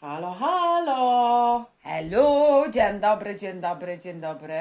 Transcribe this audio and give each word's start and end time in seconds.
Halo, 0.00 0.30
halo! 0.32 1.64
Hello, 1.82 2.64
dzień 2.70 3.00
dobry, 3.00 3.36
dzień 3.36 3.60
dobry, 3.60 3.98
dzień 3.98 4.20
dobry. 4.20 4.54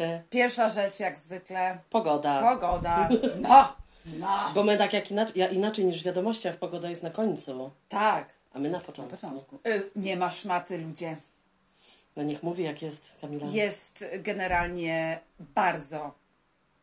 E, 0.00 0.22
Pierwsza 0.30 0.68
rzecz, 0.68 1.00
jak 1.00 1.18
zwykle, 1.18 1.78
Pogoda. 1.90 2.42
pogoda. 2.54 3.08
No, 3.48 3.76
no. 4.06 4.50
Bo 4.54 4.64
my 4.64 4.78
tak 4.78 4.92
jak 4.92 5.10
inaczej, 5.10 5.38
ja 5.40 5.48
inaczej 5.48 5.84
niż 5.84 6.02
w 6.02 6.04
wiadomościach, 6.06 6.56
pogoda 6.56 6.88
jest 6.90 7.02
na 7.02 7.10
końcu, 7.10 7.70
Tak, 7.88 8.28
a 8.54 8.58
my 8.58 8.70
na 8.70 8.80
początku. 8.80 9.16
początku. 9.16 9.56
Y, 9.66 9.90
Nie 9.96 10.16
ma 10.16 10.30
szmaty, 10.30 10.78
ludzie. 10.78 11.16
No 12.16 12.22
niech 12.22 12.42
mówi 12.42 12.64
jak 12.64 12.82
jest, 12.82 13.16
Kamila. 13.20 13.46
Jest 13.46 14.04
generalnie 14.18 15.18
bardzo, 15.40 16.14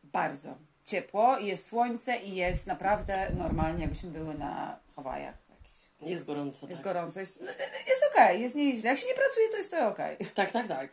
bardzo 0.04 0.48
ciepło, 0.84 1.38
jest 1.38 1.66
słońce 1.68 2.16
i 2.16 2.34
jest 2.34 2.66
naprawdę 2.66 3.30
normalnie, 3.38 3.80
jakbyśmy 3.82 4.10
były 4.10 4.34
na 4.34 4.76
Hawajach. 4.96 5.34
Jest 6.00 6.24
gorąco, 6.24 6.66
Jest 6.66 6.82
tak. 6.82 6.84
gorąco, 6.94 7.20
jest, 7.20 7.40
no, 7.40 7.46
jest 7.88 8.04
okej, 8.12 8.42
jest 8.42 8.54
nieźle. 8.54 8.90
Jak 8.90 8.98
się 8.98 9.06
nie 9.06 9.14
pracuje, 9.14 9.48
to 9.50 9.56
jest 9.56 9.70
to 9.70 9.88
okej. 9.88 10.16
Tak, 10.34 10.52
tak, 10.52 10.68
tak. 10.68 10.90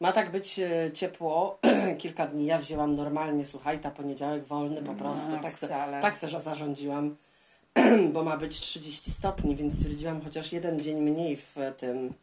Ma 0.00 0.12
tak 0.12 0.30
być 0.30 0.58
e, 0.58 0.90
ciepło 0.92 1.58
kilka 1.98 2.26
dni. 2.26 2.46
Ja 2.46 2.58
wzięłam 2.58 2.96
normalnie, 2.96 3.44
słuchaj, 3.44 3.78
ta 3.78 3.90
poniedziałek 3.90 4.44
wolny 4.44 4.82
po 4.82 4.94
prostu. 4.94 5.30
No, 5.30 5.42
tak, 5.42 5.58
se, 5.58 5.68
tak 6.02 6.18
se 6.18 6.40
zarządziła, 6.40 7.02
bo 8.12 8.24
ma 8.24 8.36
być 8.36 8.60
30 8.60 9.10
stopni, 9.10 9.56
więc 9.56 9.74
stwierdziłam 9.74 10.22
chociaż 10.22 10.52
jeden 10.52 10.80
dzień 10.80 11.00
mniej 11.00 11.36
w 11.36 11.56
tym. 11.76 12.14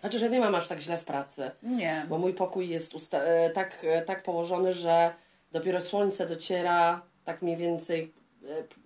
Znaczy, 0.00 0.18
że 0.18 0.30
nie 0.30 0.40
mam 0.40 0.54
aż 0.54 0.68
tak 0.68 0.80
źle 0.80 0.98
w 0.98 1.04
pracy. 1.04 1.50
Nie. 1.62 2.06
Bo 2.08 2.18
mój 2.18 2.34
pokój 2.34 2.68
jest 2.68 3.14
e, 3.14 3.50
tak, 3.50 3.78
e, 3.84 4.02
tak 4.02 4.22
położony, 4.22 4.72
że 4.74 5.14
dopiero 5.52 5.80
słońce 5.80 6.26
dociera 6.26 7.02
tak 7.24 7.42
mniej 7.42 7.56
więcej 7.56 8.02
e, 8.02 8.21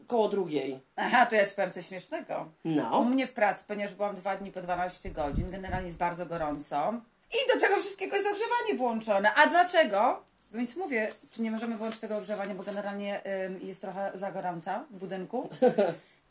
koło 0.07 0.29
drugiej. 0.29 0.81
Aha, 0.97 1.27
to 1.27 1.35
ja 1.35 1.47
ci 1.49 1.55
powiem 1.55 1.73
coś 1.73 1.87
śmiesznego. 1.87 2.49
U 2.65 2.69
No. 2.69 3.05
mnie 3.05 3.27
w 3.27 3.33
pracy, 3.33 3.65
ponieważ 3.69 3.95
byłam 3.95 4.17
dwa 4.17 4.37
dni 4.37 4.53
po 4.53 4.61
12 4.63 5.11
godzin, 5.11 5.51
generalnie 5.51 5.87
jest 5.87 5.99
bardzo 5.99 6.27
gorąco. 6.27 6.95
I 7.31 7.55
do 7.55 7.61
tego 7.61 7.77
wszystkiego 7.81 8.17
jest 8.17 8.29
ogrzewanie 8.29 8.75
włączone. 8.79 9.35
A 9.35 9.47
dlaczego? 9.47 10.23
Więc 10.53 10.77
mówię, 10.77 11.13
czy 11.31 11.43
nie 11.43 11.51
możemy 11.51 11.77
włączyć 11.77 12.01
tego 12.01 12.17
ogrzewania, 12.17 12.55
bo 12.55 12.63
generalnie 12.63 13.21
ym, 13.47 13.61
jest 13.63 13.81
trochę 13.81 14.13
za 14.15 14.33
gorąco 14.33 14.71
w 14.91 14.99
budynku. 14.99 15.49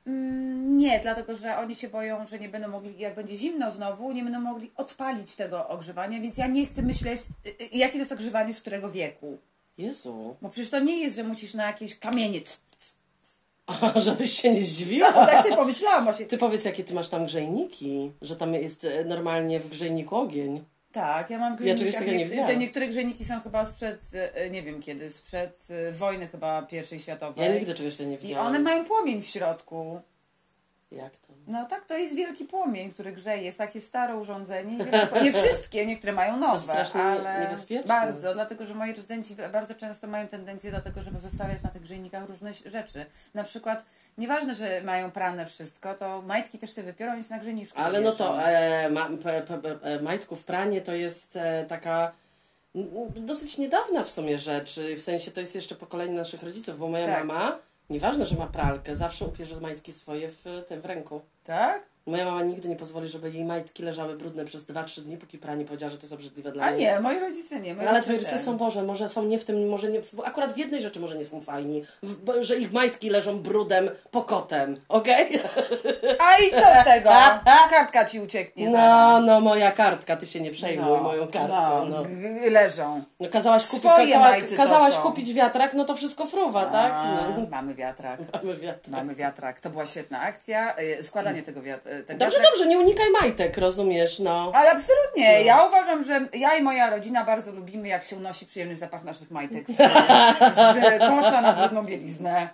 Mm, 0.07 0.77
nie, 0.77 0.99
dlatego 0.99 1.35
że 1.35 1.57
oni 1.57 1.75
się 1.75 1.89
boją, 1.89 2.27
że 2.27 2.39
nie 2.39 2.49
będą 2.49 2.67
mogli, 2.67 2.99
jak 2.99 3.15
będzie 3.15 3.37
zimno 3.37 3.71
znowu, 3.71 4.11
nie 4.11 4.23
będą 4.23 4.39
mogli 4.39 4.71
odpalić 4.75 5.35
tego 5.35 5.67
ogrzewania, 5.67 6.19
więc 6.21 6.37
ja 6.37 6.47
nie 6.47 6.65
chcę 6.65 6.81
myśleć, 6.81 7.21
y, 7.45 7.49
y, 7.49 7.69
jakie 7.77 7.93
to 7.93 7.97
jest 7.99 8.11
ogrzewanie, 8.11 8.53
z 8.53 8.61
którego 8.61 8.91
wieku. 8.91 9.37
Jezu. 9.77 10.35
Bo 10.41 10.49
przecież 10.49 10.69
to 10.69 10.79
nie 10.79 10.99
jest, 10.99 11.15
że 11.15 11.23
musisz 11.23 11.53
na 11.53 11.67
jakieś 11.67 11.99
kamienie. 11.99 12.41
A, 13.67 13.99
żebyś 13.99 14.41
się 14.41 14.53
nie 14.53 14.63
zdziwiła. 14.63 15.11
tak 15.13 15.43
sobie 15.43 15.55
pomyślałam 15.55 16.03
właśnie. 16.03 16.25
Ty 16.25 16.37
powiedz, 16.37 16.65
jakie 16.65 16.83
ty 16.83 16.93
masz 16.93 17.09
tam 17.09 17.25
grzejniki, 17.25 18.11
że 18.21 18.35
tam 18.35 18.53
jest 18.53 18.85
e, 18.85 19.03
normalnie 19.05 19.59
w 19.59 19.69
grzejniku 19.69 20.15
ogień. 20.15 20.63
Tak, 20.91 21.29
ja 21.29 21.37
mam 21.37 21.51
Ja 21.51 21.57
grzejniki. 21.57 21.79
czegoś 21.85 21.95
takiego 21.95 22.17
nie 22.17 22.25
widziałam. 22.25 22.47
te 22.47 22.57
niektóre 22.57 22.87
grzejniki 22.87 23.25
są 23.25 23.41
chyba 23.41 23.65
sprzed, 23.65 24.01
e, 24.35 24.49
nie 24.49 24.63
wiem 24.63 24.81
kiedy, 24.81 25.09
sprzed 25.09 25.67
e, 25.69 25.91
wojny 25.91 26.27
chyba 26.27 26.61
pierwszej 26.61 26.99
światowej. 26.99 27.45
Ja 27.49 27.55
nigdy 27.55 27.73
czegoś 27.73 27.93
takiego 27.93 28.09
nie 28.09 28.15
I 28.15 28.19
widziałam. 28.19 28.47
one 28.47 28.59
mają 28.59 28.85
płomień 28.85 29.21
w 29.21 29.25
środku. 29.27 30.01
Jak 30.91 31.17
to? 31.17 31.33
No 31.47 31.65
tak, 31.65 31.85
to 31.85 31.97
jest 31.97 32.15
wielki 32.15 32.45
płomień, 32.45 32.91
który 32.91 33.11
grzeje. 33.11 33.43
Jest 33.43 33.57
takie 33.57 33.81
stare 33.81 34.15
urządzenie. 34.15 34.77
Nie 35.23 35.33
wszystkie, 35.33 35.85
niektóre 35.85 36.13
mają 36.13 36.37
nowe, 36.37 36.59
strasznie 36.59 37.01
nie- 37.01 37.07
ale 37.07 37.39
niebezpieczne. 37.41 37.87
bardzo, 37.87 38.33
dlatego 38.33 38.65
że 38.65 38.73
moi 38.73 38.93
rezydenci 38.93 39.35
bardzo 39.35 39.75
często 39.75 40.07
mają 40.07 40.27
tendencję 40.27 40.71
do 40.71 40.81
tego, 40.81 41.03
żeby 41.03 41.19
zostawiać 41.19 41.63
na 41.63 41.69
tych 41.69 41.81
grzejnikach 41.81 42.29
różne 42.29 42.53
rzeczy. 42.53 43.05
Na 43.33 43.43
przykład, 43.43 43.85
nieważne, 44.17 44.55
że 44.55 44.81
mają 44.83 45.11
prane 45.11 45.45
wszystko, 45.45 45.93
to 45.93 46.21
majtki 46.21 46.57
też 46.59 46.71
sobie 46.71 46.87
wypiorą 46.87 47.17
i 47.17 47.23
się 47.23 47.29
na 47.33 47.39
grzejniczku 47.39 47.79
Ale 47.79 48.01
no 48.01 48.11
to 48.11 48.43
e, 48.47 48.89
ma, 48.89 49.09
e, 49.81 50.01
majtków 50.01 50.43
pranie 50.43 50.81
to 50.81 50.93
jest 50.93 51.35
e, 51.35 51.65
taka 51.69 52.11
dosyć 53.15 53.57
niedawna 53.57 54.03
w 54.03 54.09
sumie 54.11 54.39
rzecz. 54.39 54.79
W 54.97 55.01
sensie 55.01 55.31
to 55.31 55.39
jest 55.41 55.55
jeszcze 55.55 55.75
pokolenie 55.75 56.13
naszych 56.13 56.43
rodziców, 56.43 56.77
bo 56.79 56.87
moja 56.87 57.05
Tak. 57.05 57.25
mama, 57.25 57.57
nieważne, 57.89 58.25
że 58.25 58.35
ma 58.35 58.47
pralkę, 58.47 58.95
zawsze 58.95 59.25
upierze 59.25 59.59
majtki 59.59 59.93
swoje 59.93 60.29
w 60.29 60.45
tym 60.67 60.81
w 60.81 60.85
ręku. 60.85 61.21
Tak? 61.43 61.94
Moja 62.07 62.25
mama 62.25 62.41
nigdy 62.41 62.69
nie 62.69 62.75
pozwoli, 62.75 63.09
żeby 63.09 63.31
jej 63.31 63.45
majtki 63.45 63.83
leżały 63.83 64.17
brudne 64.17 64.45
przez 64.45 64.65
2-3 64.65 65.01
dni, 65.01 65.17
póki 65.17 65.37
pranie 65.37 65.65
powiedziała, 65.65 65.89
że 65.91 65.97
to 65.97 66.03
jest 66.03 66.13
obrzydliwe 66.13 66.51
dla 66.51 66.65
A 66.65 66.71
mnie. 66.71 66.79
nie, 66.81 66.99
moi 66.99 67.19
rodzice 67.19 67.59
nie. 67.59 67.75
Moi 67.75 67.83
No, 67.85 67.89
ale 67.91 68.01
twoi 68.01 68.15
rodzice 68.15 68.37
są 68.39 68.57
Boże, 68.57 68.83
może 68.83 69.09
są 69.09 69.23
nie 69.25 69.39
w 69.39 69.45
tym, 69.45 69.69
może 69.69 69.89
nie, 69.89 70.01
w, 70.01 70.19
akurat 70.25 70.53
w 70.53 70.57
jednej 70.57 70.81
rzeczy 70.81 70.99
może 70.99 71.15
nie 71.17 71.25
są 71.25 71.41
fajni, 71.41 71.83
w, 72.03 72.43
że 72.43 72.55
ich 72.55 72.71
majtki 72.73 73.09
leżą 73.09 73.39
brudem, 73.39 73.89
pokotem, 74.11 74.75
okej? 74.89 75.39
A 76.19 76.37
i 76.37 76.51
co 76.51 76.81
z 76.81 76.83
tego? 76.83 77.09
Kartka 77.69 78.05
ci 78.05 78.19
ucieknie. 78.19 78.69
No, 78.69 79.19
no, 79.19 79.41
moja 79.41 79.71
kartka, 79.71 80.17
ty 80.17 80.27
się 80.27 80.39
nie 80.39 80.51
przejmuj 80.51 80.85
No, 80.97 81.03
moją 81.03 81.27
kartką, 81.27 81.85
no. 81.89 82.03
g- 82.05 82.49
Leżą. 82.49 83.03
no 83.19 83.29
kazałaś 83.29 83.67
kupić, 83.67 83.85
kazałaś 84.57 84.95
kupić 84.95 85.33
wiatrak, 85.33 85.73
no 85.73 85.85
to 85.85 85.95
wszystko 85.95 86.25
fruwa, 86.27 86.65
tak? 86.65 86.91
A, 86.95 87.15
No. 87.37 87.47
Mamy 87.51 87.75
wiatrak. 87.75 88.19
Mamy 88.43 88.55
wiatrak. 88.57 88.87
Mamy 88.91 89.15
wiatrak. 89.15 89.61
To 89.61 89.69
była 89.69 89.85
świetna 89.85 90.19
akcja. 90.21 90.75
Y, 90.99 91.03
Składanie 91.03 91.43
tego 91.43 91.61
wiat- 91.61 91.94
Dobrze, 92.03 92.37
dobrze, 92.41 92.67
nie 92.67 92.77
unikaj 92.77 93.09
majtek, 93.21 93.57
rozumiesz, 93.57 94.19
no. 94.19 94.51
Ale 94.55 94.71
absolutnie. 94.71 95.39
No. 95.39 95.45
Ja 95.45 95.65
uważam, 95.65 96.03
że 96.03 96.27
ja 96.33 96.55
i 96.55 96.61
moja 96.61 96.89
rodzina 96.89 97.23
bardzo 97.23 97.51
lubimy, 97.51 97.87
jak 97.87 98.03
się 98.03 98.15
unosi 98.15 98.45
przyjemny 98.45 98.75
zapach 98.75 99.03
naszych 99.03 99.31
majtek 99.31 99.67
z, 99.67 99.75
z 99.75 100.99
kosza 100.99 101.41
na 101.41 101.53
brudną 101.53 101.85
bieliznę. 101.85 102.49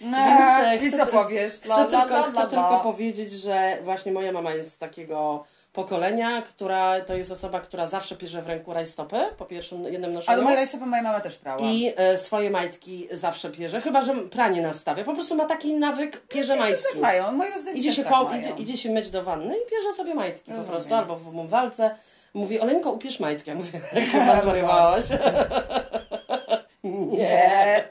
No, 0.00 0.18
Więc, 0.80 0.94
e, 0.94 0.98
co 0.98 1.06
powiesz? 1.06 1.52
Chcę, 1.52 1.68
La, 1.68 1.84
tylko, 1.84 2.14
la, 2.14 2.28
chcę 2.28 2.40
tylko 2.40 2.80
powiedzieć, 2.82 3.32
że 3.32 3.78
właśnie 3.82 4.12
moja 4.12 4.32
mama 4.32 4.52
jest 4.52 4.74
z 4.74 4.78
takiego 4.78 5.44
pokolenia, 5.72 6.42
która 6.42 7.00
to 7.00 7.14
jest 7.14 7.30
osoba, 7.30 7.60
która 7.60 7.86
zawsze 7.86 8.16
pierze 8.16 8.42
w 8.42 8.46
ręku 8.48 8.72
rajstopy 8.74 9.16
po 9.38 9.44
pierwszym 9.44 9.84
jednym 9.84 10.12
noszeniu. 10.12 10.32
Ale 10.32 10.42
moje 10.42 10.56
rajstopy 10.56 10.86
moja 10.86 11.02
mama 11.02 11.20
też 11.20 11.36
prała. 11.36 11.60
I 11.62 11.92
e, 11.96 12.18
swoje 12.18 12.50
majtki 12.50 13.08
zawsze 13.12 13.50
pierze, 13.50 13.80
chyba 13.80 14.02
że 14.02 14.14
pranie 14.14 14.62
nastawia. 14.62 15.04
Po 15.04 15.14
prostu 15.14 15.34
ma 15.34 15.44
taki 15.46 15.72
nawyk, 15.74 16.20
pierze 16.26 16.52
Też 16.52 16.60
majtki. 16.60 16.84
tak 16.92 17.02
mają. 17.02 17.32
Moi 17.32 17.48
Idzie 17.74 17.88
też 17.88 17.96
się, 17.96 18.04
tak 18.04 18.12
ko- 18.12 18.24
mają. 18.24 18.40
idzie, 18.40 18.50
idzie 18.58 18.76
się 18.76 18.90
myć 18.90 19.10
do 19.10 19.22
wanny 19.22 19.54
i 19.58 19.70
pierze 19.70 19.92
sobie 19.96 20.14
majtki 20.14 20.44
po 20.44 20.50
Rozumiem. 20.56 20.70
prostu, 20.72 20.94
albo 20.94 21.16
w 21.16 21.28
umywalce. 21.28 21.94
Mówi, 22.34 22.60
Oleńko, 22.60 22.92
upierz 22.92 23.20
majtki. 23.20 23.50
Ja 23.50 23.56
mówię, 23.56 23.80
chyba 24.12 24.40
zwariowałaś. 24.40 25.04
nie. 26.84 27.84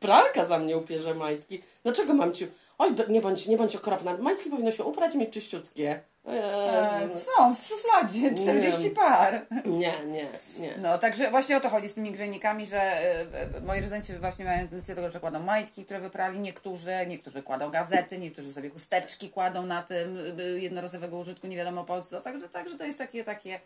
Pralka 0.00 0.44
za 0.44 0.58
mnie 0.58 0.76
upierze 0.76 1.14
majtki. 1.14 1.62
Dlaczego 1.82 2.14
mam 2.14 2.34
ci... 2.34 2.46
Oj, 2.78 2.94
nie 3.08 3.20
bądź, 3.20 3.46
nie 3.46 3.56
bądź 3.56 3.76
okropna. 3.76 4.16
Majtki 4.16 4.50
powinno 4.50 4.70
się 4.70 4.84
uprać 4.84 5.14
mieć 5.14 5.30
czyściutkie. 5.30 6.00
O 6.24 6.30
E, 6.30 7.02
Jezu. 7.02 7.18
Są 7.18 7.54
w 7.54 7.66
szufladzie 7.66 8.34
40 8.34 8.90
par. 8.90 9.46
Nie, 9.66 9.92
nie, 10.06 10.26
nie. 10.58 10.76
No, 10.82 10.98
także 10.98 11.30
właśnie 11.30 11.56
o 11.56 11.60
to 11.60 11.68
chodzi 11.68 11.88
z 11.88 11.94
tymi 11.94 12.12
grzejnikami, 12.12 12.66
że 12.66 12.80
e, 12.80 13.26
moi 13.66 13.80
rezydenci 13.80 14.12
właśnie 14.18 14.44
mają 14.44 14.58
tendencję 14.58 14.94
do 14.94 15.00
tego, 15.00 15.12
że 15.12 15.20
kładą 15.20 15.40
majtki, 15.40 15.84
które 15.84 16.00
wyprali 16.00 16.38
niektórzy, 16.38 16.92
niektórzy 17.06 17.42
kładą 17.42 17.70
gazety, 17.70 18.18
niektórzy 18.18 18.52
sobie 18.52 18.70
chusteczki 18.70 19.30
kładą 19.30 19.66
na 19.66 19.82
tym 19.82 20.18
e, 20.38 20.42
jednorazowego 20.42 21.18
użytku, 21.18 21.46
nie 21.46 21.56
wiadomo 21.56 21.84
po 21.84 22.02
co. 22.02 22.20
Także, 22.20 22.48
także 22.48 22.78
to 22.78 22.84
jest 22.84 22.98
takie, 22.98 23.24
takie 23.24 23.60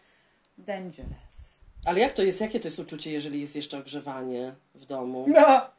dangerous. 0.59 1.59
Ale 1.85 2.01
jak 2.01 2.13
to 2.13 2.23
jest, 2.23 2.41
jakie 2.41 2.61
to 2.61 2.69
jest 2.69 2.79
uczucie, 2.79 3.13
jeżeli 3.13 3.41
jest 3.41 3.57
jeszcze 3.57 3.79
ogrzewanie 3.79 4.55
w 4.75 4.85
domu? 4.85 5.25
No! 5.29 5.71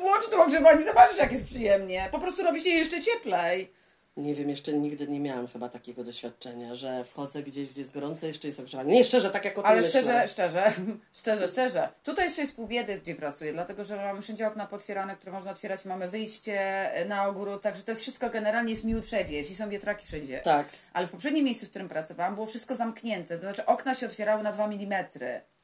Włącz 0.00 0.28
to 0.30 0.44
ogrzewanie, 0.44 0.84
zobaczysz 0.84 1.18
jak 1.18 1.32
jest 1.32 1.44
przyjemnie. 1.44 2.08
Po 2.12 2.18
prostu 2.18 2.42
robi 2.42 2.60
się 2.60 2.70
jeszcze 2.70 3.02
cieplej. 3.02 3.78
Nie 4.16 4.34
wiem, 4.34 4.50
jeszcze 4.50 4.72
nigdy 4.72 5.08
nie 5.08 5.20
miałam 5.20 5.48
chyba 5.48 5.68
takiego 5.68 6.04
doświadczenia, 6.04 6.74
że 6.74 7.04
wchodzę 7.04 7.42
gdzieś, 7.42 7.68
gdzie 7.68 7.80
jest 7.80 7.92
gorąco, 7.94 8.26
jeszcze 8.26 8.46
jest 8.48 8.60
ogrzewanie. 8.60 8.94
Nie, 8.94 9.04
szczerze, 9.04 9.30
tak 9.30 9.44
jak 9.44 9.58
o 9.58 9.62
tym 9.62 9.70
Ale 9.70 9.76
myślę. 9.82 9.90
szczerze, 9.90 10.28
szczerze, 10.28 10.72
szczerze, 11.20 11.48
szczerze. 11.48 11.88
Tutaj 12.02 12.24
jeszcze 12.24 12.40
jest 12.40 12.56
pół 12.56 12.66
biedy, 12.66 13.00
gdzie 13.00 13.14
pracuję, 13.14 13.52
dlatego 13.52 13.84
że 13.84 13.96
mamy 13.96 14.22
wszędzie 14.22 14.46
okna 14.48 14.66
potwierane, 14.66 15.16
które 15.16 15.32
można 15.32 15.50
otwierać, 15.50 15.84
mamy 15.84 16.08
wyjście 16.08 16.88
na 17.08 17.26
ogród, 17.26 17.62
także 17.62 17.82
to 17.82 17.90
jest 17.90 18.02
wszystko 18.02 18.30
generalnie 18.30 18.70
jest 18.70 18.84
miły 18.84 19.02
przewiew 19.02 19.50
i 19.50 19.54
są 19.54 19.70
wiatraki 19.70 20.06
wszędzie. 20.06 20.38
Tak. 20.38 20.66
Ale 20.92 21.06
w 21.06 21.10
poprzednim 21.10 21.44
miejscu, 21.44 21.66
w 21.66 21.70
którym 21.70 21.88
pracowałam, 21.88 22.34
było 22.34 22.46
wszystko 22.46 22.74
zamknięte, 22.74 23.34
to 23.34 23.40
znaczy 23.40 23.66
okna 23.66 23.94
się 23.94 24.06
otwierały 24.06 24.42
na 24.42 24.52
2 24.52 24.64
mm, 24.64 25.04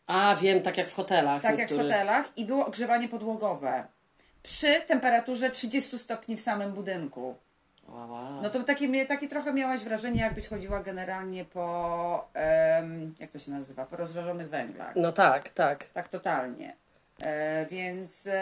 A, 0.06 0.36
wiem, 0.36 0.62
tak 0.62 0.76
jak 0.76 0.88
w 0.88 0.94
hotelach 0.94 1.42
tak 1.42 1.58
jak 1.58 1.68
w 1.68 1.70
niektórych. 1.70 1.92
hotelach 1.92 2.38
i 2.38 2.44
było 2.44 2.66
ogrzewanie 2.66 3.08
podłogowe. 3.08 3.84
Przy 4.42 4.80
temperaturze 4.86 5.50
30 5.50 5.98
stopni 5.98 6.36
w 6.36 6.40
samym 6.40 6.72
budynku. 6.72 7.34
Wow, 7.88 8.10
wow. 8.10 8.42
No 8.42 8.50
to 8.50 8.62
takie, 8.64 9.28
trochę 9.28 9.52
miałaś 9.52 9.80
wrażenie, 9.80 10.20
jakbyś 10.20 10.48
chodziła 10.48 10.80
generalnie 10.80 11.44
po, 11.44 12.28
em, 12.34 13.14
jak 13.20 13.30
to 13.30 13.38
się 13.38 13.50
nazywa, 13.50 13.86
po 13.86 13.96
rozżarzonych 13.96 14.48
węglach. 14.48 14.96
no 14.96 15.12
tak, 15.12 15.48
tak. 15.48 15.84
Tak 15.84 16.08
totalnie. 16.08 16.76
E, 17.20 17.66
więc 17.66 18.26
e, 18.26 18.32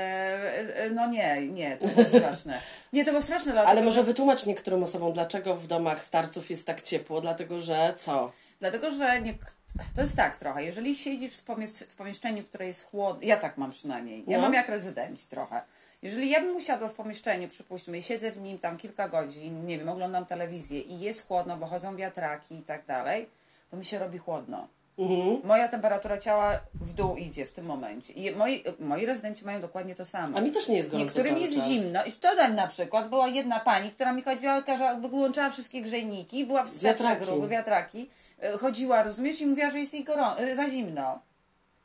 e, 0.76 0.90
no 0.90 1.06
nie, 1.06 1.48
nie, 1.48 1.76
to 1.76 1.88
było 1.88 2.06
straszne. 2.06 2.60
Nie, 2.92 3.04
to 3.04 3.10
było 3.10 3.22
straszne, 3.22 3.52
dlatego, 3.52 3.70
Ale 3.70 3.82
może 3.82 4.04
wytłumacz 4.04 4.46
niektórym 4.46 4.82
osobom, 4.82 5.12
dlaczego 5.12 5.56
w 5.56 5.66
domach 5.66 6.04
starców 6.04 6.50
jest 6.50 6.66
tak 6.66 6.82
ciepło, 6.82 7.20
dlatego 7.20 7.60
że 7.60 7.94
co? 7.96 8.32
dlatego 8.60 8.90
że 8.90 9.20
niek- 9.20 9.54
To 9.94 10.00
jest 10.00 10.16
tak 10.16 10.36
trochę, 10.36 10.64
jeżeli 10.64 10.96
siedzisz 10.96 11.36
w, 11.36 11.44
pomiesz- 11.44 11.84
w 11.84 11.94
pomieszczeniu, 11.96 12.44
które 12.44 12.66
jest 12.66 12.84
chłodne, 12.84 13.26
ja 13.26 13.36
tak 13.36 13.58
mam 13.58 13.70
przynajmniej, 13.70 14.24
ja 14.26 14.36
No. 14.36 14.42
mam 14.42 14.54
jak 14.54 14.68
rezydenci 14.68 15.26
trochę. 15.28 15.62
Jeżeli 16.02 16.30
ja 16.30 16.40
bym 16.40 16.56
usiadła 16.56 16.88
w 16.88 16.92
pomieszczeniu, 16.94 17.48
przypuśćmy, 17.48 17.98
i 17.98 18.02
siedzę 18.02 18.32
w 18.32 18.38
nim 18.40 18.58
tam 18.58 18.76
kilka 18.76 19.08
godzin, 19.08 19.66
nie 19.66 19.78
wiem, 19.78 19.88
oglądam 19.88 20.26
telewizję 20.26 20.80
i 20.80 21.00
jest 21.00 21.26
chłodno, 21.26 21.56
bo 21.56 21.66
chodzą 21.66 21.96
wiatraki 21.96 22.54
i 22.58 22.62
tak 22.62 22.86
dalej, 22.86 23.28
to 23.70 23.76
mi 23.76 23.84
się 23.84 23.98
robi 23.98 24.18
chłodno. 24.18 24.68
Mhm. 24.98 25.40
Moja 25.44 25.68
temperatura 25.68 26.18
ciała 26.18 26.60
w 26.74 26.92
dół 26.92 27.16
idzie 27.16 27.46
w 27.46 27.52
tym 27.52 27.64
momencie. 27.66 28.12
I 28.12 28.36
moi, 28.36 28.64
moi 28.78 29.06
rezydenci 29.06 29.44
mają 29.44 29.60
dokładnie 29.60 29.94
to 29.94 30.04
samo. 30.04 30.38
A 30.38 30.40
mi 30.40 30.50
też 30.50 30.68
nie 30.68 30.76
jest 30.76 30.90
gorąco 30.90 31.04
Niektórym 31.04 31.38
jest 31.38 31.56
czas. 31.56 31.66
zimno. 31.66 32.04
I 32.04 32.10
wczoraj 32.10 32.52
na 32.54 32.66
przykład 32.66 33.08
była 33.08 33.28
jedna 33.28 33.60
pani, 33.60 33.90
która 33.90 34.12
mi 34.12 34.22
chodziła, 34.22 34.62
wyłączała 35.10 35.50
wszystkie 35.50 35.82
grzejniki, 35.82 36.44
była 36.46 36.64
w 36.64 36.68
swetrze 36.70 37.16
gruby, 37.16 37.48
wiatraki. 37.48 38.10
y, 38.54 38.58
Chodziła, 38.58 39.02
rozumiesz, 39.02 39.40
i 39.40 39.46
mówiła, 39.46 39.70
że 39.70 39.78
jest 39.78 39.94
jej 39.94 40.04
gorą- 40.04 40.40
y, 40.40 40.56
za 40.56 40.70
zimno. 40.70 41.18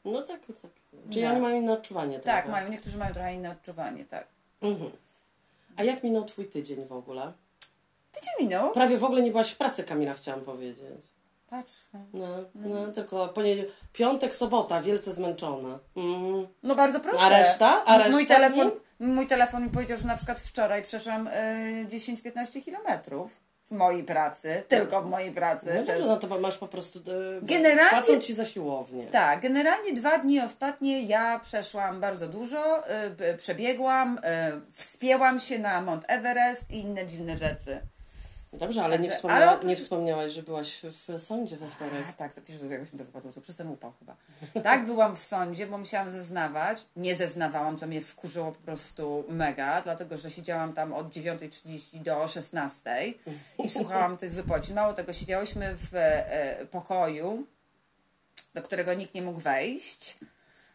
No 0.05 0.21
tak, 0.21 0.39
tak. 0.61 0.71
Czyli 1.11 1.25
No. 1.25 1.31
oni 1.31 1.39
mają 1.41 1.61
inne 1.61 1.73
odczuwanie 1.73 2.19
Tak, 2.19 2.41
tego. 2.43 2.51
mają, 2.51 2.69
niektórzy 2.69 2.97
mają 2.97 3.13
trochę 3.13 3.33
inne 3.33 3.51
odczuwanie, 3.51 4.05
tak. 4.05 4.27
Mhm. 4.61 4.91
A 5.75 5.83
jak 5.83 6.03
minął 6.03 6.25
twój 6.25 6.45
tydzień 6.45 6.85
w 6.85 6.91
ogóle? 6.91 7.33
Tydzień 8.11 8.33
minął. 8.47 8.71
Prawie 8.73 8.97
w 8.97 9.03
ogóle 9.03 9.21
nie 9.21 9.31
byłaś 9.31 9.51
w 9.51 9.57
pracy, 9.57 9.83
Kamila, 9.83 10.13
chciałam 10.13 10.41
powiedzieć. 10.41 11.01
Patrz. 11.49 11.73
No, 12.13 12.27
no 12.55 12.87
tylko 12.87 13.27
poniedziałek, 13.27 13.71
piątek, 13.93 14.35
sobota, 14.35 14.81
wielce 14.81 15.11
zmęczona. 15.11 15.79
Mhm. 15.95 16.47
No 16.63 16.75
bardzo 16.75 16.99
proszę. 16.99 17.23
A 17.23 17.29
reszta? 17.29 17.85
A 17.85 17.97
reszta 17.97 18.11
Mój 18.11 18.25
telefon, 18.27 18.71
mój 18.99 19.27
telefon 19.27 19.63
mi 19.63 19.69
powiedział, 19.69 19.97
że 19.97 20.07
na 20.07 20.15
przykład 20.17 20.39
wczoraj 20.39 20.83
przeszłam 20.83 21.27
y, 21.27 21.31
10-15 21.89 22.63
kilometrów 22.63 23.39
w 23.65 23.71
mojej 23.71 24.03
pracy, 24.03 24.63
tylko 24.67 25.01
w 25.01 25.05
mojej 25.09 25.31
pracy. 25.31 25.73
No 25.77 25.83
przez- 25.83 26.05
no 26.05 26.17
to 26.17 26.39
masz 26.39 26.57
po 26.57 26.67
prostu... 26.67 26.99
e, 26.99 27.01
Generalnie- 27.41 27.89
Płacą 27.89 28.19
ci 28.19 28.33
za 28.33 28.45
siłownię. 28.45 29.07
Tak, 29.07 29.41
generalnie 29.41 29.93
dwa 29.93 30.17
dni 30.17 30.39
ostatnie 30.41 31.01
ja 31.03 31.39
przeszłam 31.39 32.01
bardzo 32.01 32.27
dużo, 32.27 32.83
y, 33.33 33.37
przebiegłam, 33.37 34.17
y, 34.17 34.21
wspięłam 34.71 35.39
się 35.39 35.59
na 35.59 35.81
Mount 35.81 36.03
Everest 36.07 36.71
i 36.71 36.79
inne 36.79 37.07
dziwne 37.07 37.37
rzeczy. 37.37 37.79
Dobrze, 38.57 38.83
ale 38.83 38.99
nie, 38.99 39.03
Także- 39.03 39.15
wspomniała, 39.15 39.45
ale 39.45 39.57
oprócz- 39.57 39.67
nie 39.67 39.75
wspomniałaś, 39.75 40.33
że 40.33 40.43
byłaś 40.43 40.81
w, 40.83 41.07
w 41.07 41.21
sądzie 41.21 41.57
we 41.57 41.69
wtorek. 41.69 42.05
A 42.09 42.13
tak, 42.13 42.33
zapiszę, 42.33 42.59
że 42.59 42.65
jakoś 42.65 42.93
mi 42.93 42.99
to 42.99 43.05
wypadło, 43.05 43.31
to 43.31 43.41
przez 43.41 43.57
ten 43.57 43.67
upał 43.67 43.93
chyba. 43.99 44.15
Tak, 44.63 44.85
byłam 44.85 45.15
w 45.15 45.19
sądzie, 45.19 45.67
bo 45.67 45.77
musiałam 45.77 46.11
zeznawać. 46.11 46.85
Nie 46.95 47.15
zeznawałam, 47.15 47.77
co 47.77 47.87
mnie 47.87 48.01
wkurzyło 48.01 48.51
po 48.51 48.61
prostu 48.61 49.23
mega, 49.29 49.81
dlatego 49.81 50.17
że 50.17 50.31
siedziałam 50.31 50.73
tam 50.73 50.93
od 50.93 51.07
9.30 51.07 52.01
do 52.01 52.25
16.00 52.25 53.13
i 53.63 53.69
słuchałam 53.69 54.17
tych 54.17 54.33
wypowiedzi. 54.33 54.73
Mało 54.73 54.93
tego, 54.93 55.13
siedziałyśmy 55.13 55.75
w 55.75 55.95
e, 55.95 56.65
pokoju, 56.71 57.47
do 58.53 58.61
którego 58.61 58.93
nikt 58.93 59.13
nie 59.13 59.21
mógł 59.21 59.39
wejść, 59.39 60.17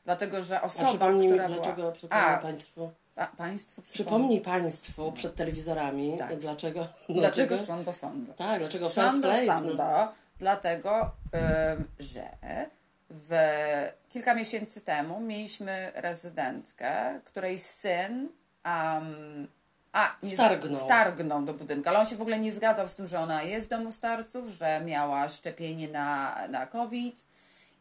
dlatego 0.05 0.43
że 0.43 0.63
osoba, 0.63 1.13
która 1.13 1.49
dlaczego, 1.49 1.93
była... 1.93 1.93
A, 2.11 2.39
Państwu. 2.39 2.91
Pa, 3.15 3.27
państwu 3.27 3.83
Przypomnij 3.83 4.41
Państwu 4.41 5.13
przed 5.13 5.35
telewizorami, 5.35 6.17
Tak. 6.19 6.37
dlaczego... 6.39 6.87
Dlaczego 7.09 7.59
szłam 7.65 7.85
do 7.85 7.93
sądu? 7.93 8.33
Tak, 8.33 8.59
dlaczego 8.59 8.89
Szłam 8.89 9.21
do 9.21 9.29
place? 9.29 9.47
sądu, 9.47 9.75
No. 9.77 10.13
dlatego, 10.39 11.11
ym, 11.73 11.85
że 11.99 12.29
w 13.11 13.33
kilka 14.09 14.35
miesięcy 14.35 14.81
temu 14.81 15.21
mieliśmy 15.21 15.93
rezydentkę, 15.95 17.21
której 17.25 17.59
syn 17.59 18.29
um, 18.65 19.49
a, 19.93 20.17
nie, 20.23 20.35
Wtargnął. 20.35 20.81
wtargnął 20.81 21.43
do 21.43 21.55
budynku, 21.55 21.89
ale 21.89 21.99
on 21.99 22.07
się 22.07 22.17
w 22.17 22.21
ogóle 22.21 22.39
nie 22.39 22.53
zgadzał 22.53 22.89
z 22.89 22.95
tym, 22.95 23.07
że 23.07 23.21
ona 23.21 23.43
jest 23.43 23.67
w 23.67 23.71
domu 23.71 23.93
starców, 23.93 24.49
że 24.49 24.81
miała 24.85 25.29
szczepienie 25.29 25.89
na, 25.89 26.37
na 26.49 26.67
COVID 26.67 27.25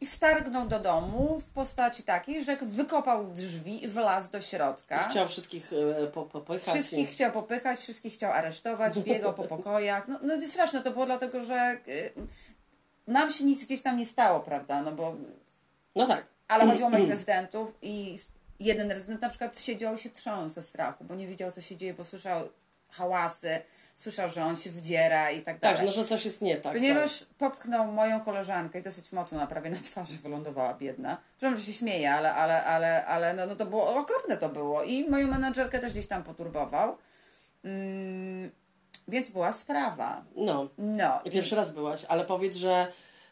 i 0.02 0.06
wtargnął 0.06 0.68
do 0.68 0.80
domu 0.80 1.40
w 1.40 1.54
postaci 1.54 2.04
takiej, 2.04 2.44
że 2.44 2.58
wykopał 2.62 3.28
drzwi 3.32 3.84
i 3.84 3.88
wlazł 3.88 4.32
do 4.32 4.42
środka. 4.42 4.98
Chciał 5.10 5.28
wszystkich 5.28 5.72
e, 6.04 6.08
po, 6.08 6.24
popychać. 6.26 6.74
Wszystkich 6.74 7.10
i- 7.10 7.14
chciał 7.14 7.32
popychać, 7.32 7.80
wszystkich 7.80 8.14
chciał 8.14 8.32
aresztować, 8.32 9.00
biegał 9.00 9.34
po 9.34 9.44
pokojach. 9.44 10.08
No, 10.08 10.20
no 10.24 10.42
straszne 10.48 10.82
to 10.82 10.92
było, 10.92 11.06
dlatego 11.06 11.44
że 11.46 11.78
y, 11.88 12.12
nam 13.08 13.32
się 13.32 13.44
nic 13.44 13.66
gdzieś 13.66 13.82
tam 13.82 13.98
nie 13.98 14.06
stało, 14.06 14.40
prawda? 14.40 14.82
No 14.82 14.92
bo, 14.92 15.16
No 15.96 16.08
tak. 16.08 16.24
ale 16.48 16.66
chodziło 16.66 16.88
o 16.88 16.92
moich 16.92 17.10
rezydentów 17.16 17.74
i 17.82 18.20
jeden 18.60 18.92
rezydent 18.92 19.22
na 19.22 19.30
przykład 19.30 19.60
siedział 19.60 19.96
i 19.96 20.00
się 20.00 20.10
trząsł 20.10 20.56
ze 20.56 20.62
strachu, 20.62 21.04
bo 21.04 21.16
nie 21.16 21.28
wiedział, 21.28 21.52
co 21.52 21.62
się 21.62 21.76
dzieje, 21.76 21.94
bo 21.94 22.06
słyszał 22.06 22.50
hałasy, 22.90 23.62
słyszał, 23.96 24.30
że 24.30 24.44
on 24.44 24.56
się 24.56 24.70
wdziera 24.70 25.32
i 25.32 25.42
tak 25.42 25.60
dalej. 25.60 25.78
Tak, 25.78 25.86
no 25.86 25.92
że 25.92 26.06
coś 26.06 26.26
jest 26.26 26.42
nie 26.42 26.58
tak. 26.58 26.74
Ponieważ 26.74 27.26
popchnął 27.38 27.92
moją 27.92 28.20
koleżankę 28.20 28.80
i 28.80 28.82
dosyć 28.82 29.12
mocno, 29.12 29.38
na 29.38 29.48
prawie 29.48 29.70
na 29.70 29.80
twarzy 29.80 30.18
wylądowała 30.18 30.74
biedna. 30.74 31.18
Przepraszam, 31.38 31.58
że 31.58 31.66
się 31.66 31.74
śmieję, 31.74 32.14
ale, 32.14 32.34
ale, 32.34 32.66
ale, 32.66 33.06
ale 33.06 33.34
no, 33.34 33.46
no 33.46 33.56
to 33.56 33.66
było, 33.66 33.96
okropne 33.96 34.38
to 34.38 34.50
było. 34.50 34.84
I 34.84 35.10
moją 35.10 35.28
menadżerkę 35.28 35.80
też 35.80 35.92
gdzieś 35.94 36.08
tam 36.08 36.24
poturbował. 36.24 36.98
Mm, 37.64 38.52
więc 39.08 39.30
była 39.30 39.52
sprawa. 39.52 39.98
tak. 40.08 40.24
No. 40.36 40.68
No. 40.78 41.20
I 41.26 41.32
pierwszy 41.32 41.56
raz 41.56 41.72
byłaś, 41.72 42.06
ale 42.06 42.26
powiedz, 42.26 42.56
że 42.56 42.88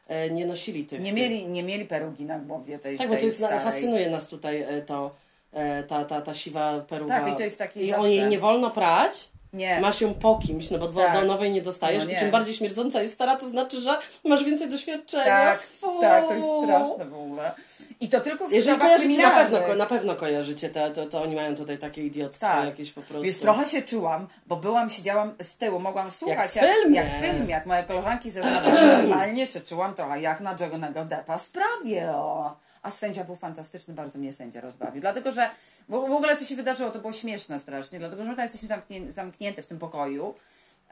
e, 0.07 0.29
nie 0.29 0.45
nosili 0.45 0.85
tych. 0.85 1.01
Nie 1.01 1.13
mieli, 1.13 1.47
nie 1.47 1.63
mieli 1.63 1.85
perugi 1.85 2.25
na 2.25 2.39
głowie 2.39 2.79
tej 2.79 2.97
Tak, 2.97 3.07
bo 3.07 3.13
to 3.13 3.19
tej 3.19 3.25
jest, 3.25 3.37
starej. 3.37 3.59
fascynuje 3.59 4.09
nas 4.09 4.27
tutaj 4.27 4.61
e, 4.61 4.81
to, 4.81 5.15
e, 5.53 5.83
ta, 5.83 6.05
ta, 6.05 6.21
ta 6.21 6.33
siwa 6.33 6.79
peruka. 6.81 7.19
Tak, 7.19 7.33
i 7.33 7.35
to 7.35 7.41
jest 7.43 7.57
takie 7.57 7.81
I 7.81 7.87
zawsze- 7.89 8.01
o 8.01 8.07
niej 8.07 8.23
nie 8.25 8.39
wolno 8.39 8.69
prać. 8.71 9.29
Nie. 9.53 9.81
Masz 9.81 10.01
ją 10.01 10.13
po 10.13 10.39
kimś, 10.47 10.71
no 10.71 10.77
bo 10.77 10.87
do, 10.87 11.01
Tak. 11.01 11.13
do 11.21 11.27
nowej 11.27 11.51
nie 11.51 11.61
dostajesz. 11.61 12.03
No 12.03 12.09
I 12.09 12.13
nie. 12.13 12.19
czym 12.19 12.31
bardziej 12.31 12.53
śmierdząca 12.55 13.01
jest 13.01 13.13
stara, 13.13 13.35
to 13.37 13.47
znaczy, 13.49 13.81
że 13.81 13.97
masz 14.25 14.43
więcej 14.43 14.69
doświadczenia. 14.69 15.25
Tak, 15.25 15.67
tak, 16.01 16.27
to 16.27 16.33
jest 16.33 16.47
straszne 16.63 17.05
w 17.05 17.13
ogóle. 17.13 17.51
I 17.99 18.09
to 18.09 18.19
tylko 18.21 18.47
w 18.47 18.51
Jeżeli 18.51 18.79
kojarzycie, 18.79 19.21
na 19.21 19.31
pewno, 19.31 19.75
na 19.75 19.85
pewno 19.85 20.15
kojarzycie, 20.15 20.69
to, 20.69 20.89
to, 20.89 21.05
to 21.05 21.21
oni 21.21 21.35
mają 21.35 21.55
tutaj 21.55 21.77
takie 21.77 22.05
idiotstwo 22.05 22.47
Tak. 22.47 22.65
jakieś 22.65 22.91
po 22.91 23.01
prostu. 23.01 23.23
Więc 23.23 23.39
trochę 23.39 23.65
się 23.67 23.81
czułam, 23.81 24.27
bo 24.47 24.55
byłam, 24.55 24.89
siedziałam 24.89 25.35
z 25.41 25.57
tyłu, 25.57 25.79
mogłam 25.79 26.11
słuchać 26.11 26.55
jak, 26.55 26.65
jak 26.91 27.07
w 27.07 27.21
filmie, 27.21 27.49
jak 27.49 27.65
moje 27.65 27.83
koleżanki 27.83 28.31
zeznawały 28.31 28.81
normalnie, 28.97 29.47
się 29.47 29.61
czułam 29.61 29.95
trochę 29.95 30.21
jak 30.21 30.41
na 30.41 30.55
Jogonego 30.59 31.05
Deppa 31.05 31.39
sprawie, 31.39 32.11
o. 32.11 32.55
A 32.81 32.91
sędzia 32.91 33.23
był 33.23 33.35
fantastyczny, 33.35 33.93
bardzo 33.93 34.19
mnie 34.19 34.33
sędzia 34.33 34.61
rozbawił. 34.61 35.01
Dlatego, 35.01 35.31
że 35.31 35.49
w 35.89 35.91
w 35.91 36.11
ogóle 36.11 36.37
co 36.37 36.45
się 36.45 36.55
wydarzyło, 36.55 36.89
to 36.89 36.99
było 36.99 37.13
śmieszne 37.13 37.59
strasznie, 37.59 37.99
dlatego, 37.99 38.23
że 38.23 38.29
my 38.29 38.35
tam 38.35 38.43
jesteśmy 38.43 38.67
zamknię, 38.67 39.11
zamknięte 39.11 39.63
w 39.63 39.65
tym 39.65 39.79
pokoju 39.79 40.35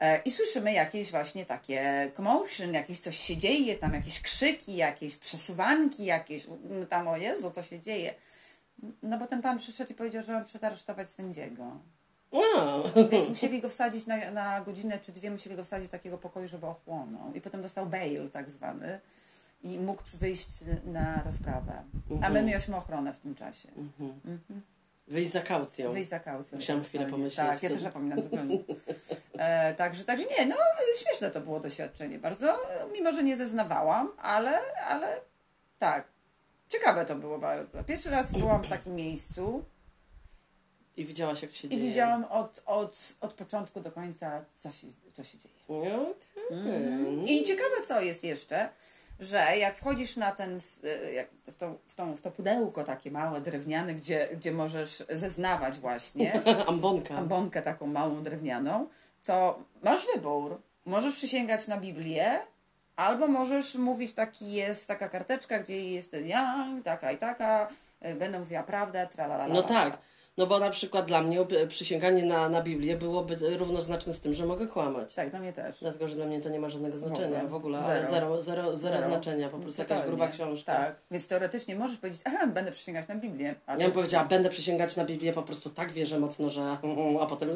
e, 0.00 0.22
i 0.22 0.30
słyszymy 0.30 0.72
jakieś 0.72 1.10
właśnie 1.10 1.46
takie 1.46 2.10
commotion, 2.16 2.74
jakieś 2.74 3.00
coś 3.00 3.18
się 3.18 3.36
dzieje, 3.36 3.78
tam 3.78 3.94
jakieś 3.94 4.22
krzyki, 4.22 4.76
jakieś 4.76 5.16
przesuwanki, 5.16 6.04
jakieś, 6.04 6.46
no 6.70 6.86
tam 6.86 7.08
o 7.08 7.16
Jezu, 7.16 7.50
co 7.50 7.62
się 7.62 7.80
dzieje. 7.80 8.14
No 9.02 9.18
bo 9.18 9.26
ten 9.26 9.42
pan 9.42 9.58
przyszedł 9.58 9.92
i 9.92 9.94
powiedział, 9.94 10.22
że 10.22 10.32
mam 10.32 10.44
przearesztować 10.44 11.10
sędziego. 11.10 11.78
Więc 13.10 13.28
musieli 13.28 13.60
go 13.60 13.68
wsadzić 13.68 14.06
na, 14.06 14.30
na 14.30 14.60
godzinę 14.60 14.98
czy 14.98 15.12
dwie, 15.12 15.30
musieli 15.30 15.56
go 15.56 15.64
wsadzić 15.64 15.88
do 15.88 15.92
takiego 15.92 16.18
pokoju, 16.18 16.48
żeby 16.48 16.66
ochłonął. 16.66 17.34
I 17.34 17.40
potem 17.40 17.62
dostał 17.62 17.86
bail 17.86 18.30
tak 18.30 18.50
zwany 18.50 19.00
i 19.62 19.78
mógł 19.78 20.02
wyjść 20.14 20.48
na 20.84 21.22
rozprawę. 21.22 21.82
A 22.22 22.30
my 22.30 22.42
mieliśmy 22.42 22.76
ochronę 22.76 23.14
w 23.14 23.18
tym 23.18 23.34
czasie. 23.34 23.68
Wyjść 25.08 25.30
za 25.30 25.42
kaucją. 25.42 25.92
Wyjść 25.92 26.08
za 26.08 26.20
kaucją. 26.20 26.58
Musiałam 26.58 26.84
chwilę 26.84 27.04
totalnie. 27.04 27.22
pomyśleć 27.24 27.46
Tak, 27.48 27.62
ja 27.62 27.70
też 27.70 27.80
zapominam 27.80 28.22
zupełnie. 28.22 28.58
E, 29.38 29.74
także, 29.74 30.04
także 30.04 30.26
nie, 30.38 30.46
no 30.46 30.56
śmieszne 31.02 31.30
to 31.30 31.40
było 31.40 31.60
doświadczenie 31.60 32.18
bardzo, 32.18 32.58
mimo 32.92 33.12
że 33.12 33.22
nie 33.22 33.36
zeznawałam, 33.36 34.12
ale, 34.18 34.58
ale 34.88 35.20
tak. 35.78 36.08
Ciekawe 36.68 37.04
to 37.04 37.16
było 37.16 37.38
bardzo. 37.38 37.84
Pierwszy 37.84 38.10
raz 38.10 38.32
byłam 38.32 38.62
w 38.62 38.68
takim 38.68 38.94
miejscu, 38.94 39.64
I 40.96 41.04
widziałaś, 41.04 41.42
jak 41.42 41.50
to 41.50 41.56
się 41.56 41.68
I 41.68 41.70
dzieje. 41.70 41.88
widziałam 41.88 42.24
od, 42.24 42.62
od, 42.66 43.16
od 43.20 43.34
początku 43.34 43.80
do 43.80 43.92
końca, 43.92 44.44
co 44.54 44.70
się, 44.72 44.86
co 45.12 45.24
się 45.24 45.38
dzieje. 45.38 45.54
Okej. 46.46 47.32
I 47.32 47.44
ciekawe, 47.44 47.74
co 47.86 48.00
jest 48.00 48.24
jeszcze, 48.24 48.68
że 49.20 49.56
jak 49.56 49.76
wchodzisz 49.76 50.16
na 50.16 50.32
ten, 50.32 50.56
y, 50.56 51.26
w, 51.50 51.56
to, 51.56 51.74
w, 51.86 51.94
tą, 51.94 52.16
w 52.16 52.20
to 52.20 52.30
pudełko 52.30 52.84
takie 52.84 53.10
małe, 53.10 53.40
drewniane, 53.40 53.94
gdzie, 53.94 54.28
gdzie 54.36 54.52
możesz 54.52 55.04
zeznawać 55.10 55.78
właśnie, 55.78 56.42
Ambonka. 56.68 57.14
ambonkę 57.14 57.62
taką 57.62 57.86
małą 57.86 58.22
drewnianą, 58.22 58.88
to 59.24 59.58
masz 59.82 60.06
wybór. 60.14 60.60
Możesz 60.84 61.14
przysięgać 61.14 61.66
na 61.68 61.76
Biblię, 61.80 62.38
albo 62.96 63.26
możesz 63.26 63.74
mówić, 63.74 64.14
taki 64.14 64.52
jest 64.52 64.88
taka 64.88 65.08
karteczka, 65.08 65.58
gdzie 65.58 65.90
jest 65.92 66.16
ja, 66.24 66.66
taka 66.84 67.12
i 67.12 67.18
taka, 67.18 67.68
y, 68.06 68.14
będę 68.14 68.40
mówiła 68.40 68.62
prawdę, 68.62 69.08
tralalala. 69.12 69.54
No 69.54 69.62
tak. 69.62 69.98
No 70.38 70.46
bo 70.46 70.58
na 70.58 70.70
przykład 70.70 71.06
dla 71.06 71.22
mnie 71.22 71.46
przysięganie 71.68 72.22
na, 72.22 72.48
na 72.48 72.62
Biblię 72.62 72.96
byłoby 72.96 73.36
równoznaczne 73.56 74.12
z 74.12 74.20
tym, 74.20 74.34
że 74.34 74.46
mogę 74.46 74.66
kłamać. 74.66 75.14
Tak, 75.14 75.30
dla 75.30 75.40
mnie 75.40 75.52
też. 75.52 75.80
Dlatego, 75.80 76.08
że 76.08 76.14
dla 76.14 76.26
mnie 76.26 76.40
to 76.40 76.48
nie 76.48 76.60
ma 76.60 76.68
żadnego 76.68 76.98
znaczenia 76.98 77.44
w 77.44 77.54
ogóle, 77.54 77.78
Zero. 77.78 77.92
ale 77.92 78.06
zero, 78.06 78.40
zero, 78.40 78.76
zero, 78.76 79.02
znaczenia, 79.02 79.48
po 79.48 79.58
prostu 79.58 79.82
jakaś 79.82 80.06
gruba 80.06 80.28
książka. 80.28 80.72
Tak, 80.74 80.96
więc 81.10 81.28
teoretycznie 81.28 81.76
możesz 81.76 81.98
powiedzieć, 81.98 82.22
aha, 82.24 82.46
będę 82.46 82.72
przysięgać 82.72 83.08
na 83.08 83.14
Biblię. 83.14 83.54
A 83.66 83.72
Ja 83.72 83.78
bym 83.78 83.92
powiedziała, 83.92 84.24
będę 84.24 84.48
przysięgać 84.48 84.96
na 84.96 85.04
Biblię, 85.04 85.32
po 85.32 85.42
prostu 85.42 85.70
tak 85.70 85.92
wierzę 85.92 86.18
mocno, 86.18 86.50
że 86.50 86.76
a 87.20 87.26
potem 87.26 87.48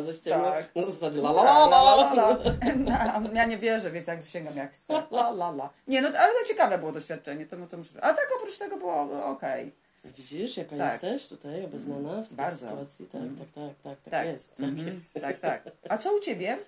ze 0.00 0.12
ściemy. 0.14 0.44
Tak. 0.44 0.70
No, 0.76 0.86
zasadzie 0.86 1.20
la, 1.20 1.30
La, 1.30 1.42
la, 1.42 1.66
la, 1.66 1.82
la, 1.82 1.94
la, 1.94 2.14
la. 2.14 2.30
la. 2.30 3.20
No, 3.20 3.30
Ja 3.32 3.44
nie 3.46 3.58
wierzę, 3.58 3.90
więc 3.90 4.06
jak 4.06 4.22
przysięgam 4.22 4.56
jak 4.56 4.72
chcę. 4.72 4.92
La, 5.10 5.30
la, 5.30 5.48
la. 5.50 5.70
Nie, 5.88 6.02
no 6.02 6.08
ale 6.08 6.32
to 6.42 6.48
ciekawe 6.48 6.78
było 6.78 6.92
doświadczenie, 6.92 7.46
to, 7.46 7.56
to 7.68 7.76
muszę... 7.76 8.04
A 8.04 8.08
tak 8.12 8.28
oprócz 8.36 8.58
tego 8.58 8.76
było 8.76 9.24
okej. 9.26 9.72
Widzisz, 10.04 10.56
jaka 10.56 10.76
Tak. 10.76 10.92
jesteś 11.02 11.28
tutaj 11.28 11.64
obeznana 11.64 12.12
w 12.22 12.22
takiej 12.22 12.36
Bardzo. 12.36 12.68
sytuacji? 12.68 13.06
Tak, 13.06 13.22
tak, 13.38 13.48
tak, 13.54 13.74
tak, 13.82 14.00
tak, 14.00 14.10
Tak. 14.10 14.26
jest. 14.26 14.56
Tak. 14.56 14.66
Mhm. 14.66 15.04
Tak, 15.20 15.40
tak. 15.40 15.62
A 15.88 15.98
co 15.98 16.16
u 16.16 16.20
Ciebie? 16.20 16.58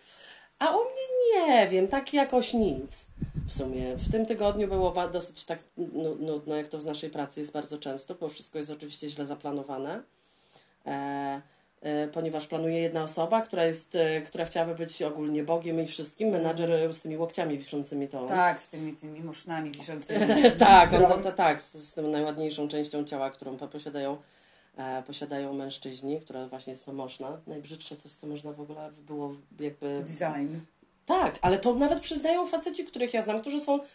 A 0.59 0.71
u 0.77 0.81
mnie 0.81 1.37
nie 1.47 1.69
wiem, 1.69 1.89
tak 1.89 2.15
jakoś 2.15 2.55
nic 2.55 3.07
w 3.49 3.55
sumie. 3.55 3.97
W 3.97 4.12
tym 4.12 4.27
tygodniu 4.27 4.69
było 4.69 5.09
dosyć 5.09 5.45
tak 5.45 5.59
nu- 5.77 6.15
nudno, 6.15 6.55
jak 6.57 6.69
to 6.69 6.79
w 6.79 6.85
naszej 6.87 7.11
pracy 7.11 7.41
jest 7.41 7.53
bardzo 7.53 7.79
często, 7.79 8.15
bo 8.15 8.29
wszystko 8.29 8.59
jest 8.59 8.71
oczywiście 8.71 9.11
źle 9.11 9.27
zaplanowane. 9.27 10.03
E, 10.87 11.43
ponieważ 12.12 12.47
planuje 12.47 12.79
jedna 12.81 13.03
osoba, 13.03 13.41
która 13.41 13.65
jest, 13.65 13.95
e, 13.95 14.21
która 14.21 14.45
chciałaby 14.45 14.75
być 14.75 15.03
ogólnie 15.03 15.43
Bogiem 15.43 15.81
i 15.81 15.87
wszystkim, 15.87 16.29
menadżer 16.29 16.71
e, 16.73 16.93
z 16.93 17.03
tymi 17.03 17.17
łokciami 17.17 17.59
wiszącymi 17.59 18.09
to. 18.09 18.27
Tak, 18.27 18.62
z 18.62 18.69
tymi, 18.69 18.93
tymi 18.93 19.21
musznami 19.21 19.71
wiszącymi. 19.71 20.27
tak, 20.59 20.93
on 20.93 21.03
to, 21.03 21.09
rąk. 21.09 21.23
to, 21.23 21.33
tak, 21.33 21.62
z, 21.62 21.73
z 21.73 21.95
tą 21.95 22.09
najładniejszą 22.09 22.69
częścią 22.69 23.05
ciała, 23.05 23.31
którą 23.31 23.57
po- 23.57 23.69
posiadają, 23.69 24.17
e, 24.77 25.03
posiadają 25.03 25.53
mężczyźni, 25.55 26.21
która 26.21 26.49
właśnie 26.49 26.71
jest 26.71 26.87
moszna. 26.87 27.41
Najbrzydsze 27.47 27.97
coś, 27.97 28.12
co 28.12 28.27
można 28.27 28.53
w 28.53 28.61
ogóle 28.61 28.91
było 29.07 29.35
jakby... 29.61 29.95
Design. 30.03 30.57
Tak, 31.07 31.39
ale 31.41 31.59
to 31.59 31.75
nawet 31.75 32.01
przyznają 32.01 32.47
faceci, 32.47 32.85
których 32.85 33.15
ja 33.15 33.23
znam, 33.23 33.41
którzy 33.41 33.61
są 33.61 33.81
e, 33.81 33.87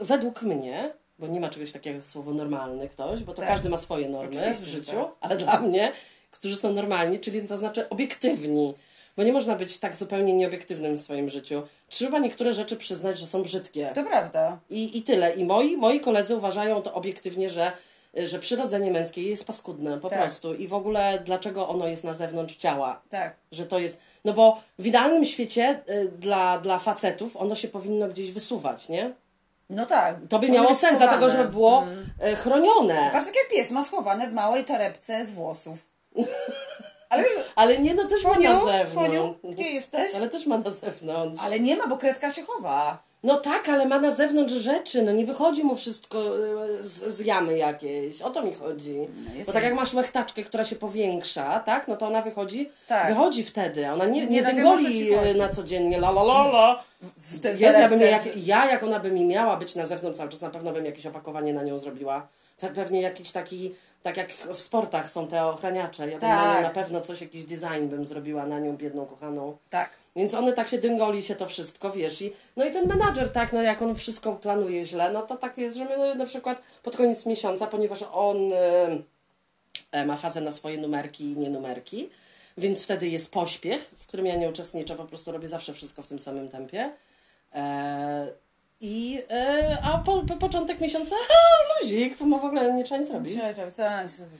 według 0.00 0.42
mnie, 0.42 0.92
bo 1.18 1.26
nie 1.26 1.40
ma 1.40 1.48
czegoś 1.48 1.72
takiego 1.72 1.96
jak 1.96 2.06
słowo 2.06 2.34
normalny 2.34 2.88
ktoś, 2.88 3.22
bo 3.22 3.34
to 3.34 3.40
Tak. 3.42 3.50
każdy 3.50 3.68
ma 3.68 3.76
swoje 3.76 4.08
normy 4.08 4.40
Oczywiście, 4.40 4.64
w 4.64 4.68
życiu, 4.68 4.92
tak. 4.96 5.10
ale 5.20 5.36
dla 5.36 5.60
mnie, 5.60 5.92
którzy 6.32 6.56
są 6.56 6.72
normalni, 6.72 7.18
czyli 7.18 7.42
to 7.48 7.56
znaczy 7.56 7.88
obiektywni. 7.88 8.74
Bo 9.16 9.22
nie 9.22 9.32
można 9.32 9.54
być 9.56 9.78
tak 9.78 9.96
zupełnie 9.96 10.32
nieobiektywnym 10.32 10.96
w 10.96 11.00
swoim 11.00 11.30
życiu. 11.30 11.62
Trzeba 11.88 12.18
niektóre 12.18 12.52
rzeczy 12.52 12.76
przyznać, 12.76 13.18
że 13.18 13.26
są 13.26 13.42
brzydkie. 13.42 13.90
To 13.94 14.04
prawda. 14.04 14.58
I, 14.70 14.98
I 14.98 15.02
tyle. 15.02 15.34
I 15.34 15.44
moi, 15.44 15.76
moi 15.76 16.00
koledzy 16.00 16.36
uważają 16.36 16.82
to 16.82 16.94
obiektywnie, 16.94 17.50
że, 17.50 17.72
że 18.14 18.38
przyrodzenie 18.38 18.90
męskie 18.90 19.22
jest 19.22 19.46
paskudne 19.46 20.00
po 20.00 20.10
Tak. 20.10 20.18
prostu. 20.20 20.54
I 20.54 20.68
w 20.68 20.74
ogóle 20.74 21.18
dlaczego 21.24 21.68
ono 21.68 21.86
jest 21.88 22.04
na 22.04 22.14
zewnątrz 22.14 22.56
ciała? 22.56 23.02
Tak. 23.10 23.36
Że 23.52 23.66
to 23.66 23.78
jest. 23.78 24.00
No 24.24 24.32
bo 24.32 24.60
w 24.78 24.86
idealnym 24.86 25.24
świecie 25.24 25.80
y, 25.90 26.08
dla, 26.18 26.58
dla 26.58 26.78
facetów 26.78 27.36
ono 27.36 27.54
się 27.54 27.68
powinno 27.68 28.08
gdzieś 28.08 28.32
wysuwać, 28.32 28.88
nie? 28.88 29.12
No 29.70 29.86
tak. 29.86 30.16
To 30.28 30.38
by 30.38 30.48
miało 30.48 30.68
sens, 30.68 30.78
schowane. 30.80 30.98
dlatego 31.18 31.30
żeby 31.30 31.48
było 31.48 31.82
Mm. 31.82 32.10
y, 32.32 32.36
chronione. 32.36 33.10
Patrz, 33.12 33.26
tak 33.26 33.36
jak 33.36 33.48
pies 33.48 33.70
ma 33.70 33.82
schowane 33.82 34.28
w 34.28 34.32
małej 34.32 34.64
torebce 34.64 35.26
z 35.26 35.30
włosów. 35.32 35.88
Ale 37.08 37.24
Ale 37.56 37.78
nie, 37.78 37.94
no 37.94 38.04
też 38.04 38.24
ma 38.24 38.38
na 38.38 38.64
zewnątrz. 38.64 38.94
Foniu, 38.94 39.34
gdzie 39.44 39.70
jesteś? 39.70 40.14
Ale 40.14 40.28
też 40.28 40.46
ma 40.46 40.58
na 40.58 40.70
zewnątrz. 40.70 41.42
Ale 41.44 41.60
nie 41.60 41.76
ma, 41.76 41.86
bo 41.86 41.96
kredka 41.96 42.32
się 42.32 42.42
chowa. 42.42 43.02
No 43.22 43.36
tak, 43.40 43.68
ale 43.68 43.86
ma 43.86 43.98
na 43.98 44.10
zewnątrz 44.10 44.54
rzeczy, 44.54 45.02
no 45.02 45.12
nie 45.12 45.26
wychodzi 45.26 45.64
mu 45.64 45.76
wszystko 45.76 46.38
y, 46.78 46.82
z, 46.84 47.16
z 47.16 47.20
jamy 47.20 47.58
jakiejś, 47.58 48.22
o 48.22 48.30
to 48.30 48.42
mi 48.42 48.54
chodzi. 48.54 48.96
jest 49.34 49.46
Bo 49.46 49.52
tak 49.52 49.62
jak 49.64 49.74
masz 49.74 49.94
łechtaczkę, 49.94 50.42
która 50.42 50.64
się 50.64 50.76
powiększa, 50.76 51.60
tak, 51.60 51.88
no 51.88 51.96
to 51.96 52.06
ona 52.06 52.22
wychodzi, 52.22 52.70
Tak. 52.88 53.08
wychodzi 53.08 53.44
wtedy, 53.44 53.90
ona 53.90 54.06
nie, 54.06 54.20
Nie, 54.20 54.26
nie, 54.26 54.42
no 54.42 54.50
dyngoli 54.50 55.10
na 55.36 55.48
codziennie, 55.48 55.96
la 55.96 56.08
la 56.10 56.22
la 56.22 56.48
la. 56.48 56.84
Tej 57.42 57.58
Jezu, 57.60 57.80
ja, 57.80 57.88
bym 57.88 58.00
jak, 58.00 58.36
ja, 58.36 58.70
jak 58.70 58.82
ona 58.82 59.00
by 59.00 59.10
mi 59.10 59.24
miała 59.24 59.56
być 59.56 59.74
na 59.74 59.86
zewnątrz 59.86 60.18
cały 60.18 60.30
czas, 60.30 60.40
na 60.40 60.50
pewno 60.50 60.72
bym 60.72 60.84
jakieś 60.84 61.06
opakowanie 61.06 61.52
na 61.54 61.62
nią 61.62 61.78
zrobiła. 61.78 62.28
Pe- 62.60 62.72
Pewnie 62.74 63.00
jakiś 63.02 63.32
taki, 63.32 63.74
tak 64.02 64.16
jak 64.16 64.32
w 64.32 64.60
sportach 64.60 65.10
są 65.10 65.28
te 65.28 65.44
ochraniacze, 65.46 66.10
ja 66.10 66.18
bym 66.18 66.28
na 66.28 66.62
Tak. 66.62 66.72
pewno 66.72 67.00
coś, 67.00 67.20
jakiś 67.20 67.44
design 67.44 67.88
bym 67.88 68.06
zrobiła 68.06 68.46
na 68.46 68.60
nią, 68.60 68.76
biedną, 68.76 69.06
kochaną. 69.06 69.56
Tak. 69.70 69.90
Więc 70.16 70.34
one 70.34 70.52
tak 70.52 70.68
się 70.68 70.78
dyngoli 70.78 71.22
się 71.22 71.34
to 71.34 71.46
wszystko, 71.46 71.90
wiesz, 71.90 72.22
i 72.22 72.32
no 72.56 72.64
i 72.64 72.72
ten 72.72 72.88
menadżer 72.88 73.32
tak, 73.32 73.52
no 73.52 73.62
jak 73.62 73.82
on 73.82 73.94
wszystko 73.94 74.32
planuje 74.32 74.84
źle, 74.84 75.12
no 75.12 75.22
to 75.22 75.36
tak 75.36 75.58
jest, 75.58 75.76
że 75.76 75.84
my 75.84 75.96
no, 75.98 76.14
na 76.14 76.26
przykład 76.26 76.62
pod 76.82 76.96
koniec 76.96 77.26
miesiąca, 77.26 77.66
ponieważ 77.66 78.04
on 78.12 78.52
y, 79.94 80.06
ma 80.06 80.16
fazę 80.16 80.40
na 80.40 80.50
swoje 80.52 80.78
numerki 80.78 81.24
i 81.24 81.36
nie 81.36 81.50
numerki, 81.50 82.10
więc 82.58 82.84
wtedy 82.84 83.08
jest 83.08 83.32
pośpiech, 83.32 83.90
w 83.98 84.06
którym 84.06 84.26
ja 84.26 84.36
nie 84.36 84.48
uczestniczę, 84.48 84.96
po 84.96 85.04
prostu 85.04 85.32
robię 85.32 85.48
zawsze 85.48 85.72
wszystko 85.72 86.02
w 86.02 86.06
tym 86.06 86.18
samym 86.20 86.48
tempie. 86.48 86.92
E, 87.54 88.26
i, 88.84 89.22
e, 89.30 89.78
a 89.82 89.98
po, 89.98 90.22
po 90.22 90.36
początek 90.36 90.80
miesiąca, 90.80 91.16
ha, 91.28 91.34
luzik, 91.82 92.16
bo 92.20 92.38
w 92.38 92.44
ogóle 92.44 92.72
nie 92.74 92.84
trzeba 92.84 93.00
nic 93.00 93.10
robić. 93.10 93.34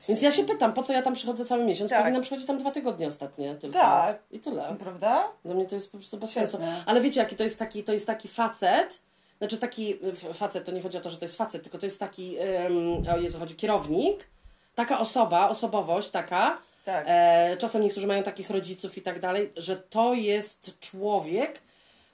Więc 0.08 0.22
ja 0.22 0.32
się 0.32 0.44
pytam, 0.44 0.72
po 0.72 0.82
co 0.82 0.92
ja 0.92 1.02
tam 1.02 1.14
przychodzę 1.14 1.44
cały 1.44 1.64
miesiąc? 1.64 1.90
Tak. 1.90 2.00
Powinnam 2.00 2.22
przychodzić 2.22 2.46
tam 2.46 2.58
dwa 2.58 2.70
tygodnie 2.70 3.06
ostatnie 3.06 3.54
tylko. 3.54 3.78
Tak. 3.78 4.18
I 4.30 4.38
tyle. 4.40 4.76
Prawda? 4.78 5.28
Dla 5.44 5.54
mnie 5.54 5.66
to 5.66 5.74
jest 5.74 5.92
po 5.92 5.98
prostu 5.98 6.16
bez 6.16 6.30
sensu. 6.30 6.58
Ale 6.86 7.00
wiecie, 7.00 7.20
jaki 7.20 7.36
to 7.36 7.44
jest 7.44 7.58
taki, 7.58 7.84
to 7.84 7.92
jest 7.92 8.06
taki 8.06 8.28
facet, 8.28 9.00
znaczy 9.38 9.58
taki 9.58 9.98
f- 10.08 10.36
facet, 10.36 10.64
to 10.64 10.72
nie 10.72 10.82
chodzi 10.82 10.98
o 10.98 11.00
to, 11.00 11.10
że 11.10 11.16
to 11.16 11.24
jest 11.24 11.36
facet, 11.36 11.62
tylko 11.62 11.78
to 11.78 11.86
jest 11.86 12.00
taki, 12.00 12.36
um, 12.64 13.14
o 13.14 13.18
Jezu, 13.18 13.38
chodzi 13.38 13.54
kierownik, 13.56 14.26
taka 14.74 14.98
osoba, 14.98 15.48
osobowość 15.48 16.10
taka, 16.10 16.58
Tak. 16.84 17.04
e, 17.08 17.56
czasem 17.56 17.82
niektórzy 17.82 18.06
mają 18.06 18.22
takich 18.22 18.50
rodziców 18.50 18.98
i 18.98 19.02
tak 19.02 19.20
dalej, 19.20 19.52
że 19.56 19.76
to 19.76 20.14
jest 20.14 20.80
człowiek, 20.80 21.60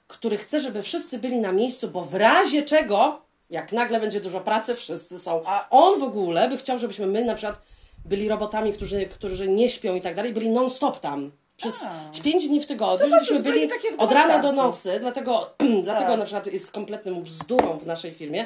który 0.09 0.37
chce, 0.37 0.61
żeby 0.61 0.83
wszyscy 0.83 1.19
byli 1.19 1.39
na 1.39 1.51
miejscu, 1.51 1.87
bo 1.87 2.05
w 2.05 2.15
razie 2.15 2.63
czego, 2.63 3.21
jak 3.49 3.71
nagle 3.71 3.99
będzie 3.99 4.21
dużo 4.21 4.41
pracy, 4.41 4.75
wszyscy 4.75 5.19
są. 5.19 5.41
A- 5.45 5.67
on 5.69 5.99
w 5.99 6.03
ogóle 6.03 6.49
by 6.49 6.57
chciał, 6.57 6.79
żebyśmy 6.79 7.07
my 7.07 7.25
na 7.25 7.35
przykład 7.35 7.61
byli 8.05 8.29
robotami, 8.29 8.73
którzy, 8.73 9.05
którzy 9.05 9.47
nie 9.49 9.69
śpią 9.69 9.95
i 9.95 10.01
tak 10.01 10.15
dalej, 10.15 10.33
byli 10.33 10.49
non-stop 10.49 10.99
tam. 10.99 11.31
Przez 11.57 11.83
A. 11.83 12.21
pięć 12.23 12.47
dni 12.47 12.61
w 12.61 12.65
tygodniu, 12.65 13.09
żebyśmy 13.09 13.39
byli 13.39 13.67
tak 13.69 13.79
od 13.97 14.11
rana 14.11 14.39
do 14.39 14.51
nocy, 14.51 14.97
dlatego, 14.99 15.49
dlatego 15.83 16.09
Tak. 16.09 16.19
na 16.19 16.25
przykład 16.25 16.47
jest 16.47 16.71
kompletną 16.71 17.21
bzdurą 17.21 17.77
w 17.77 17.85
naszej 17.85 18.11
firmie, 18.11 18.45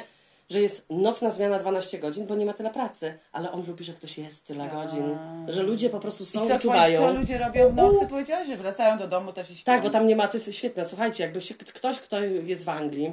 że 0.50 0.60
jest 0.60 0.86
nocna 0.90 1.30
zmiana 1.30 1.58
12 1.58 1.98
godzin, 1.98 2.26
bo 2.26 2.34
nie 2.34 2.46
ma 2.46 2.52
tyle 2.52 2.70
pracy, 2.70 3.18
ale 3.32 3.52
on 3.52 3.66
lubi, 3.66 3.84
że 3.84 3.92
ktoś 3.92 4.18
jest 4.18 4.46
tyle 4.46 4.68
godzin, 4.68 5.18
że 5.48 5.62
ludzie 5.62 5.90
po 5.90 6.00
prostu 6.00 6.26
są 6.26 6.42
I 6.42 6.44
i, 6.44 6.48
co, 6.48 6.58
czuwają. 6.58 6.98
co 6.98 7.12
ludzie 7.12 7.38
robią 7.38 7.70
w 7.70 7.74
nocy? 7.74 8.06
Powiedziałeś, 8.08 8.48
że 8.48 8.56
wracają 8.56 8.98
do 8.98 9.08
domu 9.08 9.32
też 9.32 9.50
i 9.50 9.56
śpią. 9.56 9.64
Tak, 9.64 9.82
bo 9.82 9.90
tam 9.90 10.06
nie 10.06 10.16
ma, 10.16 10.28
to 10.28 10.36
jest 10.36 10.54
świetne. 10.54 10.84
Słuchajcie, 10.84 11.24
jakby 11.24 11.42
się 11.42 11.54
ktoś, 11.54 12.00
kto 12.00 12.20
jest 12.22 12.64
w 12.64 12.68
Anglii 12.68 13.12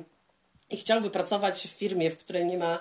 i 0.70 0.78
chciałby 0.78 1.10
pracować 1.10 1.68
w 1.68 1.72
firmie, 1.72 2.12
w 2.12 2.18
której 2.18 2.46
nie 2.46 2.58
ma 2.58 2.80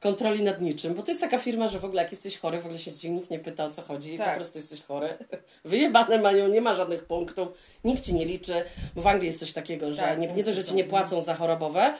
kontroli 0.00 0.42
nad 0.42 0.60
niczym, 0.60 0.94
bo 0.94 1.02
to 1.02 1.10
jest 1.10 1.20
taka 1.20 1.38
firma, 1.38 1.68
że 1.68 1.78
w 1.78 1.84
ogóle 1.84 2.02
jak 2.02 2.10
jesteś 2.12 2.38
chory, 2.38 2.60
w 2.60 2.64
ogóle 2.64 2.78
się 2.78 2.92
cię 2.92 3.10
nikt 3.10 3.30
nie 3.30 3.38
pyta 3.38 3.64
o 3.64 3.70
co 3.70 3.82
chodzi, 3.82 4.18
Tak. 4.18 4.28
po 4.28 4.34
prostu 4.36 4.58
jesteś 4.58 4.82
chory. 4.82 5.08
Wyjebane 5.64 6.18
mają, 6.18 6.48
nie 6.48 6.60
ma 6.60 6.74
żadnych 6.74 7.04
punktów, 7.04 7.48
nikt 7.84 8.04
ci 8.04 8.14
nie 8.14 8.24
liczy, 8.24 8.64
bo 8.94 9.02
w 9.02 9.06
Anglii 9.06 9.26
jest 9.26 9.40
coś 9.40 9.52
takiego, 9.52 9.92
że 9.92 10.02
Tak, 10.02 10.18
nie, 10.18 10.26
nie 10.26 10.44
to, 10.44 10.52
że 10.52 10.64
ci 10.64 10.74
nie 10.74 10.84
płacą 10.84 11.22
za 11.22 11.34
chorobowe, 11.34 11.94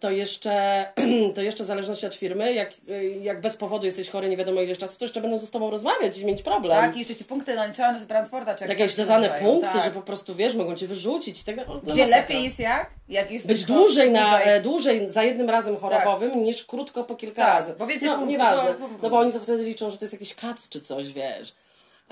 to 0.00 0.10
jeszcze, 0.10 0.86
to 1.34 1.42
jeszcze 1.42 1.64
w 1.64 1.66
zależności 1.66 2.06
od 2.06 2.14
firmy, 2.14 2.54
jak, 2.54 2.70
e, 2.88 3.04
jak 3.04 3.40
bez 3.40 3.56
powodu 3.56 3.86
jesteś 3.86 4.10
chory 4.10 4.28
nie 4.28 4.36
wiadomo 4.36 4.60
ile 4.60 4.76
czasu, 4.76 4.98
to 4.98 5.04
jeszcze 5.04 5.20
będą 5.20 5.38
ze 5.38 5.46
tobą 5.46 5.70
rozmawiać 5.70 6.18
i 6.18 6.26
mieć 6.26 6.42
problem. 6.42 6.80
Tak, 6.80 6.96
i 6.96 6.98
jeszcze 6.98 7.16
ci 7.16 7.24
punkty 7.24 7.54
naliczają 7.54 7.98
z 7.98 8.04
Brandforda. 8.04 8.54
Czy 8.54 8.88
się 8.88 8.96
dodane 8.96 9.28
punkty, 9.28 9.72
tak. 9.72 9.84
że 9.84 9.90
po 9.90 10.02
prostu 10.02 10.34
wiesz, 10.34 10.54
mogą 10.54 10.74
cię 10.74 10.86
wyrzucić 10.86 11.44
tak 11.44 11.56
dalej. 11.56 11.70
O, 11.70 11.78
dla 11.78 11.92
Gdzie 11.92 12.02
masakra. 12.02 12.20
lepiej 12.22 12.44
jest 12.44 12.58
jak? 12.58 12.90
Jak 13.08 13.30
jest 13.30 13.46
Być 13.46 13.64
dłużej, 13.64 14.10
na, 14.10 14.30
dłużej. 14.30 14.54
e, 14.54 14.60
dłużej 14.60 15.12
za 15.12 15.22
jednym 15.22 15.50
razem 15.50 15.76
chorobowym 15.76 16.42
niż 16.42 16.64
krótko 16.64 17.04
po 17.04 17.16
kilka 17.16 17.42
Tak, 17.42 17.54
razy. 17.54 17.74
bo 17.78 17.86
więcej 17.86 18.08
no, 18.08 18.14
punktów, 18.14 18.30
nieważne, 18.32 18.74
no 19.02 19.10
bo 19.10 19.18
oni 19.18 19.32
to 19.32 19.40
wtedy 19.40 19.64
liczą, 19.64 19.90
że 19.90 19.98
to 19.98 20.04
jest 20.04 20.12
jakiś 20.12 20.34
kac 20.34 20.68
czy 20.68 20.80
coś, 20.80 21.12
wiesz. 21.12 21.52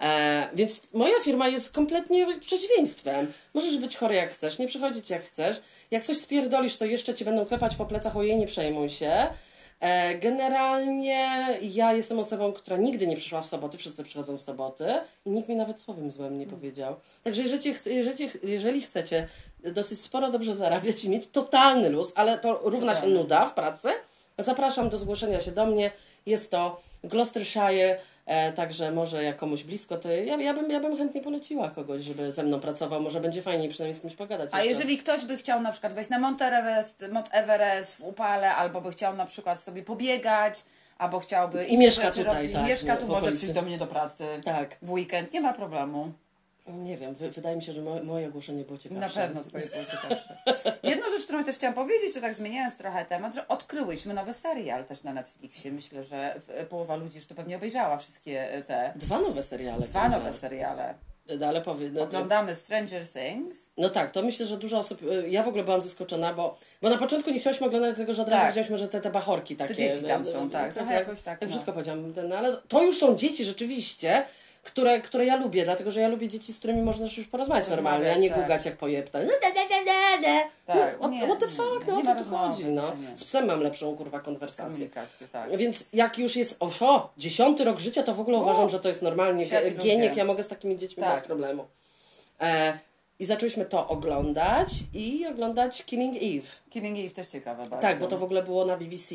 E, 0.03 0.49
więc 0.55 0.83
moja 0.93 1.21
firma 1.21 1.49
jest 1.49 1.73
kompletnie 1.73 2.41
przeciwieństwem. 2.41 3.33
Możesz 3.55 3.77
być 3.77 3.97
chory 3.97 4.15
jak 4.15 4.31
chcesz, 4.31 4.59
nie 4.59 4.69
przychodzić 4.69 5.11
jak 5.11 5.25
chcesz. 5.25 5.61
Jak 5.91 6.05
coś 6.05 6.17
spierdolisz, 6.17 6.77
to 6.77 6.85
jeszcze 6.85 7.15
ci 7.15 7.25
będą 7.25 7.47
klepać 7.47 7.77
po 7.77 7.87
plecach, 7.87 8.17
ojej, 8.17 8.37
nie 8.37 8.47
przejmuj 8.47 8.91
się. 8.91 9.27
E, 9.81 10.15
generalnie 10.15 11.47
ja 11.63 11.93
jestem 11.93 12.19
osobą, 12.19 12.53
która 12.53 12.77
nigdy 12.77 13.07
nie 13.07 13.17
przyszła 13.17 13.43
w 13.43 13.47
soboty, 13.47 13.79
wszyscy 13.79 14.05
przychodzą 14.05 14.37
w 14.37 14.43
soboty 14.43 14.85
i 15.27 15.31
nikt 15.31 15.49
mi 15.49 15.57
nawet 15.57 15.81
słowem 15.81 16.11
złym 16.11 16.39
nie 16.39 16.47
powiedział. 16.47 16.97
Także 17.25 17.43
jeżeli, 17.43 17.75
chce- 17.75 17.91
jeżeli, 17.91 18.31
jeżeli 18.43 18.81
chcecie 18.81 19.29
dosyć 19.59 20.01
sporo 20.01 20.31
dobrze 20.31 20.55
zarabiać 20.55 21.05
i 21.05 21.09
mieć 21.09 21.27
totalny 21.27 21.89
luz, 21.89 22.13
ale 22.15 22.39
to 22.39 22.61
równa 22.63 23.01
się 23.01 23.07
nuda 23.07 23.47
w 23.47 23.55
pracy, 23.55 23.89
zapraszam 24.39 24.89
do 24.89 24.99
zgłoszenia 24.99 25.41
się 25.41 25.53
do 25.53 25.67
mnie. 25.67 25.91
Jest 26.27 26.51
to 26.51 26.81
Gloucestershire, 27.05 27.99
e, 28.27 28.53
także 28.53 28.91
może 28.93 29.25
jak 29.25 29.37
komuś 29.37 29.63
blisko, 29.63 29.97
to 29.97 30.11
ja, 30.11 30.37
ja, 30.37 30.55
bym, 30.55 30.71
ja 30.71 30.81
bym 30.81 30.97
chętnie 30.97 31.21
poleciła 31.21 31.71
kogoś, 31.71 32.03
żeby 32.03 32.33
ze 32.33 32.43
mną 32.43 32.61
pracował. 32.61 33.01
Może 33.01 33.21
będzie 33.21 33.43
fajniej 33.43 33.69
przynajmniej 33.69 33.99
z 33.99 34.01
kimś 34.01 34.17
pogadać 34.17 34.51
A 34.53 34.59
jeszcze. 34.59 34.71
jeżeli 34.71 34.99
ktoś 34.99 35.25
by 35.25 35.37
chciał 35.37 35.61
na 35.61 35.73
przykład 35.73 35.93
wejść 35.93 36.11
na 36.11 36.19
Mount 36.19 36.43
Everest, 36.43 37.05
Mount 37.13 37.29
Everest 37.33 37.97
w 37.97 38.01
upale, 38.05 38.55
albo 38.55 38.81
by 38.81 38.91
chciał 38.91 39.17
na 39.17 39.27
przykład 39.27 39.61
sobie 39.61 39.83
pobiegać, 39.83 40.65
albo 40.99 41.21
chciałby 41.21 41.65
I 41.65 41.79
mieszka 41.79 42.11
tutaj, 42.11 42.25
robić, 42.25 42.53
tak, 42.53 42.67
mieszka 42.67 42.97
tu, 42.97 43.07
może 43.07 43.33
przyjść 43.33 43.55
do 43.55 43.63
mnie 43.63 43.79
do 43.79 43.87
pracy 43.87 44.25
Tak. 44.45 44.77
w 44.83 44.91
weekend, 44.91 45.33
nie 45.33 45.41
ma 45.41 45.53
problemu. 45.53 46.13
Nie 46.67 46.97
wiem, 46.97 47.15
wy, 47.15 47.31
wydaje 47.31 47.57
mi 47.57 47.63
się, 47.63 47.73
że 47.73 47.83
moje, 47.83 48.03
moje 48.03 48.29
ogłoszenie 48.29 48.65
było 48.65 48.79
ciekawsze. 48.79 49.21
Na 49.21 49.27
pewno 49.27 49.45
twoje 49.45 49.67
było 49.67 49.85
ciekawsze. 49.85 50.37
Jedną 50.83 51.11
rzecz, 51.11 51.25
którą 51.25 51.45
też 51.45 51.57
chciałam 51.57 51.75
powiedzieć, 51.75 52.15
to 52.15 52.21
tak 52.21 52.35
zmieniając 52.35 52.77
trochę 52.77 53.05
temat, 53.05 53.35
że 53.35 53.49
odkryłyśmy 53.49 54.15
nowy 54.15 54.35
serial 54.35 54.85
też 54.85 55.03
na 55.03 55.13
Netflixie. 55.13 55.73
Myślę, 55.73 56.05
że 56.05 56.41
połowa 56.69 56.97
ludzi 56.97 57.17
już 57.17 57.27
to 57.27 57.35
pewnie 57.35 57.57
obejrzała 57.57 57.99
wszystkie 57.99 58.53
e, 58.53 58.63
te 58.63 58.93
Dwa 58.97 59.21
nowe 59.21 59.43
seriale. 59.43 59.87
dwa 59.87 60.09
nowe 60.09 60.33
seriale. 60.33 60.95
No, 61.41 61.47
ale 61.47 61.61
powie, 61.61 61.91
no, 61.91 62.03
Oglądamy 62.03 62.55
Stranger 62.55 63.09
Things. 63.09 63.71
no 63.79 63.91
tak, 63.91 64.11
to 64.11 64.23
myślę, 64.23 64.47
że 64.47 64.57
dużo 64.57 64.79
osób. 64.79 65.03
y, 65.03 65.29
Ja 65.31 65.43
w 65.43 65.49
ogóle 65.49 65.65
byłam 65.65 65.83
zaskoczona, 65.83 66.35
bo, 66.35 66.59
bo 66.83 66.89
na 66.91 66.99
początku 66.99 67.31
nie 67.31 67.39
chciałyśmy 67.39 67.67
oglądać 67.67 67.97
tego, 67.97 68.15
że 68.15 68.23
od 68.23 68.29
razu 68.29 68.41
Tak. 68.43 68.51
widzieliśmy, 68.51 68.79
że 68.79 68.89
te, 68.89 69.01
te 69.01 69.11
bachorki 69.11 69.57
takie. 69.57 69.75
dzieci 69.75 70.05
tam 70.05 70.23
y, 70.23 70.27
są, 70.27 70.47
y, 70.47 70.51
tak, 70.51 70.73
trochę 70.75 70.95
jakoś 70.95 71.23
tak, 71.23 71.41
no. 71.41 71.47
brzydko 71.47 71.73
powiedziałam, 71.73 72.13
ale 72.39 72.57
to 72.69 72.83
już 72.83 72.99
są 72.99 73.17
dzieci 73.17 73.45
rzeczywiście. 73.45 74.25
Które, 74.65 75.01
które 75.01 75.27
ja 75.27 75.37
lubię, 75.37 75.65
dlatego 75.65 75.91
że 75.91 76.01
ja 76.01 76.09
lubię 76.09 76.29
dzieci, 76.29 76.53
z 76.53 76.59
którymi 76.59 76.83
można 76.83 77.05
już 77.05 77.27
porozmawiać 77.27 77.69
normalnie, 77.69 78.13
a 78.13 78.19
nie 78.19 78.31
tak. 78.31 78.43
gugać 78.43 78.65
jak 78.65 78.77
pojebta. 78.77 79.19
Tak, 80.67 80.97
no, 81.01 81.09
nie, 81.09 81.27
what, 81.27 81.39
the 81.39 81.49
fuck, 81.49 81.87
no 81.87 81.99
o 81.99 82.03
co 82.03 82.15
tu 82.15 82.25
chodzi, 82.31 82.65
no. 82.65 82.93
Z 83.15 83.25
psem 83.25 83.47
mam 83.47 83.61
lepszą, 83.61 83.97
kurwa, 83.97 84.21
konwersację. 84.21 84.89
Tak. 85.33 85.57
Więc 85.57 85.85
jak 85.93 86.19
już 86.19 86.37
jest, 86.37 86.57
o, 86.61 86.71
o 86.81 87.13
dziesiąty 87.19 87.65
rok 87.65 87.79
życia, 87.79 88.03
to 88.03 88.15
w 88.15 88.21
ogóle 88.21 88.39
uważam, 88.39 88.69
że 88.69 88.81
to 88.81 88.89
jest 88.89 89.03
normalnie 89.03 89.47
świetni 89.47 89.71
ge- 89.71 89.83
gieniek, 89.83 90.09
ludzie. 90.09 90.21
ja 90.21 90.25
mogę 90.25 90.43
z 90.43 90.49
takimi 90.49 90.79
dziećmi 90.79 91.03
Tak. 91.03 91.15
bez 91.15 91.25
problemu. 91.25 91.67
E, 92.41 92.79
I 93.19 93.25
zaczęłyśmy 93.25 93.65
to 93.65 93.89
oglądać 93.89 94.69
i 94.95 95.27
oglądać 95.27 95.85
Killing 95.85 96.17
Eve. 96.17 96.49
Killing 96.71 96.99
Eve 96.99 97.11
też 97.11 97.29
ciekawe 97.29 97.63
bardzo. 97.63 97.77
Tak, 97.83 97.99
bo 97.99 98.07
to 98.07 98.19
w 98.19 98.25
ogóle 98.25 98.43
było 98.43 98.65
na 98.65 98.77
BBC 98.77 99.15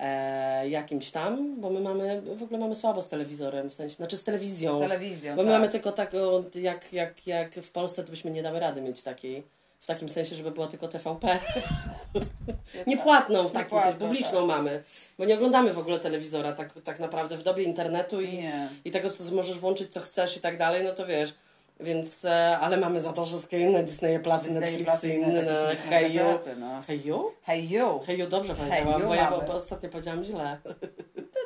e, 0.00 0.68
jakimś 0.68 1.10
tam, 1.10 1.60
bo 1.60 1.70
my 1.70 1.80
mamy, 1.80 2.22
w 2.22 2.42
ogóle 2.42 2.60
mamy 2.60 2.74
słabo 2.76 3.02
z 3.02 3.08
telewizorem, 3.08 3.70
w 3.70 3.74
sensie, 3.74 3.94
znaczy 3.94 4.16
z 4.16 4.24
telewizją. 4.24 4.80
Telewizją, 4.80 5.36
Bo 5.36 5.42
my 5.42 5.48
tak. 5.48 5.60
mamy 5.60 5.72
tylko 5.72 5.92
taką, 5.92 6.18
jak, 6.54 6.92
jak, 6.92 7.26
jak 7.26 7.54
w 7.54 7.70
Polsce, 7.70 8.04
to 8.04 8.10
byśmy 8.10 8.30
nie 8.30 8.42
dały 8.42 8.60
rady 8.60 8.80
mieć 8.80 9.02
takiej, 9.02 9.42
w 9.80 9.86
takim 9.86 10.08
sensie, 10.08 10.36
żeby 10.36 10.50
była 10.50 10.66
tylko 10.66 10.88
TVP. 10.88 11.38
Niepłatną 12.86 13.48
w 13.48 13.52
takim 13.52 13.64
Niepłatną, 13.64 13.90
sensie, 13.90 14.06
publiczną 14.06 14.46
mamy. 14.46 14.82
Bo 15.18 15.24
nie 15.24 15.34
oglądamy 15.34 15.72
w 15.72 15.78
ogóle 15.78 16.00
telewizora 16.00 16.52
tak, 16.52 16.80
tak 16.84 17.00
naprawdę 17.00 17.36
w 17.36 17.42
dobie 17.42 17.62
internetu 17.62 18.20
i, 18.20 18.32
Nie. 18.32 18.68
i 18.84 18.90
tego, 18.90 19.10
co 19.10 19.34
możesz 19.34 19.58
włączyć, 19.58 19.92
co 19.92 20.00
chcesz 20.00 20.36
i 20.36 20.40
tak 20.40 20.58
dalej, 20.58 20.84
no 20.84 20.92
to 20.92 21.06
wiesz. 21.06 21.34
Więc, 21.82 22.24
e, 22.24 22.58
ale 22.58 22.76
mamy 22.76 23.00
za 23.00 23.12
to 23.12 23.26
wszystkie 23.26 23.60
inne 23.60 23.82
Disney 23.84 24.18
Plus, 24.20 24.42
Disney 24.42 24.60
Netflix, 24.60 24.84
Plus 24.90 25.04
i 25.04 25.14
inne 25.14 25.40
inne, 25.40 25.76
Hey 25.90 26.12
You. 26.12 26.22
no. 26.56 26.82
Hey 26.86 27.00
You? 27.04 27.32
Hey 27.42 27.66
you! 27.66 28.00
Hey 28.06 28.16
You, 28.18 28.26
dobrze 28.26 28.54
powiedziałam, 28.54 29.00
You 29.00 29.08
bo 29.08 29.14
ja 29.14 29.30
bo 29.30 29.54
ostatnio 29.54 29.88
powiedziałam 29.88 30.24
źle. 30.24 30.58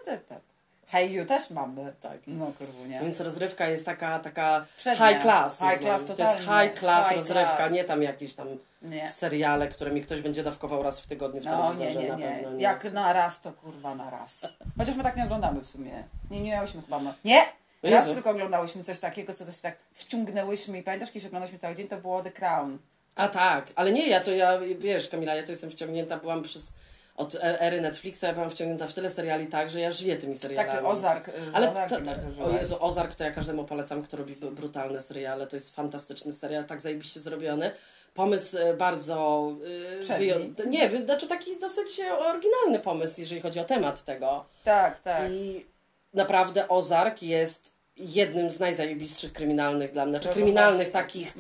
Ta, 0.07 0.17
ta, 0.17 0.35
ta. 0.35 0.41
Hey 0.87 1.09
you 1.13 1.25
też 1.25 1.51
mamy. 1.51 1.93
Tak. 2.01 2.19
No 2.27 2.47
kurwu, 2.59 2.85
nie? 2.87 3.01
Więc 3.01 3.21
rozrywka 3.21 3.69
jest 3.69 3.87
taka, 3.87 4.19
taka 4.19 4.65
Przednia. 4.77 5.09
high 5.09 5.23
class. 5.23 5.59
High 5.59 5.81
class. 5.81 6.05
To 6.05 6.15
jest 6.23 6.39
high 6.39 6.79
class 6.79 7.09
High 7.09 7.17
rozrywka, 7.17 7.57
class. 7.57 7.73
nie 7.73 7.85
tam 7.85 8.03
jakieś 8.03 8.35
tam 8.35 8.49
Nie. 8.83 9.09
seriale, 9.09 9.69
które 9.69 9.91
mi 9.91 10.03
ktoś 10.03 10.21
będzie 10.21 10.43
dawkował 10.43 10.83
raz 10.83 11.01
w 11.01 11.07
tygodniu 11.07 11.41
w 11.41 11.45
No 11.45 11.51
telewizorze, 11.51 11.91
nie, 11.95 12.03
nie, 12.03 12.09
na 12.09 12.17
pewno 12.35 12.53
nie. 12.53 12.63
Jak 12.63 12.93
na 12.93 13.13
raz, 13.13 13.43
to 13.43 13.53
kurwa 13.53 13.95
na 13.95 14.11
raz. 14.11 14.47
Chociaż 14.79 14.97
my 14.97 15.03
tak 15.03 15.17
nie 15.17 15.25
oglądamy 15.25 15.61
w 15.61 15.67
sumie. 15.67 16.05
Nie, 16.31 16.41
nie 16.41 16.51
miałyśmy 16.51 16.83
chyba... 16.83 17.01
Nie! 17.25 17.43
Raz 17.91 18.05
Jezu. 18.05 18.15
tylko 18.15 18.31
oglądałyśmy 18.31 18.85
coś 18.85 18.99
takiego, 18.99 19.35
co 19.35 19.45
też 19.45 19.59
tak 19.59 19.77
wciągnęłyśmy 19.93 20.79
i 20.79 20.83
pamiętasz, 20.83 21.11
kiedyś 21.11 21.27
oglądałyśmy 21.27 21.59
cały 21.59 21.75
dzień, 21.75 21.89
to 21.89 21.97
było 21.97 22.23
The 22.23 22.31
Crown. 22.33 22.79
A 23.17 23.29
tak, 23.29 23.67
ale 23.75 23.93
nie, 23.93 24.09
ja 24.09 24.21
to 24.21 24.31
ja, 24.31 24.59
wiesz 24.79 25.09
Kamila, 25.09 25.35
ja 25.35 25.43
to 25.43 25.53
jestem 25.53 25.71
wciągnięta, 25.71 26.17
byłam 26.17 26.43
przez 26.43 26.73
od 27.17 27.35
e- 27.35 27.61
ery 27.61 27.81
Netflixa, 27.81 28.23
ja 28.23 28.33
byłam 28.33 28.51
wciągnięta 28.51 28.87
w 28.87 28.93
tyle 28.95 29.11
seriali 29.11 29.47
tak, 29.47 29.71
że 29.71 29.81
ja 29.81 29.91
żyję 29.93 30.17
tymi 30.17 30.37
serialami. 30.37 30.71
Taki 30.71 30.85
Ozark. 30.85 31.29
y, 31.29 31.33
Ale 31.53 31.67
to, 31.67 31.73
bardzo 32.01 32.45
o. 32.45 32.51
Jezu, 32.51 32.77
Ozark 32.81 33.15
to 33.15 33.25
ja 33.25 33.31
każdemu 33.31 33.65
polecam, 33.65 34.03
kto 34.03 34.17
robi 34.17 34.37
brutalne 34.37 35.03
seriale. 35.03 35.47
To 35.47 35.57
jest 35.57 35.75
fantastyczny 35.75 36.33
serial, 36.33 36.65
tak 36.65 36.81
zajebiście 36.81 37.21
zrobiony. 37.21 37.71
Pomysł 38.15 38.59
e, 38.59 38.75
bardzo... 38.75 39.49
e, 39.97 40.01
Przedni. 40.01 40.27
wyją- 40.27 40.67
Nie, 40.67 40.99
znaczy 41.05 41.29
taki 41.29 41.61
dosyć 41.61 42.01
e, 42.01 42.19
oryginalny 42.19 42.79
pomysł, 42.79 43.21
jeżeli 43.21 43.41
chodzi 43.41 43.61
o 43.61 43.65
temat 43.65 44.05
tego. 44.05 44.45
Tak, 44.65 44.99
tak. 44.99 45.31
I 45.31 45.67
naprawdę 46.15 46.69
Ozark 46.69 47.23
jest 47.23 47.75
jednym 47.97 48.51
z 48.51 48.61
najzajebistszych 48.61 49.33
kryminalnych 49.33 49.93
dla 49.93 50.07
mnie. 50.07 50.13
Znaczy 50.19 50.29
kryminalnych 50.29 50.77
właśnie. 50.93 50.93
takich... 50.93 51.35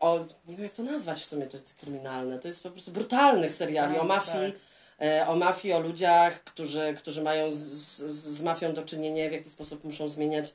O, 0.00 0.18
nie 0.48 0.56
wiem 0.56 0.64
jak 0.64 0.74
to 0.74 0.82
nazwać 0.82 1.20
w 1.20 1.24
sumie, 1.24 1.46
to 1.46 1.58
kryminalne. 1.80 2.38
To 2.38 2.48
jest 2.48 2.62
po 2.62 2.70
prostu 2.70 2.90
brutalnych 2.90 3.52
seriali 3.52 3.94
Tak, 3.94 4.02
o 4.02 4.06
mafii. 4.06 4.52
e, 5.00 5.26
O 5.28 5.36
mafii, 5.36 5.74
o 5.74 5.80
ludziach, 5.80 6.44
którzy, 6.44 6.94
którzy 6.98 7.22
mają 7.22 7.52
z, 7.52 7.56
z, 7.56 8.14
z 8.38 8.42
mafią 8.42 8.74
do 8.74 8.82
czynienia, 8.82 9.28
w 9.28 9.32
jaki 9.32 9.50
sposób 9.50 9.84
muszą 9.84 10.08
zmieniać 10.08 10.54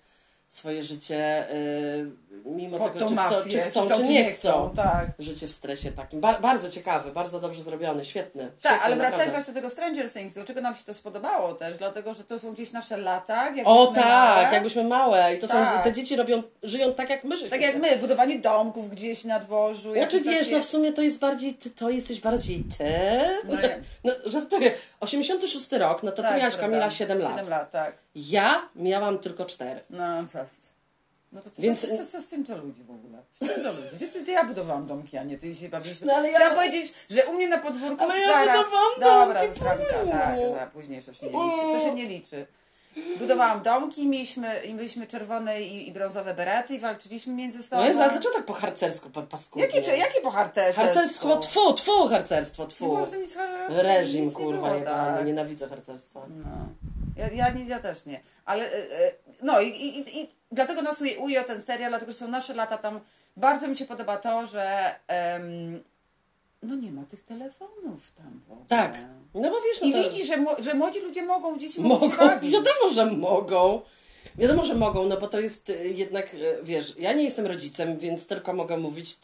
swoje 0.49 0.83
życie, 0.83 1.49
e, 1.49 1.55
mimo 2.45 2.77
Pod 2.77 2.93
tego, 2.93 2.99
czy, 2.99 3.05
chcą, 3.05 3.15
mafię, 3.15 3.49
czy 3.49 3.61
chcą, 3.61 3.87
czy 3.89 4.03
nie 4.03 4.25
chcą. 4.25 4.71
Tak. 4.75 5.07
Życie 5.19 5.47
w 5.47 5.51
stresie 5.51 5.91
takim. 5.91 6.21
Ba 6.21 6.39
bardzo 6.39 6.69
ciekawy, 6.69 7.11
bardzo 7.11 7.39
dobrze 7.39 7.63
zrobiony, 7.63 8.05
świetny. 8.05 8.43
Tak, 8.43 8.59
świetny, 8.59 8.79
ale 8.79 8.95
wracając 8.95 9.11
naprawdę. 9.17 9.31
właśnie 9.31 9.53
do 9.53 9.57
tego 9.59 9.69
Stranger 9.69 10.11
Things, 10.11 10.33
dlaczego 10.33 10.61
nam 10.61 10.75
się 10.75 10.83
to 10.83 10.93
spodobało 10.93 11.53
też? 11.53 11.77
Dlatego, 11.77 12.13
że 12.13 12.23
to 12.23 12.39
są 12.39 12.53
gdzieś 12.53 12.71
nasze 12.71 12.97
lata. 12.97 13.53
O 13.65 13.87
tak, 13.87 14.05
małe. 14.05 14.53
jakbyśmy 14.53 14.83
małe. 14.83 15.35
I 15.35 15.39
to 15.39 15.47
Tak. 15.47 15.77
są, 15.77 15.83
te 15.83 15.93
dzieci 15.93 16.15
robią, 16.15 16.43
żyją 16.63 16.93
tak 16.93 17.09
jak 17.09 17.23
my 17.23 17.35
żyjemy. 17.37 17.49
Tak 17.49 17.61
jak 17.61 17.75
my, 17.75 17.97
budowanie 17.97 18.39
domków 18.39 18.89
gdzieś 18.89 19.23
na 19.23 19.39
dworzu. 19.39 19.93
Znaczy 19.93 20.21
wiesz, 20.21 20.39
takie- 20.39 20.57
no 20.57 20.63
w 20.63 20.65
sumie 20.65 20.93
to 20.93 21.01
jest 21.01 21.19
bardziej, 21.19 21.53
ty, 21.53 21.69
to 21.69 21.89
jesteś 21.89 22.21
bardziej 22.21 22.63
ty. 22.77 22.85
No 23.47 23.61
nie. 23.61 23.79
No 24.03 24.13
żartuję. 24.25 24.71
86 24.99 25.71
rok, 25.71 26.03
no 26.03 26.11
to 26.11 26.23
ty 26.23 26.35
miałaś. 26.35 26.55
Kamila 26.55 26.89
7 26.89 27.19
lat. 27.19 27.31
7 27.31 27.49
lat, 27.49 27.71
tak. 27.71 27.93
Ja 28.15 28.69
miałam 28.75 29.19
tylko 29.19 29.45
4. 29.45 29.79
No, 29.89 30.25
no 31.31 31.41
to 31.41 31.49
co, 31.49 31.61
Więc- 31.61 31.81
co, 31.81 32.05
co, 32.05 32.21
z 32.21 32.27
tym 32.27 32.43
to 32.45 32.57
ludzi 32.57 32.83
w 32.83 32.91
ogóle? 32.91 33.23
Z 33.31 33.39
tym 33.39 33.63
to 33.63 33.73
ludzi? 33.73 34.07
Ty, 34.11 34.23
ty, 34.25 34.31
ja 34.31 34.43
budowałam 34.43 34.87
domki, 34.87 35.17
a 35.17 35.23
nie 35.23 35.37
ty 35.37 35.55
się 35.55 35.69
bawiliśmy. 35.69 36.07
No, 36.07 36.13
ale 36.13 36.31
ja- 36.31 36.35
Chciałam 36.35 36.55
powiedzieć, 36.55 36.93
że 37.09 37.25
u 37.25 37.33
mnie 37.33 37.47
na 37.47 37.57
podwórku 37.57 38.03
Ale 38.03 38.19
ja 38.19 38.27
zaraz... 38.27 38.57
budowałam 38.57 39.27
Dobra, 39.27 39.41
domki, 39.43 39.59
czemu? 39.59 40.11
tak, 40.11 40.35
tak, 40.59 40.71
później 40.71 41.03
to 41.03 41.13
się 41.13 41.25
nie 41.25 41.45
liczy. 41.45 41.61
To 41.71 41.79
się 41.79 41.91
nie 41.95 42.05
liczy. 42.05 42.45
Budowałam 43.19 43.61
domki, 43.61 44.07
mieliśmy, 44.07 44.59
i 44.59 44.73
mieliśmy 44.73 45.07
czerwone 45.07 45.61
i, 45.61 45.87
i 45.87 45.91
brązowe 45.91 46.33
berety 46.33 46.75
i 46.75 46.79
walczyliśmy 46.79 47.33
między 47.33 47.63
sobą. 47.63 47.81
No 47.81 47.87
jest, 47.87 47.99
ale 47.99 48.11
dlaczego 48.11 48.35
tak 48.35 48.45
po 48.45 48.53
harcersku, 48.53 49.09
pa, 49.09 49.21
paskudnie? 49.21 49.67
Jakie, 49.67 49.97
jakie 49.97 50.21
po 50.21 50.31
harcerstwo? 50.31 50.83
Harcerstwo, 50.83 51.37
tfu, 51.37 51.73
tfu, 51.73 52.07
harcerstwo, 52.07 52.67
tfu. 52.67 52.97
Reżim, 53.69 54.31
kurwa, 54.31 54.75
jebany, 54.75 55.17
tak. 55.17 55.25
nienawidzę 55.25 55.67
harcerstwa. 55.69 56.25
No. 56.29 56.45
Ja, 57.19 57.29
ja, 57.29 57.49
nie, 57.53 57.65
ja 57.65 57.79
też 57.79 58.05
nie. 58.05 58.19
Ale 58.45 58.71
e, 58.73 58.75
e, 59.07 59.11
no 59.41 59.61
i, 59.61 59.67
i, 59.67 60.19
i 60.19 60.29
dlatego 60.51 60.81
nas 60.81 61.01
uj- 61.01 61.17
ujął 61.19 61.45
ten 61.45 61.61
serial, 61.61 61.91
dlatego 61.91 62.11
że 62.11 62.17
są 62.17 62.27
nasze 62.27 62.53
lata 62.53 62.77
tam. 62.77 62.99
Bardzo 63.37 63.67
mi 63.67 63.77
się 63.77 63.85
podoba 63.85 64.17
to, 64.17 64.47
że 64.47 64.95
no 66.63 66.75
nie 66.75 66.91
ma 66.91 67.03
tych 67.05 67.23
telefonów 67.23 68.11
tam 68.17 68.41
w 68.47 68.51
ogóle. 68.51 68.67
Tak. 68.67 68.97
No 69.33 69.49
bo 69.49 69.61
wiesz, 69.61 69.81
no 69.81 69.87
I 69.87 69.91
to... 69.91 70.09
widzisz, 70.09 70.27
że, 70.27 70.45
że 70.59 70.73
młodzi 70.73 70.99
ludzie 70.99 71.25
mogą, 71.25 71.57
dzieci 71.57 71.81
mogą, 71.81 72.09
wiadomo, 72.41 72.93
że 72.93 73.05
mogą. 73.05 73.81
Wiadomo, 74.37 74.65
że 74.65 74.75
mogą, 74.75 75.05
no 75.05 75.17
bo 75.17 75.27
to 75.27 75.39
jest 75.39 75.69
y, 75.69 75.89
jednak, 75.89 76.35
wiesz, 76.63 76.95
ja 76.97 77.13
nie 77.13 77.23
jestem 77.23 77.45
rodzicem, 77.45 77.97
więc 77.97 78.27
tylko 78.27 78.53
mogę 78.53 78.77
mówić 78.77 79.17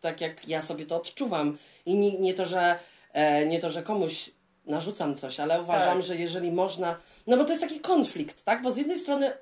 tak, 0.00 0.20
jak 0.20 0.48
ja 0.48 0.62
sobie 0.62 0.86
to 0.86 0.96
odczuwam. 0.96 1.58
I 1.86 1.94
nie, 1.94 2.18
nie, 2.18 2.34
to, 2.34 2.46
że, 2.46 2.78
e, 3.12 3.46
nie 3.46 3.58
to, 3.58 3.70
że 3.70 3.82
komuś 3.82 4.30
narzucam 4.66 5.14
coś, 5.16 5.40
ale 5.40 5.62
uważam, 5.62 5.96
Tak. 5.96 6.02
że 6.02 6.16
jeżeli 6.16 6.52
można, 6.52 6.96
no 7.30 7.36
bo 7.36 7.44
to 7.44 7.50
jest 7.50 7.62
taki 7.62 7.80
konflikt, 7.80 8.44
tak? 8.44 8.62
Bo 8.62 8.70
z 8.70 8.76
jednej 8.76 8.98
strony 8.98 9.32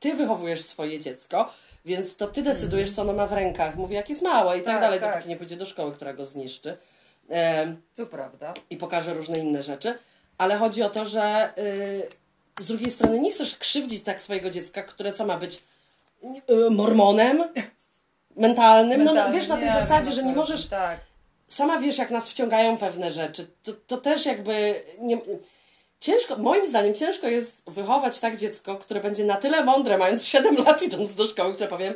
ty 0.00 0.14
wychowujesz 0.14 0.60
swoje 0.60 1.00
dziecko, 1.00 1.52
więc 1.84 2.16
to 2.16 2.26
ty 2.26 2.42
decydujesz, 2.42 2.90
co 2.90 3.02
ono 3.02 3.12
ma 3.12 3.26
w 3.26 3.32
rękach. 3.32 3.76
Mówi, 3.76 3.94
jak 3.94 4.08
jest 4.08 4.22
małe 4.22 4.58
i 4.58 4.62
tak, 4.62 4.74
Tak, 4.74 4.80
dalej, 4.80 5.00
tak. 5.00 5.10
dopóki 5.10 5.28
nie 5.28 5.36
pójdzie 5.36 5.56
do 5.56 5.64
szkoły, 5.64 5.92
która 5.92 6.12
go 6.12 6.26
zniszczy. 6.26 6.76
To 7.94 8.06
prawda. 8.06 8.54
i 8.70 8.76
pokaże 8.76 9.14
różne 9.14 9.38
inne 9.38 9.62
rzeczy, 9.62 9.98
ale 10.38 10.56
chodzi 10.56 10.82
o 10.82 10.90
to, 10.90 11.04
że 11.04 11.52
y, 11.58 12.62
z 12.62 12.66
drugiej 12.66 12.90
strony 12.90 13.18
nie 13.18 13.32
chcesz 13.32 13.56
krzywdzić 13.56 14.04
tak 14.04 14.20
swojego 14.20 14.50
dziecka, 14.50 14.82
które 14.82 15.12
co 15.12 15.26
ma 15.26 15.38
być 15.38 15.62
y, 16.24 16.70
mormonem 16.70 17.44
mentalnym. 18.36 19.04
No, 19.04 19.14
Mentalnie, 19.14 19.38
wiesz, 19.38 19.48
na 19.48 19.56
tej 19.56 19.64
nie, 19.66 19.72
zasadzie, 19.72 20.10
no 20.10 20.16
że 20.16 20.22
nie 20.22 20.32
możesz. 20.32 20.66
Tak. 20.66 21.00
Sama 21.48 21.78
wiesz, 21.78 21.98
jak 21.98 22.10
nas 22.10 22.30
wciągają 22.30 22.76
pewne 22.78 23.10
rzeczy. 23.10 23.46
To, 23.62 23.72
to 23.72 23.96
też 23.96 24.26
jakby. 24.26 24.82
Nie, 24.98 25.18
ciężko, 26.00 26.36
moim 26.36 26.66
zdaniem, 26.66 26.94
ciężko 26.94 27.28
jest 27.28 27.70
wychować 27.70 28.20
tak 28.20 28.36
dziecko, 28.36 28.76
które 28.76 29.00
będzie 29.00 29.24
na 29.24 29.36
tyle 29.36 29.64
mądre, 29.64 29.98
mając 29.98 30.26
7 30.26 30.56
lat 30.64 30.82
idąc 30.82 31.14
do 31.14 31.26
szkoły, 31.26 31.54
które 31.54 31.68
powiem. 31.68 31.94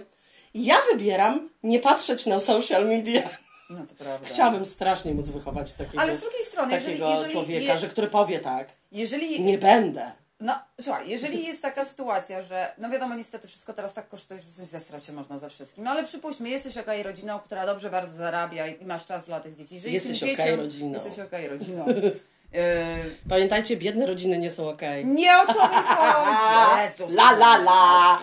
Ja 0.54 0.76
wybieram 0.92 1.50
nie 1.62 1.80
patrzeć 1.80 2.26
na 2.26 2.40
social 2.40 2.88
media. 2.88 3.28
No 3.70 3.86
to 3.86 3.94
prawda. 3.94 4.28
Chciałabym 4.28 4.64
strasznie 4.64 5.14
móc 5.14 5.28
wychować 5.28 5.74
takiego, 5.74 6.02
Ale 6.02 6.16
z 6.16 6.20
drugiej 6.20 6.44
strony, 6.44 6.74
jeżeli, 6.74 6.98
takiego 6.98 7.14
jeżeli, 7.14 7.32
człowieka, 7.32 7.72
je, 7.72 7.78
że 7.78 7.88
który 7.88 8.06
powie 8.06 8.38
tak. 8.38 8.68
jeżeli 8.92 9.40
Nie 9.40 9.58
będę. 9.58 10.12
No, 10.40 10.58
słuchaj, 10.80 11.08
jeżeli 11.08 11.46
jest 11.46 11.62
taka 11.62 11.84
sytuacja, 11.84 12.42
że, 12.42 12.72
no 12.78 12.90
wiadomo, 12.90 13.14
niestety 13.14 13.48
wszystko 13.48 13.72
teraz 13.72 13.94
tak 13.94 14.08
kosztuje, 14.08 14.42
że 14.42 14.52
sensie 14.52 14.70
zesrać 14.70 15.04
się 15.04 15.12
można 15.12 15.38
ze 15.38 15.50
wszystkim, 15.50 15.84
no 15.84 15.90
ale 15.90 16.04
przypuśćmy, 16.04 16.48
jesteś 16.48 16.78
okej 16.78 17.02
rodziną, 17.02 17.38
która 17.38 17.66
dobrze 17.66 17.90
bardzo 17.90 18.16
zarabia 18.16 18.66
i 18.66 18.84
masz 18.84 19.06
czas 19.06 19.26
dla 19.26 19.40
tych 19.40 19.56
dzieci. 19.56 19.80
Żyj 19.80 19.92
Jesteś 19.92 20.22
okej 20.22 20.36
dzieciom, 20.36 20.60
rodziną. 20.60 20.92
Jesteś 20.92 21.18
okej 21.18 21.48
rodziną. 21.48 21.86
Yy, 22.52 22.60
Pamiętajcie, 23.28 23.76
biedne 23.76 24.06
rodziny 24.06 24.38
nie 24.38 24.50
są 24.50 24.68
okej. 24.68 25.06
nie 25.06 25.38
o 25.38 25.46
to 25.46 25.68
mi 25.68 25.74
chodzi. 25.86 27.14
La 27.14 27.30
la 27.32 27.54
la! 27.56 28.18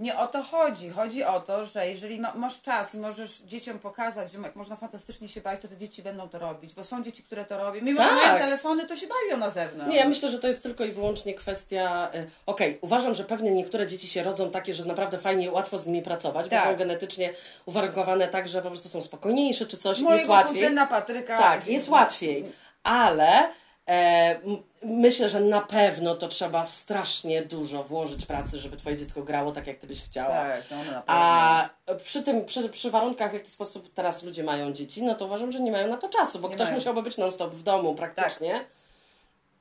Nie 0.00 0.16
o 0.18 0.26
to 0.26 0.42
chodzi. 0.42 0.90
Chodzi 0.90 1.24
o 1.24 1.40
to, 1.40 1.66
że 1.66 1.88
jeżeli 1.88 2.20
ma, 2.20 2.32
masz 2.34 2.62
czas 2.62 2.94
i 2.94 2.98
możesz 2.98 3.38
dzieciom 3.40 3.78
pokazać, 3.78 4.32
że 4.32 4.38
można 4.54 4.76
fantastycznie 4.76 5.28
się 5.28 5.40
bawić, 5.40 5.62
to 5.62 5.68
te 5.68 5.76
dzieci 5.76 6.02
będą 6.02 6.28
to 6.28 6.38
robić. 6.38 6.74
Bo 6.74 6.84
są 6.84 7.02
dzieci, 7.02 7.22
które 7.22 7.44
to 7.44 7.58
robią. 7.58 7.80
Mimo, 7.82 8.02
że 8.02 8.08
Tak. 8.08 8.16
mają 8.26 8.38
telefony, 8.38 8.86
to 8.86 8.96
się 8.96 9.06
bawią 9.06 9.36
na 9.38 9.50
zewnątrz. 9.50 9.90
Nie, 9.90 9.96
ja 9.98 10.08
myślę, 10.08 10.30
że 10.30 10.38
to 10.38 10.48
jest 10.48 10.62
tylko 10.62 10.84
i 10.84 10.92
wyłącznie 10.92 11.34
kwestia. 11.34 12.08
y, 12.14 12.30
Okej, 12.46 12.78
uważam, 12.80 13.14
że 13.14 13.24
pewnie 13.24 13.50
niektóre 13.50 13.86
dzieci 13.86 14.08
się 14.08 14.22
rodzą 14.22 14.50
takie, 14.50 14.74
że 14.74 14.84
naprawdę 14.84 15.18
fajnie, 15.18 15.50
łatwo 15.50 15.78
z 15.78 15.86
nimi 15.86 16.02
pracować, 16.02 16.48
Tak. 16.48 16.64
bo 16.64 16.70
są 16.70 16.76
genetycznie 16.76 17.30
uwarunkowane 17.66 18.28
tak, 18.28 18.48
że 18.48 18.62
po 18.62 18.68
prostu 18.68 18.88
są 18.88 19.00
spokojniejsze 19.00 19.66
czy 19.66 19.76
coś 19.76 19.98
i 19.98 20.02
Mojego 20.02 20.18
jest 20.18 20.30
łatwiej. 20.30 20.62
kuzyna 20.62 20.86
Patryka. 20.86 21.38
Tak, 21.38 21.66
jest 21.66 21.88
łatwiej, 21.88 22.44
ale 22.88 23.48
e, 23.88 24.36
myślę, 24.82 25.28
że 25.28 25.40
na 25.40 25.60
pewno 25.60 26.14
to 26.14 26.28
trzeba 26.28 26.64
strasznie 26.66 27.42
dużo 27.42 27.84
włożyć 27.84 28.26
pracy, 28.26 28.58
żeby 28.58 28.76
Twoje 28.76 28.96
dziecko 28.96 29.22
grało 29.22 29.52
tak, 29.52 29.66
jak 29.66 29.78
Ty 29.78 29.86
byś 29.86 30.02
chciała. 30.02 30.28
Tak, 30.34 30.62
no, 30.70 30.76
no. 30.92 31.02
A 31.06 31.68
przy 32.04 32.22
tym, 32.22 32.44
przy, 32.44 32.68
przy 32.68 32.90
warunkach, 32.90 33.30
w 33.30 33.34
jaki 33.34 33.50
sposób 33.50 33.94
teraz 33.94 34.22
ludzie 34.22 34.44
mają 34.44 34.72
dzieci, 34.72 35.02
no 35.02 35.14
to 35.14 35.24
uważam, 35.24 35.52
że 35.52 35.60
nie 35.60 35.72
mają 35.72 35.88
na 35.88 35.96
to 35.96 36.08
czasu, 36.08 36.38
bo 36.38 36.48
Nie 36.48 36.54
ktoś 36.54 36.66
mają. 36.66 36.78
musiałby 36.78 37.02
być 37.02 37.16
non-stop 37.18 37.54
w 37.54 37.62
domu 37.62 37.94
praktycznie. 37.94 38.64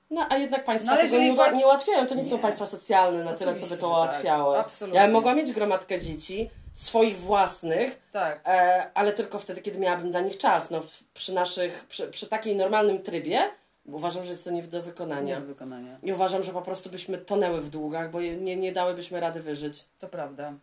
No, 0.09 0.25
a 0.29 0.37
jednak 0.37 0.65
państwa 0.65 0.91
No, 0.91 0.97
tego 0.97 1.17
nie, 1.17 1.33
nie 1.57 1.65
ułatwiają. 1.65 2.07
To 2.07 2.15
nie, 2.15 2.25
są 2.25 2.35
Nie. 2.35 2.41
państwa 2.41 2.65
socjalne 2.65 3.23
na 3.23 3.33
tyle, 3.33 3.39
co 3.39 3.45
by 3.45 3.51
Oczywiście, 3.51 3.77
to 3.77 3.89
tak. 3.89 3.97
ułatwiało. 3.97 4.57
Absolutnie. 4.57 4.99
Ja 4.99 5.05
bym 5.05 5.13
mogła 5.13 5.33
mieć 5.33 5.51
gromadkę 5.51 5.99
dzieci, 5.99 6.49
swoich 6.77 7.19
własnych, 7.19 8.01
Tak. 8.11 8.41
E, 8.45 8.89
ale 8.93 9.13
tylko 9.13 9.39
wtedy, 9.39 9.61
kiedy 9.61 9.79
miałabym 9.79 10.11
dla 10.11 10.21
nich 10.21 10.37
czas. 10.37 10.71
No, 10.71 10.81
w, 10.81 11.03
przy 11.13 11.33
naszych, 11.33 11.85
przy, 11.87 12.07
przy 12.07 12.27
takiej 12.27 12.55
normalnym 12.55 13.03
trybie 13.03 13.39
uważam, 13.85 14.23
że 14.23 14.31
jest 14.31 14.43
to 14.43 14.51
nie 14.51 14.63
do 14.63 14.77
Nie 14.77 14.83
wykonania. 14.83 15.39
do 15.39 15.45
wykonania. 15.45 15.97
I 16.03 16.13
uważam, 16.13 16.43
że 16.43 16.53
po 16.53 16.61
prostu 16.61 16.89
byśmy 16.89 17.17
tonęły 17.17 17.61
w 17.61 17.69
długach, 17.69 18.11
bo 18.11 18.21
nie, 18.21 18.57
nie 18.57 18.71
dałybyśmy 18.71 19.19
rady 19.19 19.41
wyżyć, 19.41 19.85
To 19.99 20.07
prawda. 20.07 20.53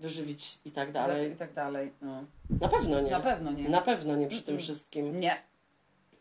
wyżywić 0.00 0.58
i 0.64 0.70
tak 0.70 0.88
I 0.88 0.92
dalej. 0.92 1.36
tak 1.36 1.52
dalej. 1.52 1.92
No. 2.02 2.24
Na 2.60 2.68
pewno 2.68 3.00
nie. 3.00 3.10
Na 3.10 3.20
pewno 3.20 3.52
nie. 3.52 3.68
Na 3.68 3.80
pewno 3.80 4.16
nie 4.16 4.26
przy 4.26 4.42
tym 4.42 4.58
wszystkim. 4.58 5.20
Nie. 5.20 5.36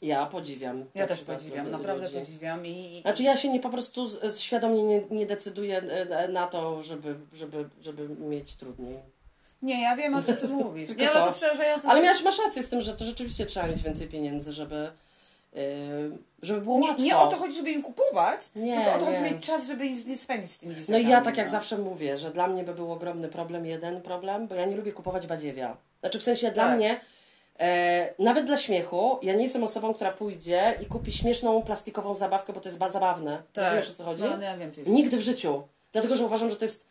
Ja 0.02 0.26
podziwiam. 0.26 0.86
Ja 0.96 1.08
tak 1.08 1.18
też 1.18 1.22
podziwiam, 1.26 1.66
ludzi. 1.66 1.78
naprawdę 1.78 2.10
podziwiam. 2.10 2.66
I, 2.66 2.98
i, 2.98 3.02
Znaczy 3.02 3.24
ja 3.24 3.38
się 3.38 3.50
nie 3.50 3.60
po 3.60 3.70
prostu 3.70 4.08
świadomie 4.40 4.84
nie, 4.84 5.02
nie 5.12 5.26
decyduję 5.26 5.78
e, 5.78 6.28
na 6.28 6.48
to, 6.48 6.84
żeby, 6.84 7.16
żeby, 7.34 7.70
żeby 7.82 8.10
mieć 8.10 8.56
trudniej. 8.56 9.00
Nie, 9.62 9.82
ja 9.82 9.96
wiem 9.96 10.14
o 10.16 10.22
czym 10.22 10.38
ty 10.38 10.48
mówisz. 10.64 10.88
Tylko 10.88 11.02
Nie, 11.02 11.12
ale 11.12 11.20
to. 11.20 11.26
to 11.28 11.34
przerażające. 11.34 11.88
Ale 11.88 12.02
miałaś, 12.02 12.24
masz 12.24 12.40
rację 12.40 12.64
z 12.64 12.70
tym, 12.70 12.82
że 12.82 12.94
to 12.94 13.06
rzeczywiście 13.06 13.46
trzeba 13.46 13.68
mieć 13.68 13.82
więcej 13.84 14.08
pieniędzy, 14.08 14.54
żeby, 14.54 14.92
yy, 15.54 15.62
żeby 16.42 16.62
było 16.62 16.80
nie, 16.80 16.88
łatwo. 16.88 17.04
nie 17.04 17.18
o 17.18 17.28
to 17.28 17.38
chodzi, 17.38 17.56
żeby 17.58 17.72
im 17.72 17.84
kupować, 17.84 18.42
Nie, 18.56 18.76
tylko 18.76 18.90
o 18.92 18.94
to 18.94 19.00
chodzi, 19.06 19.12
nie. 19.12 19.18
żeby 19.24 19.36
mieć 19.36 19.46
czas, 19.46 19.68
żeby 19.68 19.86
im 19.86 20.00
z 20.00 20.06
nim 20.06 20.18
spędzić 20.18 20.52
z 20.52 20.58
tymi 20.60 20.72
No 20.72 20.78
dzieciakami. 20.80 21.06
i 21.06 21.10
ja 21.10 21.22
tak 21.22 21.38
jak 21.38 21.48
no. 21.48 21.52
zawsze 21.52 21.78
mówię, 21.78 22.18
że 22.18 22.32
dla 22.32 22.48
mnie 22.48 22.64
by 22.64 22.74
był 22.74 22.92
ogromny 22.92 23.28
problem, 23.28 23.66
jeden 23.66 24.02
problem, 24.02 24.48
bo 24.48 24.56
ja 24.56 24.66
nie 24.66 24.76
lubię 24.76 24.92
kupować 24.92 25.28
badziewia. 25.28 25.78
Znaczy 26.00 26.20
w 26.20 26.24
sensie 26.24 26.52
dla 26.52 26.68
Tak. 26.68 26.78
mnie, 26.78 27.00
e, 27.60 28.14
nawet 28.20 28.46
dla 28.46 28.58
śmiechu, 28.58 29.18
ja 29.22 29.34
nie 29.34 29.44
jestem 29.44 29.64
osobą, 29.64 29.94
która 29.94 30.12
pójdzie 30.12 30.74
i 30.82 30.86
kupi 30.86 31.12
śmieszną 31.14 31.62
plastikową 31.62 32.16
zabawkę, 32.16 32.54
bo 32.54 32.60
to 32.62 32.70
jest 32.70 32.78
ba- 32.80 32.90
zabawne. 32.90 33.42
Tak. 33.54 33.64
Rozumiesz 33.64 33.90
o 33.90 33.94
co 33.94 34.04
chodzi? 34.04 34.24
No, 34.24 34.38
no, 34.38 34.44
ja 34.44 34.58
wiem, 34.58 34.72
co 34.74 34.80
jest. 34.82 34.92
Nigdy 34.92 35.18
w 35.18 35.22
życiu. 35.22 35.64
Dlatego, 35.92 36.16
że 36.16 36.26
uważam, 36.26 36.50
że 36.50 36.56
to 36.56 36.66
jest 36.66 36.91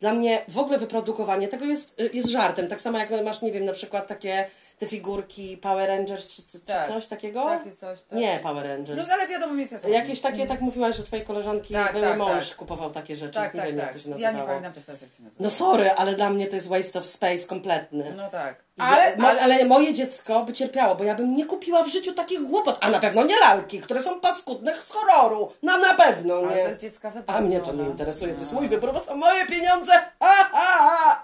dla 0.00 0.14
mnie 0.14 0.44
w 0.48 0.58
ogóle 0.58 0.78
wyprodukowanie 0.78 1.48
tego 1.48 1.64
jest, 1.64 2.02
jest 2.12 2.28
żartem. 2.28 2.68
Tak 2.68 2.80
samo 2.80 2.98
jak 2.98 3.24
masz, 3.24 3.42
nie 3.42 3.52
wiem, 3.52 3.64
na 3.64 3.72
przykład 3.72 4.06
takie 4.06 4.50
te 4.78 4.86
figurki 4.86 5.56
Power 5.56 5.88
Rangers 5.88 6.34
czy, 6.34 6.42
czy 6.42 6.60
Tak. 6.60 6.88
coś 6.88 7.06
takiego? 7.06 7.44
Takie 7.44 7.72
coś. 7.72 8.02
Tak. 8.02 8.18
Nie, 8.18 8.40
Power 8.42 8.66
Rangers. 8.66 9.08
No 9.08 9.14
ale 9.14 9.28
wiadomo 9.28 9.54
mi 9.54 9.68
co 9.68 9.78
to 9.78 9.88
Jakieś 9.88 10.20
takie, 10.20 10.46
tak 10.46 10.60
mówiłaś, 10.60 10.96
że 10.96 11.02
twojej 11.02 11.24
koleżanki 11.24 11.74
Tak, 11.74 11.92
były 11.92 12.04
tak, 12.06 12.18
mąż 12.18 12.48
tak. 12.48 12.56
kupował 12.58 12.90
takie 12.90 13.16
rzeczy. 13.16 13.34
Tak, 13.34 13.54
nie 13.54 13.60
tak, 13.60 13.68
wiem, 13.70 13.78
jak 13.78 13.86
tak. 13.86 13.94
to 13.96 14.00
się 14.02 14.08
Ja 14.10 14.14
nazywało. 14.14 14.38
nie 14.38 14.46
pamiętam 14.46 14.72
też 14.72 14.84
teraz 14.84 15.02
jak 15.02 15.10
się 15.10 15.22
nazywa. 15.22 15.44
No 15.44 15.50
sorry, 15.50 15.90
ale 15.92 16.14
dla 16.14 16.30
mnie 16.30 16.46
to 16.46 16.54
jest 16.56 16.68
waste 16.68 16.98
of 16.98 17.06
space 17.06 17.46
kompletny. 17.46 18.14
No 18.16 18.28
tak. 18.30 18.68
Ale, 18.78 19.02
Ale, 19.02 19.14
ale, 19.28 19.42
ale 19.42 19.64
moje 19.64 19.94
dziecko 19.94 20.44
by 20.44 20.52
cierpiało, 20.52 20.94
bo 20.94 21.04
ja 21.04 21.14
bym 21.14 21.36
nie 21.36 21.46
kupiła 21.46 21.82
w 21.82 21.88
życiu 21.88 22.12
takich 22.12 22.42
głupot, 22.42 22.78
a 22.80 22.90
na 22.90 22.98
pewno 22.98 23.24
nie 23.24 23.38
lalki, 23.40 23.80
które 23.80 24.00
są 24.02 24.20
paskudne 24.20 24.74
z 24.76 24.90
horroru. 24.90 25.52
No 25.62 25.78
na 25.78 25.94
pewno 25.94 26.34
ale 26.34 26.48
to 26.48 26.54
nie. 26.54 26.60
jest 26.60 26.80
dziecka 26.80 27.10
wybór. 27.10 27.36
A 27.36 27.40
mnie 27.40 27.60
to 27.60 27.72
no. 27.72 27.82
nie 27.82 27.88
interesuje, 27.90 28.34
to 28.34 28.40
jest 28.40 28.52
No. 28.52 28.60
mój 28.60 28.68
wybór, 28.68 28.92
bo 28.92 28.98
są 28.98 29.16
moje 29.16 29.46
pieniądze. 29.46 29.92
Ha, 30.20 30.48
ha, 30.52 30.78
ha. 30.78 31.22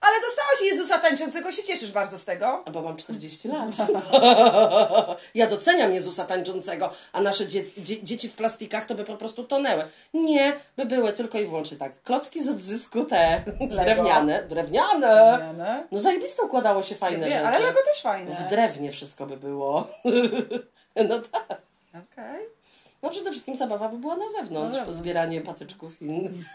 Ale 0.00 0.20
dostałaś 0.20 0.60
Jezusa 0.72 0.98
tańczącego, 0.98 1.52
się 1.52 1.64
cieszysz 1.64 1.92
bardzo 1.92 2.18
z 2.18 2.24
tego? 2.24 2.64
Bo 2.72 2.82
mam 2.82 2.96
40 2.96 3.48
lat. 3.48 3.68
ja 5.34 5.46
doceniam 5.46 5.92
Jezusa 5.92 6.24
tańczącego, 6.24 6.90
a 7.12 7.20
nasze 7.22 7.46
dzie 7.46 7.64
dzie 7.78 8.02
dzieci 8.02 8.28
w 8.28 8.36
plastikach 8.36 8.86
to 8.86 8.94
by 8.94 9.04
po 9.04 9.16
prostu 9.16 9.44
tonęły. 9.44 9.84
Nie, 10.14 10.56
by 10.76 10.86
były 10.86 11.12
tylko 11.12 11.38
i 11.38 11.46
wyłącznie 11.46 11.76
tak. 11.76 12.02
Klocki 12.02 12.42
z 12.44 12.48
odzysku 12.48 13.04
te 13.04 13.42
drewniane. 13.70 14.42
Drewniane! 14.42 15.38
Nie, 15.58 15.84
No 15.92 15.98
zajebiste 16.00 16.42
układało 16.42 16.82
się 16.82 16.94
fajne 16.94 17.28
rzeczy. 17.30 17.46
ale 17.46 17.58
Lego 17.58 17.78
też 17.92 18.02
fajne. 18.02 18.34
W 18.34 18.50
drewnie 18.50 18.90
wszystko 18.90 19.26
by 19.26 19.36
było. 19.36 19.88
no 21.08 21.18
tak. 21.32 21.58
Okej. 22.12 22.46
No 23.02 23.10
przede 23.10 23.30
wszystkim 23.30 23.56
zabawa 23.56 23.88
by 23.88 23.98
była 23.98 24.16
na 24.16 24.28
zewnątrz, 24.28 24.78
No 24.86 24.92
zbieranie 24.92 25.40
patyczków 25.40 26.02
innych. 26.02 26.46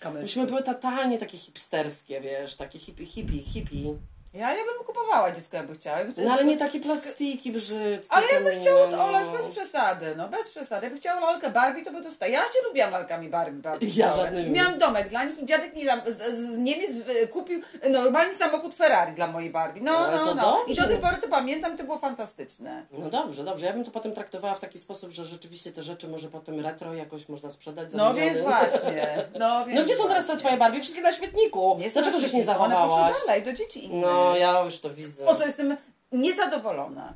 Kamerki. 0.00 0.22
Myśmy 0.22 0.46
były 0.46 0.62
totalnie 0.62 1.18
takie 1.18 1.38
hipsterskie, 1.38 2.20
wiesz, 2.20 2.56
takie 2.56 2.78
hippie, 2.78 3.06
hippie, 3.06 3.42
hippie. 3.42 3.94
Ja, 4.34 4.50
ja 4.54 4.64
bym 4.64 4.86
kupowała 4.86 5.32
dziecko, 5.32 5.56
jakby 5.56 5.74
chciała. 5.74 5.98
Jakby 5.98 6.22
No 6.22 6.32
ale 6.32 6.44
nie 6.44 6.56
takie 6.56 6.80
plastiki 6.80 7.52
brzydkie. 7.52 8.06
Ale 8.14 8.26
jakby 8.32 8.56
nie, 8.56 8.64
to 8.64 8.88
no. 8.90 9.04
olać 9.04 9.24
bez 9.28 9.48
przesady, 9.48 10.14
no 10.16 10.28
bez 10.28 10.48
przesady. 10.48 10.86
Jakby 10.86 11.00
chciało 11.00 11.20
lalkę 11.20 11.50
Barbie, 11.50 11.84
to 11.84 11.92
by 11.92 12.00
dostała. 12.00 12.32
Ja 12.32 12.40
się 12.40 12.58
lubiłam 12.68 12.90
lalkami 12.90 13.28
Barbie. 13.28 13.62
Barbie 13.62 13.88
Ja 13.96 14.16
żadnymi. 14.16 14.50
Miałam 14.50 14.78
domek 14.78 15.08
dla 15.08 15.24
nich 15.24 15.38
i 15.42 15.46
dziadek 15.46 15.74
mi 15.76 15.86
tam 15.86 16.00
z, 16.06 16.38
z 16.38 16.58
Niemiec 16.58 16.90
kupił 17.30 17.60
normalny 17.90 18.34
samochód 18.34 18.74
Ferrari 18.74 19.12
dla 19.12 19.26
mojej 19.26 19.50
Barbie. 19.50 19.80
No, 19.84 19.98
Ale 19.98 20.16
no, 20.16 20.24
to 20.24 20.34
no. 20.34 20.58
I 20.66 20.68
dobrze. 20.68 20.82
do 20.82 20.88
tej 20.88 20.98
pory 20.98 21.16
to 21.22 21.28
pamiętam, 21.28 21.76
to 21.76 21.84
było 21.84 21.98
fantastyczne. 21.98 22.86
No 22.92 23.10
dobrze, 23.10 23.44
dobrze. 23.44 23.66
Ja 23.66 23.72
bym 23.72 23.84
to 23.84 23.90
potem 23.90 24.12
traktowała 24.12 24.54
w 24.54 24.60
taki 24.60 24.78
sposób, 24.78 25.10
że 25.10 25.24
rzeczywiście 25.26 25.72
te 25.72 25.82
rzeczy 25.82 26.08
może 26.08 26.28
potem 26.28 26.60
retro 26.60 26.94
jakoś 26.94 27.28
można 27.28 27.50
sprzedać 27.50 27.92
za 27.92 27.98
No 27.98 28.12
miliony. 28.12 28.30
więc 28.34 28.46
właśnie. 28.46 29.06
No, 29.40 29.64
więc 29.66 29.78
No 29.78 29.84
gdzie 29.84 29.96
są 29.96 30.02
teraz 30.08 30.24
te 30.24 30.26
właśnie. 30.26 30.40
twoje 30.40 30.56
Barbie? 30.56 30.80
Wszystkie 30.80 31.02
na 31.02 31.12
śmietniku. 31.12 31.76
Nie 31.80 31.90
Dlaczego 31.90 32.20
żeś 32.20 32.32
nie 32.32 32.42
świetniku, 32.42 32.62
One 32.62 32.74
zachowałaś? 32.74 33.12
poszły 33.12 33.26
dalej, 33.26 33.42
do 33.44 33.52
dzieci 33.52 33.84
innych. 33.84 34.02
No 34.06 34.19
ja 34.36 34.60
już 34.64 34.80
to 34.80 34.90
widzę. 34.94 35.26
O 35.26 35.34
co 35.34 35.46
jestem 35.46 35.76
niezadowolona. 36.12 37.12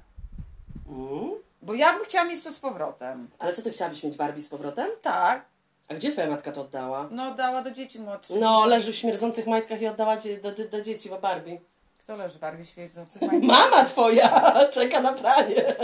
Mm? 0.88 1.31
Bo 1.62 1.75
ja 1.75 1.93
bym 1.93 2.05
chciała 2.05 2.25
mieć 2.25 2.43
to 2.45 2.53
z 2.53 2.59
powrotem. 2.59 3.29
Ale 3.38 3.53
co 3.55 3.62
ty 3.62 3.71
chciałabyś 3.71 4.03
mieć 4.03 4.17
Barbie 4.17 4.43
z 4.43 4.49
powrotem? 4.49 4.88
Tak. 5.03 5.45
A 5.88 5.95
gdzie 5.95 6.12
twoja 6.12 6.27
matka 6.31 6.53
to 6.53 6.61
oddała? 6.61 7.09
No 7.11 7.35
dała 7.35 7.62
do 7.62 7.71
dzieci 7.71 8.01
młodszych. 8.01 8.37
No, 8.40 8.67
leży 8.67 8.93
w 8.93 8.97
śmierdzących 8.97 9.47
majtkach 9.47 9.81
i 9.83 9.87
oddała 9.87 10.17
dzie- 10.17 10.40
do, 10.40 10.53
do, 10.53 10.64
do 10.69 10.83
dzieci, 10.83 11.09
bo 11.09 11.19
Barbie. 11.19 11.61
Kto 11.99 12.17
leży 12.17 12.38
Barbie 12.38 12.67
świecących 12.67 13.23
Mama 13.43 13.85
twoja 13.85 14.55
czeka 14.75 15.01
na 15.01 15.12
pranie. 15.12 15.64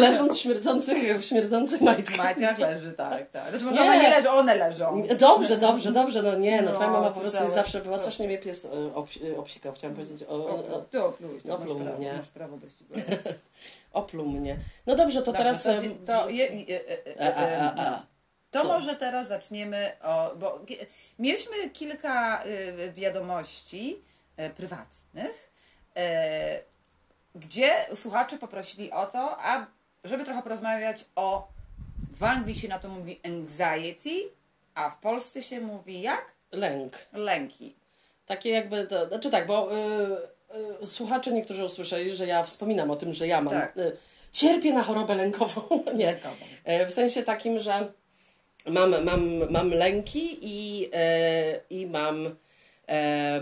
Leżąc 0.00 0.36
w 0.36 0.40
śmierdzących, 0.40 1.20
w 1.20 1.24
śmierdzących 1.24 1.78
W 1.78 1.82
majtkach. 1.82 2.16
majtkach 2.16 2.58
leży, 2.58 2.92
tak, 2.92 3.30
tak. 3.30 3.50
Znaczy 3.50 3.64
może 3.64 3.80
Nie. 3.80 3.86
one 3.90 4.02
nie 4.02 4.10
leżą, 4.10 4.30
one 4.30 4.54
leżą. 4.56 5.06
Dobrze, 5.18 5.56
dobrze, 5.56 5.92
dobrze, 5.92 6.22
no 6.22 6.34
nie, 6.34 6.62
no, 6.62 6.70
No, 6.70 6.74
twoja 6.74 6.90
mama 6.90 7.10
po 7.10 7.20
prostu 7.20 7.42
jest 7.42 7.54
zawsze 7.54 7.80
była, 7.80 7.98
strasznie 7.98 8.26
mnie 8.26 8.38
pies 8.38 8.64
e, 8.64 8.68
obsi- 8.70 9.38
obsikał, 9.38 9.72
chciałam 9.72 9.96
powiedzieć, 9.96 10.22
o, 10.28 10.34
o, 10.34 10.74
o, 10.74 10.78
Ty 10.90 11.04
oplułeś, 11.04 11.42
to 11.42 11.48
masz 11.58 11.66
pluł 11.66 11.80
prawo, 11.80 11.98
mnie. 11.98 12.12
masz 12.18 12.28
prawo 12.28 12.56
bez 12.56 12.78
ciebie. 12.78 13.02
opluł 13.92 14.26
mnie. 14.26 14.56
No 14.86 14.94
dobrze, 14.94 15.22
to 15.22 15.32
teraz... 15.32 15.62
to, 15.62 15.70
to, 16.06 16.28
je, 16.28 16.46
je, 16.46 16.80
e, 17.20 17.20
a, 17.20 17.34
a, 17.34 17.46
e, 17.46 17.86
a, 17.88 18.02
to 18.50 18.62
Co? 18.62 18.68
może 18.68 18.96
teraz 18.96 19.28
zaczniemy 19.28 19.92
o, 20.02 20.32
bo 20.36 20.60
mieliśmy 21.18 21.70
kilka 21.70 22.44
y, 22.46 22.92
wiadomości 22.92 23.98
prywatnych, 24.56 25.52
gdzie 27.34 27.72
słuchacze 27.94 28.38
poprosili 28.38 28.90
o 28.90 29.06
to, 29.06 29.36
a, 29.40 29.66
żeby 30.04 30.24
trochę 30.24 30.42
porozmawiać 30.42 31.04
o, 31.16 31.48
w 32.14 32.24
Anglii 32.24 32.54
się 32.54 32.68
na 32.68 32.78
to 32.78 32.88
mówi 32.88 33.20
anxiety, 33.24 34.10
a 34.74 34.90
w 34.90 34.98
Polsce 34.98 35.42
się 35.42 35.60
mówi 35.60 36.00
jak? 36.02 36.32
Lęk. 36.52 36.98
Lęki. 37.12 37.74
Takie 38.26 38.50
jakby, 38.50 38.86
to, 38.86 39.08
znaczy 39.08 39.30
tak, 39.30 39.46
bo 39.46 39.70
y, 39.72 40.82
y, 40.82 40.86
słuchacze 40.86 41.32
niektórzy 41.32 41.64
usłyszeli, 41.64 42.12
że 42.12 42.26
ja 42.26 42.44
wspominam 42.44 42.90
o 42.90 42.96
tym, 42.96 43.14
że 43.14 43.26
ja 43.26 43.40
mam, 43.40 43.54
Tak. 43.54 43.76
y, 43.76 43.96
cierpię 44.32 44.72
na 44.72 44.82
chorobę 44.82 45.14
lękową, 45.14 45.62
nie, 45.94 46.06
Lękową. 46.06 46.34
E, 46.64 46.86
w 46.86 46.94
sensie 46.94 47.22
takim, 47.22 47.60
że 47.60 47.92
mam, 48.66 49.04
mam, 49.04 49.50
mam 49.50 49.70
lęki 49.70 50.38
i, 50.42 50.88
e, 50.92 51.60
i 51.70 51.86
mam, 51.86 52.36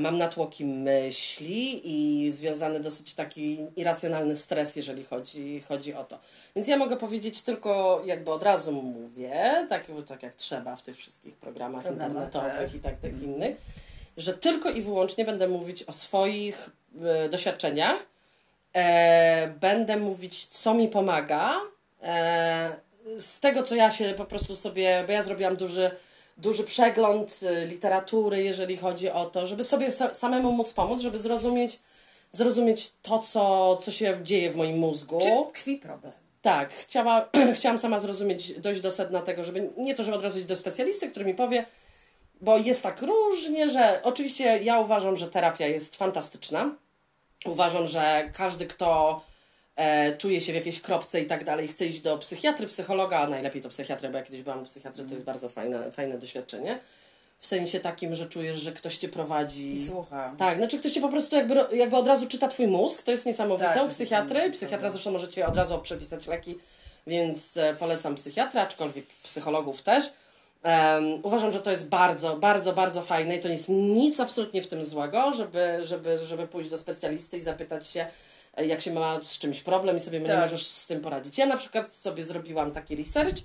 mam 0.00 0.18
natłoki 0.18 0.64
myśli 0.64 1.80
i 1.84 2.30
związany 2.32 2.80
dosyć 2.80 3.14
taki 3.14 3.58
irracjonalny 3.76 4.36
stres, 4.36 4.76
jeżeli 4.76 5.04
chodzi, 5.04 5.62
chodzi 5.68 5.94
o 5.94 6.04
to. 6.04 6.18
Więc 6.56 6.68
ja 6.68 6.76
mogę 6.76 6.96
powiedzieć 6.96 7.42
tylko, 7.42 8.02
jakby 8.04 8.30
od 8.32 8.42
razu 8.42 8.72
mówię, 8.72 9.66
tak, 9.68 9.86
tak 10.06 10.22
jak 10.22 10.34
trzeba 10.34 10.76
w 10.76 10.82
tych 10.82 10.96
wszystkich 10.96 11.36
programach 11.36 11.82
Programach, 11.82 12.08
internetowych 12.08 12.70
tak. 12.70 12.74
i 12.74 12.80
tak, 12.80 12.98
tak 12.98 13.22
innych, 13.22 13.56
że 14.16 14.34
tylko 14.34 14.70
i 14.70 14.82
wyłącznie 14.82 15.24
będę 15.24 15.48
mówić 15.48 15.82
o 15.82 15.92
swoich 15.92 16.70
e, 17.02 17.28
doświadczeniach, 17.28 18.10
E, 18.76 19.48
będę 19.60 19.96
mówić, 19.96 20.46
co 20.46 20.74
mi 20.74 20.88
pomaga. 20.88 21.60
E, 22.02 22.72
z 23.18 23.40
tego, 23.40 23.62
co 23.62 23.74
ja 23.74 23.90
się 23.90 24.14
po 24.16 24.24
prostu 24.24 24.56
sobie, 24.56 25.04
bo 25.06 25.12
ja 25.12 25.22
zrobiłam 25.22 25.56
duży, 25.56 25.90
duży 26.40 26.64
przegląd 26.64 27.40
y, 27.42 27.66
literatury, 27.66 28.42
jeżeli 28.42 28.76
chodzi 28.76 29.10
o 29.10 29.26
to, 29.26 29.46
żeby 29.46 29.64
sobie 29.64 29.92
sa 29.92 30.14
samemu 30.14 30.52
móc 30.52 30.72
pomóc, 30.72 31.00
żeby 31.00 31.18
zrozumieć, 31.18 31.78
zrozumieć 32.32 32.92
to, 33.02 33.18
co, 33.18 33.76
co 33.76 33.92
się 33.92 34.18
dzieje 34.22 34.50
w 34.50 34.56
moim 34.56 34.78
mózgu. 34.78 35.18
Czy 35.18 35.52
tkwi 35.52 35.76
problem? 35.76 36.12
Tak, 36.42 36.74
chciała, 36.74 37.28
chciałam 37.56 37.78
sama 37.78 37.98
zrozumieć, 37.98 38.60
dojść 38.60 38.80
do 38.80 38.92
sedna 38.92 39.22
tego, 39.22 39.44
żeby 39.44 39.70
nie 39.76 39.94
to, 39.94 40.02
żeby 40.04 40.16
od 40.16 40.22
razu 40.22 40.38
iść 40.38 40.48
do 40.48 40.56
specjalisty, 40.56 41.10
który 41.10 41.24
mi 41.24 41.34
powie, 41.34 41.66
bo 42.40 42.58
jest 42.58 42.82
tak 42.82 43.02
różnie, 43.02 43.70
że 43.70 44.00
oczywiście 44.02 44.58
ja 44.62 44.80
uważam, 44.80 45.16
że 45.16 45.28
terapia 45.28 45.66
jest 45.66 45.96
fantastyczna. 45.96 46.74
Uważam, 47.46 47.86
że 47.86 48.30
każdy, 48.36 48.66
kto 48.66 49.20
e, 49.80 50.16
czuje 50.16 50.40
się 50.40 50.52
w 50.52 50.54
jakiejś 50.54 50.80
kropce 50.80 51.20
i 51.20 51.26
tak 51.26 51.44
dalej, 51.44 51.68
chce 51.68 51.86
iść 51.86 52.00
do 52.00 52.18
psychiatry, 52.18 52.66
psychologa, 52.66 53.18
a 53.18 53.26
najlepiej 53.26 53.62
to 53.62 53.68
psychiatry, 53.68 54.08
bo 54.08 54.18
ja 54.18 54.24
kiedyś 54.24 54.42
byłam 54.42 54.62
u 54.62 54.64
psychiatry, 54.64 55.04
to 55.04 55.14
jest 55.14 55.24
bardzo 55.24 55.48
fajne, 55.48 55.92
fajne 55.92 56.18
doświadczenie. 56.18 56.78
W 57.38 57.46
sensie 57.46 57.80
takim, 57.80 58.14
że 58.14 58.26
czujesz, 58.26 58.56
że 58.56 58.72
ktoś 58.72 58.96
cię 58.96 59.08
prowadzi. 59.08 59.74
I 59.74 59.86
słucha. 59.86 60.34
Tak, 60.38 60.58
znaczy 60.58 60.78
ktoś 60.78 60.92
cię 60.92 61.00
po 61.00 61.08
prostu 61.08 61.36
jakby, 61.36 61.66
jakby 61.72 61.96
od 61.96 62.06
razu 62.06 62.26
czyta 62.26 62.48
twój 62.48 62.66
mózg, 62.66 63.02
to 63.02 63.10
jest 63.10 63.26
niesamowite. 63.26 63.74
Tak, 63.74 63.86
u 63.86 63.88
psychiatry, 63.88 64.50
psychiatra 64.50 64.90
zresztą 64.90 65.10
może 65.10 65.28
ci 65.28 65.42
od 65.42 65.56
razu 65.56 65.78
przepisać 65.78 66.26
leki, 66.26 66.58
więc 67.06 67.56
e, 67.56 67.74
polecam 67.78 68.14
psychiatra, 68.14 68.62
aczkolwiek 68.62 69.06
psychologów 69.06 69.82
też. 69.82 70.12
Em, 70.62 71.20
uważam, 71.22 71.52
że 71.52 71.60
to 71.60 71.70
jest 71.70 71.88
bardzo, 71.88 72.36
bardzo, 72.36 72.72
bardzo 72.72 73.02
fajne 73.02 73.36
i 73.36 73.40
to 73.40 73.48
nie 73.48 73.54
jest 73.54 73.68
nic 73.68 74.20
absolutnie 74.20 74.62
w 74.62 74.68
tym 74.68 74.84
złego, 74.84 75.32
żeby, 75.32 75.78
żeby, 75.82 76.26
żeby 76.26 76.46
pójść 76.46 76.70
do 76.70 76.78
specjalisty 76.78 77.36
i 77.36 77.40
zapytać 77.40 77.88
się, 77.88 78.06
jak 78.56 78.80
się 78.80 78.92
ma 78.92 79.20
z 79.24 79.38
czymś 79.38 79.60
problem 79.62 79.96
i 79.96 80.00
sobie 80.00 80.20
nie 80.20 80.26
Tak. 80.26 80.40
możesz 80.40 80.66
z 80.66 80.86
tym 80.86 81.00
poradzić. 81.00 81.38
Ja 81.38 81.46
na 81.46 81.56
przykład 81.56 81.94
sobie 81.96 82.24
zrobiłam 82.24 82.72
taki 82.72 82.96
research 82.96 83.36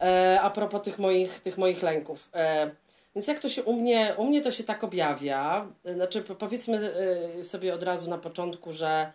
e, 0.00 0.38
a 0.42 0.50
propos 0.50 0.82
tych 0.82 0.98
moich, 0.98 1.40
tych 1.40 1.58
moich 1.58 1.82
lęków. 1.82 2.30
E, 2.34 2.70
więc 3.14 3.26
jak 3.26 3.38
to 3.40 3.48
się 3.48 3.62
u 3.62 3.72
mnie, 3.72 4.14
u 4.16 4.24
mnie 4.26 4.42
to 4.42 4.50
się 4.50 4.64
tak 4.64 4.84
objawia, 4.84 5.66
e, 5.84 5.94
znaczy 5.94 6.22
po- 6.22 6.34
powiedzmy 6.34 6.92
e, 7.40 7.44
sobie 7.44 7.74
od 7.74 7.82
razu 7.82 8.10
na 8.10 8.18
początku, 8.18 8.72
że, 8.72 9.12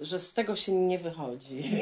że 0.00 0.18
z 0.18 0.34
tego 0.34 0.56
się 0.56 0.72
nie 0.72 0.98
wychodzi. 0.98 1.62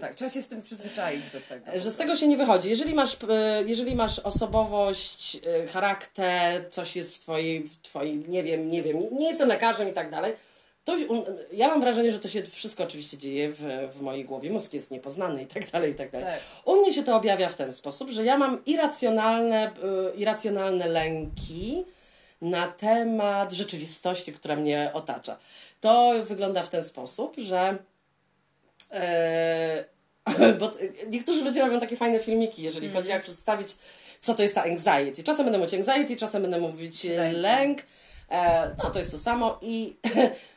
Tak, 0.00 0.14
trzeba 0.14 0.30
się 0.30 0.42
z 0.42 0.48
tym 0.48 0.62
przyzwyczaić 0.62 1.22
do 1.30 1.40
tego. 1.40 1.80
że 1.80 1.90
z 1.90 1.96
tego 1.96 2.16
się 2.16 2.26
nie 2.28 2.36
wychodzi. 2.36 2.70
Jeżeli 2.70 2.94
masz, 2.94 3.16
e, 3.28 3.62
jeżeli 3.66 3.94
masz 3.96 4.18
osobowość, 4.18 5.36
e, 5.46 5.66
charakter, 5.66 6.70
coś 6.70 6.96
jest 6.96 7.16
w 7.16 7.20
twojej, 7.20 7.62
w 7.68 7.82
twojej, 7.82 8.24
nie 8.28 8.42
wiem, 8.42 8.70
nie 8.70 8.82
wiem, 8.82 8.96
nie 9.18 9.28
jestem 9.28 9.48
lekarzem 9.48 9.88
i 9.88 9.92
tak 9.92 10.10
dalej, 10.10 10.32
to 10.84 10.96
ja 11.52 11.68
mam 11.68 11.80
wrażenie, 11.80 12.12
że 12.12 12.18
to 12.18 12.28
się 12.28 12.42
wszystko 12.42 12.84
oczywiście 12.84 13.18
dzieje 13.18 13.52
w, 13.52 13.88
w 13.94 14.00
mojej 14.00 14.24
głowie. 14.24 14.50
Mózg 14.50 14.72
jest 14.72 14.90
niepoznany 14.90 15.42
i 15.42 15.46
tak 15.46 15.70
dalej, 15.70 15.92
i 15.92 15.94
tak 15.94 16.10
dalej. 16.10 16.26
Tak. 16.26 16.40
U 16.64 16.76
mnie 16.76 16.92
się 16.92 17.02
to 17.02 17.16
objawia 17.16 17.48
w 17.48 17.54
ten 17.54 17.72
sposób, 17.72 18.10
że 18.10 18.24
ja 18.24 18.38
mam 18.38 18.64
irracjonalne, 18.64 19.70
y, 19.70 20.16
irracjonalne 20.16 20.88
lęki 20.88 21.84
na 22.42 22.68
temat 22.68 23.52
rzeczywistości, 23.52 24.32
która 24.32 24.56
mnie 24.56 24.90
otacza. 24.94 25.38
To 25.80 26.12
wygląda 26.24 26.62
w 26.62 26.68
ten 26.68 26.84
sposób, 26.84 27.34
że 27.36 27.78
e, 28.90 29.84
bo 30.60 30.72
niektórzy 31.08 31.44
ludzie 31.44 31.62
robią 31.62 31.80
takie 31.80 31.96
fajne 31.96 32.18
filmiki, 32.18 32.62
jeżeli 32.62 32.90
chodzi 32.90 33.08
jak 33.08 33.22
przedstawić, 33.22 33.76
co 34.20 34.34
to 34.34 34.42
jest 34.42 34.54
ta 34.54 34.64
anxiety. 34.64 35.22
Czasem 35.22 35.44
będę 35.44 35.58
mówić 35.58 35.74
anxiety, 35.74 36.16
czasem 36.16 36.42
będę 36.42 36.60
mówić 36.60 37.04
Lęk. 37.04 37.38
lęk. 37.38 37.78
E, 38.30 38.70
no 38.84 38.90
to 38.90 38.98
jest 38.98 39.10
to 39.10 39.18
samo 39.18 39.58
i 39.62 39.96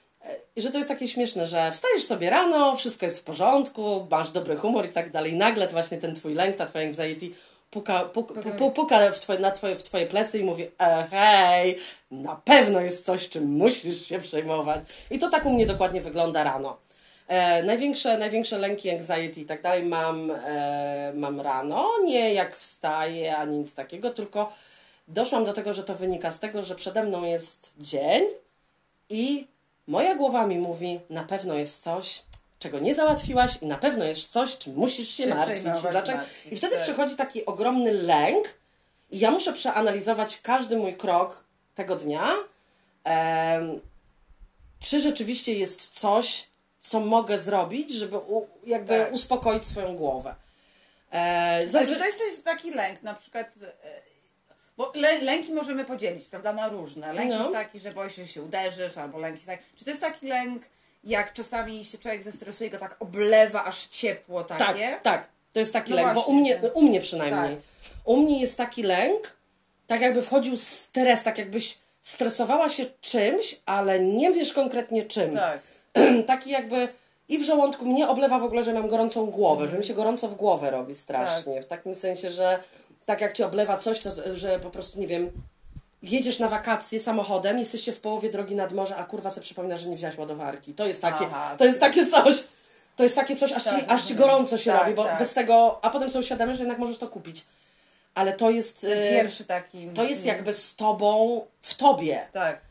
i 0.56 0.62
że 0.62 0.72
to 0.72 0.78
jest 0.78 0.90
takie 0.90 1.08
śmieszne, 1.08 1.48
że 1.48 1.72
wstajesz 1.72 2.04
sobie 2.04 2.30
rano, 2.30 2.76
wszystko 2.76 3.06
jest 3.06 3.20
w 3.20 3.24
porządku, 3.24 4.08
masz 4.12 4.32
dobry 4.32 4.58
humor 4.58 4.86
i 4.86 4.90
tak 4.90 5.12
dalej. 5.12 5.32
I 5.32 5.36
nagle 5.36 5.68
właśnie 5.68 5.98
ten 5.98 6.16
twój 6.16 6.34
lęk, 6.34 6.56
ta 6.56 6.66
twoja 6.66 6.86
anxiety 6.86 7.32
puka, 7.76 8.06
puk, 8.06 8.34
pu, 8.34 8.52
pu, 8.52 8.72
puka 8.72 9.12
w 9.12 9.20
twoje, 9.20 9.40
na 9.40 9.52
twoje, 9.52 9.76
w 9.76 9.84
twoje 9.84 10.06
plecy 10.08 10.40
i 10.40 10.44
mówi 10.44 10.68
e, 10.80 11.08
hej, 11.12 11.78
na 12.12 12.36
pewno 12.36 12.82
jest 12.82 13.06
coś, 13.06 13.30
czym 13.30 13.46
musisz 13.46 14.06
się 14.06 14.20
przejmować. 14.20 14.82
I 15.12 15.20
to 15.20 15.30
tak 15.30 15.46
u 15.46 15.50
mnie 15.50 15.66
dokładnie 15.66 16.02
wygląda 16.02 16.44
rano. 16.44 16.78
E, 17.28 17.64
największe, 17.64 18.18
największe 18.18 18.58
lęki, 18.58 18.90
anxiety 18.90 19.42
i 19.42 19.46
tak 19.46 19.62
dalej 19.62 19.84
mam, 19.84 20.32
e, 20.32 21.12
mam 21.16 21.42
rano. 21.42 21.90
Nie 22.06 22.34
jak 22.34 22.58
wstaję, 22.58 23.38
ani 23.38 23.58
nic 23.58 23.76
takiego, 23.76 24.10
tylko 24.10 24.54
doszłam 25.08 25.46
do 25.46 25.54
tego, 25.54 25.74
że 25.74 25.84
to 25.84 25.96
wynika 25.96 26.32
z 26.32 26.40
tego, 26.40 26.64
że 26.64 26.76
przede 26.76 27.04
mną 27.04 27.24
jest 27.24 27.74
dzień 27.80 28.24
i 29.10 29.48
moja 29.88 30.16
głowa 30.16 30.48
mi 30.48 30.60
mówi, 30.60 31.00
na 31.10 31.24
pewno 31.24 31.54
jest 31.54 31.84
coś, 31.84 32.22
czego 32.60 32.80
nie 32.80 32.96
załatwiłaś 32.96 33.52
i 33.62 33.66
na 33.66 33.78
pewno 33.78 34.06
jest 34.06 34.32
coś, 34.32 34.58
czym 34.58 34.74
musisz 34.76 35.10
się 35.10 35.28
martwić. 35.28 35.60
przejmować, 35.60 35.92
Dlaczego? 35.92 36.18
martwić, 36.18 36.54
I 36.54 36.56
wtedy 36.58 36.74
tak. 36.76 36.84
przychodzi 36.84 37.16
taki 37.16 37.46
ogromny 37.46 37.94
lęk 37.94 38.48
i 39.12 39.20
ja 39.20 39.32
muszę 39.32 39.54
przeanalizować 39.54 40.42
każdy 40.42 40.78
mój 40.78 40.96
krok 40.98 41.44
tego 41.76 41.96
dnia, 41.96 42.30
em, 43.04 43.82
czy 44.80 45.02
rzeczywiście 45.02 45.54
jest 45.54 46.00
coś, 46.00 46.48
co 46.82 47.00
mogę 47.00 47.40
zrobić, 47.40 47.92
żeby 47.92 48.18
u, 48.18 48.48
jakby 48.66 49.00
Tak. 49.00 49.14
uspokoić 49.14 49.66
swoją 49.66 49.96
głowę. 49.96 50.36
E, 51.14 51.18
Ale 51.56 51.68
zazwy- 51.68 51.94
czy 51.94 52.00
to 52.00 52.06
jest, 52.06 52.18
to 52.18 52.24
jest 52.24 52.44
taki 52.44 52.72
lęk, 52.72 53.04
na 53.04 53.14
przykład. 53.14 53.48
e, 53.84 54.06
Bo 54.78 54.92
lę, 54.96 55.18
lęki 55.22 55.54
możemy 55.54 55.86
podzielić, 55.86 56.26
prawda, 56.26 56.54
na 56.54 56.68
różne. 56.70 57.14
Lęk 57.14 57.30
No. 57.30 57.40
jest 57.40 57.52
taki, 57.54 57.80
że 57.80 57.92
boisz 57.92 58.16
się, 58.16 58.26
że 58.26 58.32
się 58.32 58.42
uderzysz, 58.42 58.98
albo 58.98 59.20
lęk 59.20 59.36
jest 59.36 59.48
taki. 59.48 59.64
Czy 59.76 59.84
to 59.86 59.90
jest 59.90 60.02
taki 60.02 60.28
lęk, 60.28 60.64
jak 61.04 61.34
czasami 61.34 61.86
się 61.86 61.98
człowiek 61.98 62.24
zestresuje, 62.24 62.70
go 62.70 62.78
tak 62.78 62.96
oblewa 63.00 63.64
aż 63.64 63.88
ciepło 63.88 64.44
Tak, 64.44 64.58
takie? 64.58 65.00
tak. 65.04 65.28
To 65.54 65.60
jest 65.60 65.74
taki 65.74 65.90
No 65.90 65.96
lęk, 65.96 66.08
bo 66.08 66.14
właśnie, 66.14 66.34
u 66.34 66.38
mnie, 66.38 66.56
tak. 66.56 66.76
u 66.76 66.82
mnie 66.82 67.02
przynajmniej. 67.02 67.56
Tak. 67.56 67.66
U 68.06 68.18
mnie 68.18 68.42
jest 68.42 68.58
taki 68.58 68.84
lęk, 68.84 69.36
tak 69.88 70.02
jakby 70.02 70.22
wchodził 70.22 70.58
stres, 70.58 71.24
tak 71.24 71.38
jakbyś 71.38 71.78
stresowała 72.02 72.70
się 72.70 72.86
czymś, 73.02 73.60
ale 73.66 74.00
nie 74.00 74.32
wiesz 74.32 74.54
konkretnie 74.54 75.06
czym. 75.06 75.34
Tak. 75.36 75.60
taki 76.28 76.50
jakby 76.52 76.88
i 77.30 77.38
w 77.38 77.44
żołądku 77.44 77.86
mnie 77.86 78.08
oblewa 78.08 78.40
w 78.40 78.44
ogóle, 78.44 78.64
że 78.64 78.74
mam 78.74 78.88
gorącą 78.88 79.26
głowę, 79.26 79.68
że 79.68 79.78
mi 79.78 79.86
się 79.86 79.94
gorąco 79.94 80.28
w 80.28 80.36
głowę 80.36 80.72
robi 80.72 80.96
strasznie. 80.96 81.62
W 81.62 81.66
takim 81.66 81.96
sensie, 81.96 82.30
że 82.30 82.60
tak 83.06 83.22
jak 83.22 83.34
cię 83.34 83.46
oblewa 83.46 83.78
coś, 83.78 84.00
to 84.00 84.10
że 84.36 84.60
po 84.60 84.70
prostu 84.70 85.00
nie 85.00 85.08
wiem. 85.08 85.32
Jedziesz 86.04 86.40
na 86.40 86.50
wakacje 86.50 87.00
samochodem, 87.00 87.60
jesteście 87.60 87.92
w 87.94 88.02
połowie 88.02 88.30
drogi 88.30 88.56
nad 88.56 88.74
morze, 88.74 88.96
a 88.96 89.04
kurwa 89.04 89.30
sobie 89.30 89.44
przypomina, 89.44 89.78
że 89.78 89.90
nie 89.90 89.96
wziąłeś 89.96 90.18
ładowarki. 90.18 90.74
To 90.74 90.88
jest 90.88 91.02
takie, 91.02 91.26
Aha. 91.26 91.56
to 91.58 91.66
jest 91.66 91.80
takie 91.80 92.08
coś. 92.08 92.44
To 92.96 93.04
jest 93.04 93.16
takie 93.16 93.36
coś, 93.36 93.52
aż, 93.52 93.64
ci, 93.64 93.70
Tak, 93.70 93.80
aż 93.88 94.04
ci 94.04 94.14
rozumiem. 94.14 94.18
gorąco 94.18 94.58
się 94.58 94.72
Tak, 94.72 94.82
robi, 94.82 94.94
bo 94.96 95.04
tak. 95.04 95.20
bez 95.20 95.34
tego, 95.34 95.80
a 95.82 95.90
potem 95.90 96.10
są 96.10 96.22
świadome, 96.22 96.56
że 96.56 96.64
jednak 96.64 96.80
możesz 96.80 96.98
to 96.98 97.08
kupić. 97.08 97.46
Ale 98.14 98.34
to 98.34 98.50
jest, 98.50 98.84
e, 98.84 99.10
Pierwszy 99.10 99.46
taki. 99.46 99.88
to 99.90 100.04
jest 100.04 100.26
jakby 100.26 100.54
z 100.54 100.76
tobą, 100.76 101.42
w 101.62 101.74
tobie. 101.74 102.28
Tak. 102.34 102.62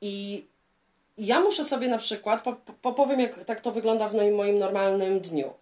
I 0.00 0.44
ja 1.18 1.40
muszę 1.40 1.64
sobie 1.64 1.88
na 1.88 1.98
przykład, 1.98 2.42
po, 2.42 2.52
po, 2.82 2.92
powiem 2.92 3.20
jak 3.20 3.44
tak 3.44 3.60
to 3.60 3.72
wygląda 3.72 4.08
w 4.08 4.14
moim 4.14 4.58
normalnym 4.58 5.20
dniu. 5.20 5.52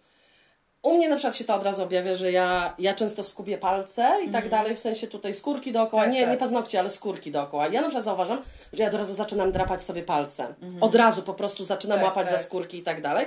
U 0.83 0.97
mnie 0.97 1.09
na 1.09 1.17
przykład 1.17 1.37
się 1.37 1.45
to 1.45 1.55
od 1.55 1.63
razu 1.63 1.83
objawia, 1.83 2.15
że 2.15 2.33
ja, 2.33 2.75
ja 2.79 2.95
często 2.95 3.25
skubię 3.25 3.59
palce 3.59 4.17
i 4.27 4.31
tak 4.31 4.49
dalej, 4.49 4.77
w 4.77 4.81
sensie 4.81 5.07
tutaj 5.07 5.35
skórki 5.35 5.73
dookoła, 5.73 6.03
Mhm. 6.03 6.13
Tak, 6.13 6.21
nie, 6.21 6.27
tak. 6.27 6.35
nie 6.35 6.39
paznokcie, 6.41 6.79
ale 6.81 6.91
skórki 6.91 7.31
dookoła. 7.31 7.67
Ja 7.69 7.81
na 7.81 7.87
przykład 7.89 8.05
zauważam, 8.05 8.43
że 8.73 8.83
ja 8.83 8.89
od 8.89 8.95
razu 8.95 9.15
zaczynam 9.15 9.53
drapać 9.53 9.85
sobie 9.85 10.03
palce. 10.03 10.47
Mhm. 10.63 10.83
Od 10.83 10.95
razu 10.95 11.23
po 11.23 11.35
prostu 11.35 11.65
zaczynam 11.65 11.99
Tak, 11.99 12.05
łapać 12.09 12.29
tak. 12.29 12.39
za 12.39 12.45
skórki 12.45 12.79
i 12.79 12.83
tak 12.83 13.03
dalej, 13.03 13.27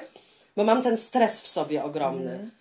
bo 0.57 0.63
mam 0.63 0.81
ten 0.83 0.97
stres 0.97 1.41
w 1.41 1.47
sobie 1.47 1.83
ogromny. 1.83 2.31
Mhm. 2.31 2.51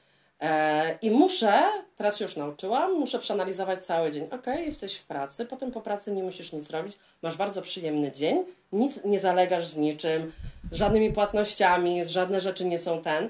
E, 0.40 0.98
I 1.02 1.10
muszę, 1.10 1.62
teraz 1.96 2.20
już 2.20 2.36
nauczyłam, 2.36 2.92
muszę 2.94 3.18
przeanalizować 3.18 3.86
cały 3.86 4.12
dzień. 4.12 4.28
Okej, 4.32 4.64
jesteś 4.64 4.96
w 4.96 5.06
pracy, 5.06 5.46
potem 5.46 5.72
po 5.72 5.80
pracy 5.80 6.12
nie 6.12 6.22
musisz 6.22 6.52
nic 6.52 6.70
robić, 6.70 6.98
masz 7.22 7.36
bardzo 7.36 7.62
przyjemny 7.62 8.12
dzień, 8.12 8.44
nic 8.72 9.04
nie 9.04 9.20
zalegasz 9.20 9.66
z 9.66 9.76
niczym, 9.76 10.32
z 10.72 10.74
żadnymi 10.74 11.12
płatnościami, 11.12 12.04
z 12.04 12.08
żadne 12.08 12.40
rzeczy 12.40 12.64
nie 12.64 12.78
są 12.78 13.02
ten. 13.02 13.28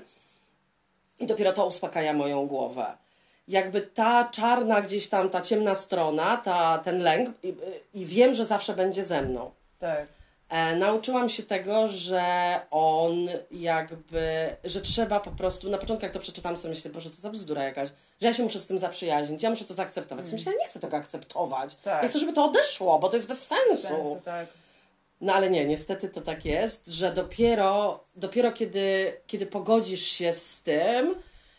I 1.20 1.26
dopiero 1.26 1.52
to 1.52 1.66
uspokaja 1.66 2.12
moją 2.12 2.46
głowę. 2.46 2.86
Jakby 3.48 3.80
ta 3.80 4.28
czarna 4.32 4.80
gdzieś 4.80 5.08
tam, 5.08 5.30
ta 5.30 5.40
ciemna 5.40 5.74
strona, 5.74 6.36
ta, 6.36 6.78
ten 6.78 6.98
lęk, 6.98 7.30
i, 7.42 7.54
i 7.94 8.06
wiem, 8.06 8.34
że 8.34 8.44
zawsze 8.44 8.74
będzie 8.74 9.04
ze 9.04 9.22
mną. 9.22 9.50
Tak. 9.78 10.06
E, 10.48 10.76
nauczyłam 10.76 11.28
się 11.28 11.42
tego, 11.42 11.88
że 11.88 12.22
on 12.70 13.28
jakby, 13.50 14.56
że 14.64 14.80
trzeba 14.80 15.20
po 15.20 15.30
prostu, 15.30 15.70
na 15.70 15.78
początku 15.78 16.04
jak 16.04 16.12
to 16.12 16.20
przeczytam 16.20 16.56
sobie 16.56 16.74
myślę, 16.74 16.90
boże, 16.90 17.10
co 17.10 17.20
za 17.20 17.30
bzdura 17.30 17.64
jakaś, 17.64 17.88
że 18.20 18.26
ja 18.28 18.32
się 18.32 18.42
muszę 18.42 18.60
z 18.60 18.66
tym 18.66 18.78
zaprzyjaźnić, 18.78 19.42
ja 19.42 19.50
muszę 19.50 19.64
to 19.64 19.74
zaakceptować. 19.74 20.24
Mm. 20.24 20.34
Myślę, 20.34 20.52
ja 20.52 20.58
nie 20.58 20.66
chcę 20.66 20.80
tego 20.80 20.96
akceptować. 20.96 21.74
Tak. 21.74 22.02
Ja 22.02 22.08
chcę, 22.08 22.18
żeby 22.18 22.32
to 22.32 22.44
odeszło, 22.44 22.98
bo 22.98 23.08
to 23.08 23.16
jest 23.16 23.28
bez 23.28 23.46
sensu. 23.46 23.88
Sensu, 23.88 24.20
tak. 24.24 24.46
No 25.20 25.34
ale 25.34 25.50
nie, 25.50 25.64
niestety 25.64 26.08
to 26.08 26.20
tak 26.20 26.44
jest, 26.44 26.88
że 26.88 27.12
dopiero, 27.12 28.04
dopiero 28.16 28.52
kiedy, 28.52 29.12
kiedy 29.26 29.46
pogodzisz 29.46 30.02
się 30.06 30.32
z 30.32 30.62
tym, 30.62 31.14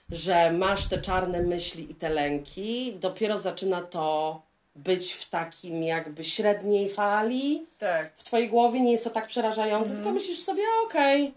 że 0.10 0.52
masz 0.52 0.88
te 0.88 0.98
czarne 0.98 1.42
myśli 1.42 1.92
i 1.92 1.96
te 1.96 2.10
lęki, 2.10 2.94
dopiero 3.00 3.38
zaczyna 3.38 3.82
to 3.82 4.42
być 4.76 5.14
w 5.14 5.30
takim 5.30 5.84
jakby 5.84 6.24
średniej 6.24 6.90
fali 6.90 7.66
Tak. 7.78 8.12
w 8.16 8.24
twojej 8.24 8.50
głowie, 8.50 8.82
nie 8.82 8.92
jest 8.92 9.04
to 9.04 9.10
tak 9.10 9.28
przerażające, 9.28 9.94
tylko 9.94 10.12
myślisz 10.12 10.40
sobie, 10.40 10.64
okej, 10.86 11.34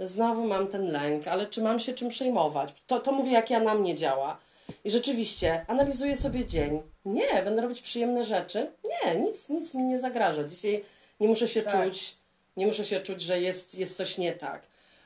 znowu 0.00 0.46
mam 0.46 0.66
ten 0.68 0.86
lęk, 0.92 1.28
ale 1.28 1.46
czy 1.46 1.62
mam 1.62 1.80
się 1.80 1.92
czym 1.92 2.08
przejmować? 2.08 2.72
To, 2.86 3.00
to 3.00 3.12
mówię, 3.12 3.32
jak 3.32 3.50
ja 3.50 3.60
na 3.60 3.74
mnie 3.74 3.94
działa. 3.94 4.38
I 4.84 4.90
rzeczywiście 4.90 5.64
analizuję 5.68 6.16
sobie 6.16 6.46
dzień. 6.46 6.82
Nie, 7.04 7.42
będę 7.44 7.62
robić 7.62 7.80
przyjemne 7.80 8.24
rzeczy. 8.24 8.72
Nie, 8.84 9.14
nic, 9.20 9.48
nic 9.48 9.74
mi 9.74 9.84
nie 9.84 10.00
zagraża. 10.00 10.44
Dzisiaj 10.44 10.84
nie 11.20 11.28
muszę 11.28 11.48
się 11.48 11.62
Tak. 11.62 11.84
czuć, 11.84 12.16
nie 12.56 12.66
muszę 12.66 12.84
się 12.84 13.00
czuć, 13.00 13.20
że 13.22 13.40
jest, 13.40 13.74
jest 13.74 13.96
coś 13.96 14.18
nie 14.18 14.32
tak. 14.32 14.62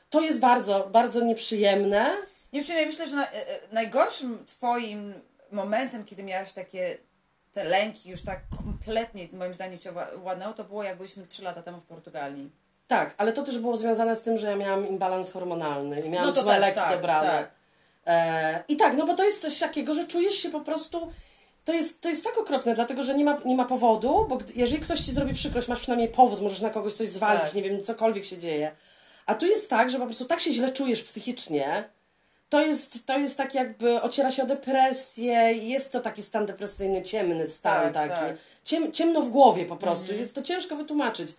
To 0.09 0.21
jest 0.21 0.39
bardzo, 0.39 0.87
bardzo 0.91 1.21
nieprzyjemne. 1.21 2.17
Nie 2.53 2.63
wiem, 2.63 2.87
myślę, 2.87 3.07
że 3.09 3.15
na, 3.15 3.31
e, 3.31 3.47
e, 3.49 3.59
najgorszym 3.71 4.45
twoim 4.45 5.13
momentem, 5.51 6.05
kiedy 6.05 6.23
miałaś 6.23 6.53
takie 6.53 6.97
te 7.53 7.63
lęki 7.63 8.09
już 8.09 8.23
tak 8.23 8.39
kompletnie, 8.63 9.27
moim 9.33 9.53
zdaniem 9.53 9.79
cię 9.79 9.91
ła- 9.91 10.23
ładnęło, 10.23 10.53
to 10.53 10.63
było 10.63 10.83
jak 10.83 10.97
byliśmy 10.97 11.27
3 11.27 11.43
lata 11.43 11.61
temu 11.63 11.79
w 11.79 11.85
Portugalii. 11.85 12.49
Tak, 12.87 13.13
ale 13.17 13.33
to 13.33 13.43
też 13.43 13.57
było 13.57 13.77
związane 13.77 14.15
z 14.15 14.23
tym, 14.23 14.37
że 14.37 14.49
ja 14.49 14.55
miałam 14.55 14.87
imbalans 14.87 15.31
hormonalny 15.31 16.01
i 16.01 16.09
miałam 16.09 16.33
No 16.35 16.41
złe 16.43 16.59
leki 16.59 16.75
tak, 16.75 16.95
dobrane. 16.95 17.29
tak. 17.29 17.51
E, 18.07 18.63
I 18.67 18.77
tak, 18.77 18.97
no 18.97 19.05
bo 19.05 19.13
to 19.15 19.23
jest 19.23 19.41
coś 19.41 19.59
takiego, 19.59 19.93
że 19.93 20.07
czujesz 20.07 20.35
się 20.35 20.49
po 20.49 20.61
prostu. 20.61 21.11
To 21.65 21.73
jest, 21.73 22.01
to 22.01 22.09
jest 22.09 22.23
tak 22.23 22.37
okropne, 22.37 22.75
dlatego 22.75 23.03
że 23.03 23.15
nie 23.15 23.23
ma, 23.25 23.37
nie 23.45 23.55
ma 23.55 23.65
powodu, 23.65 24.25
bo 24.29 24.39
jeżeli 24.55 24.81
ktoś 24.81 24.99
ci 24.99 25.11
zrobi 25.11 25.33
przykrość, 25.33 25.67
masz 25.67 25.79
przynajmniej 25.79 26.09
powód, 26.09 26.41
możesz 26.41 26.61
na 26.61 26.69
kogoś 26.69 26.93
coś 26.93 27.09
zwalić, 27.09 27.41
Tak. 27.43 27.53
nie 27.53 27.61
wiem, 27.61 27.83
cokolwiek 27.83 28.25
się 28.25 28.37
dzieje. 28.37 28.71
A 29.25 29.35
tu 29.35 29.45
jest 29.45 29.69
tak, 29.69 29.89
że 29.89 29.97
po 29.99 30.05
prostu 30.05 30.25
tak 30.25 30.39
się 30.39 30.53
źle 30.53 30.71
czujesz 30.71 31.03
psychicznie. 31.03 31.83
To 32.49 32.61
jest, 32.61 33.05
to 33.05 33.17
jest 33.17 33.37
tak 33.37 33.53
jakby 33.55 34.01
ociera 34.01 34.31
się 34.31 34.43
o 34.43 34.45
depresję, 34.45 35.33
jest 35.53 35.91
to 35.91 35.99
taki 36.01 36.21
stan 36.23 36.45
depresyjny, 36.45 37.01
ciemny 37.03 37.49
stan 37.49 37.81
Tak, 37.83 37.93
taki. 37.93 38.09
tak. 38.21 38.35
Ciem, 38.63 38.91
ciemno 38.91 39.21
w 39.21 39.29
głowie 39.29 39.65
po 39.65 39.75
prostu, 39.75 40.13
jest 40.13 40.35
to 40.35 40.41
ciężko 40.41 40.75
wytłumaczyć. 40.75 41.29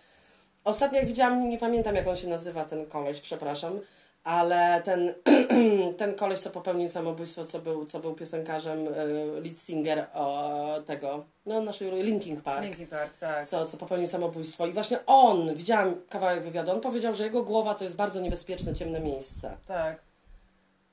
Ostatnio 0.63 0.97
jak 0.99 1.07
widziałam, 1.07 1.49
nie 1.49 1.57
pamiętam 1.57 1.95
jak 1.95 2.07
on 2.07 2.15
się 2.17 2.27
nazywa, 2.27 2.65
ten 2.65 2.85
koleś, 2.85 3.19
przepraszam, 3.19 3.79
ale 4.23 4.81
ten, 4.85 5.13
ten 5.97 6.15
koleś, 6.15 6.39
co 6.39 6.49
popełnił 6.49 6.89
samobójstwo, 6.89 7.45
co 7.45 7.59
był, 7.59 7.85
co 7.85 7.99
był 7.99 8.13
piosenkarzem, 8.15 8.87
y, 8.87 9.41
lead 9.43 9.61
singer 9.61 10.05
o, 10.13 10.69
tego, 10.85 11.25
no 11.45 11.61
naszej 11.61 11.91
Linkin 12.03 12.41
Park, 12.41 12.63
Linkin 12.65 12.87
Park, 12.87 13.17
tak. 13.17 13.47
co, 13.47 13.65
co 13.65 13.77
popełnił 13.77 14.07
samobójstwo. 14.07 14.67
I 14.67 14.71
właśnie 14.73 14.99
on, 15.05 15.55
widziałam 15.55 15.95
kawałek 16.09 16.43
wywiadu, 16.43 16.71
on 16.71 16.81
powiedział, 16.81 17.13
że 17.13 17.23
jego 17.23 17.43
głowa 17.43 17.75
to 17.75 17.83
jest 17.83 17.95
bardzo 17.95 18.19
niebezpieczne, 18.21 18.73
ciemne 18.73 18.99
miejsce. 18.99 19.57
Tak. 19.67 20.01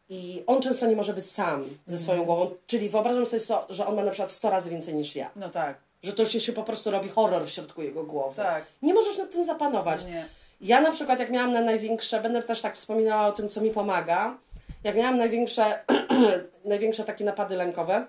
I 0.08 0.42
on 0.46 0.62
często 0.62 0.86
nie 0.86 0.96
może 0.96 1.14
być 1.14 1.26
sam 1.30 1.62
ze 1.64 1.70
Mhm. 1.96 2.00
swoją 2.00 2.24
głową, 2.24 2.50
czyli 2.66 2.88
wyobrażam 2.88 3.26
sobie, 3.26 3.42
to, 3.42 3.66
że 3.70 3.86
on 3.86 3.96
ma 3.96 4.04
na 4.04 4.10
przykład 4.10 4.30
100 4.30 4.50
razy 4.50 4.70
więcej 4.70 4.94
niż 4.94 5.16
ja. 5.16 5.30
No 5.36 5.48
tak. 5.48 5.78
Że 6.02 6.12
to 6.12 6.26
się, 6.26 6.40
się 6.40 6.52
po 6.52 6.62
prostu 6.62 6.90
robi 6.90 7.08
horror 7.08 7.44
w 7.44 7.50
środku 7.50 7.82
jego 7.82 8.04
głowy. 8.04 8.36
Tak. 8.36 8.64
Nie 8.82 8.94
możesz 8.94 9.18
nad 9.18 9.30
tym 9.30 9.44
zapanować. 9.44 10.04
Nie. 10.04 10.26
Ja 10.60 10.80
na 10.80 10.90
przykład, 10.90 11.20
jak 11.20 11.30
miałam 11.30 11.52
na 11.52 11.60
największe, 11.60 12.20
będę 12.20 12.42
też 12.42 12.60
tak 12.60 12.74
wspominała 12.76 13.26
o 13.26 13.32
tym, 13.32 13.48
co 13.48 13.60
mi 13.60 13.70
pomaga. 13.70 14.38
Jak 14.84 14.96
miałam 14.96 15.18
największe, 15.18 15.78
największe 16.64 17.04
takie 17.04 17.24
napady 17.24 17.56
lękowe, 17.56 18.06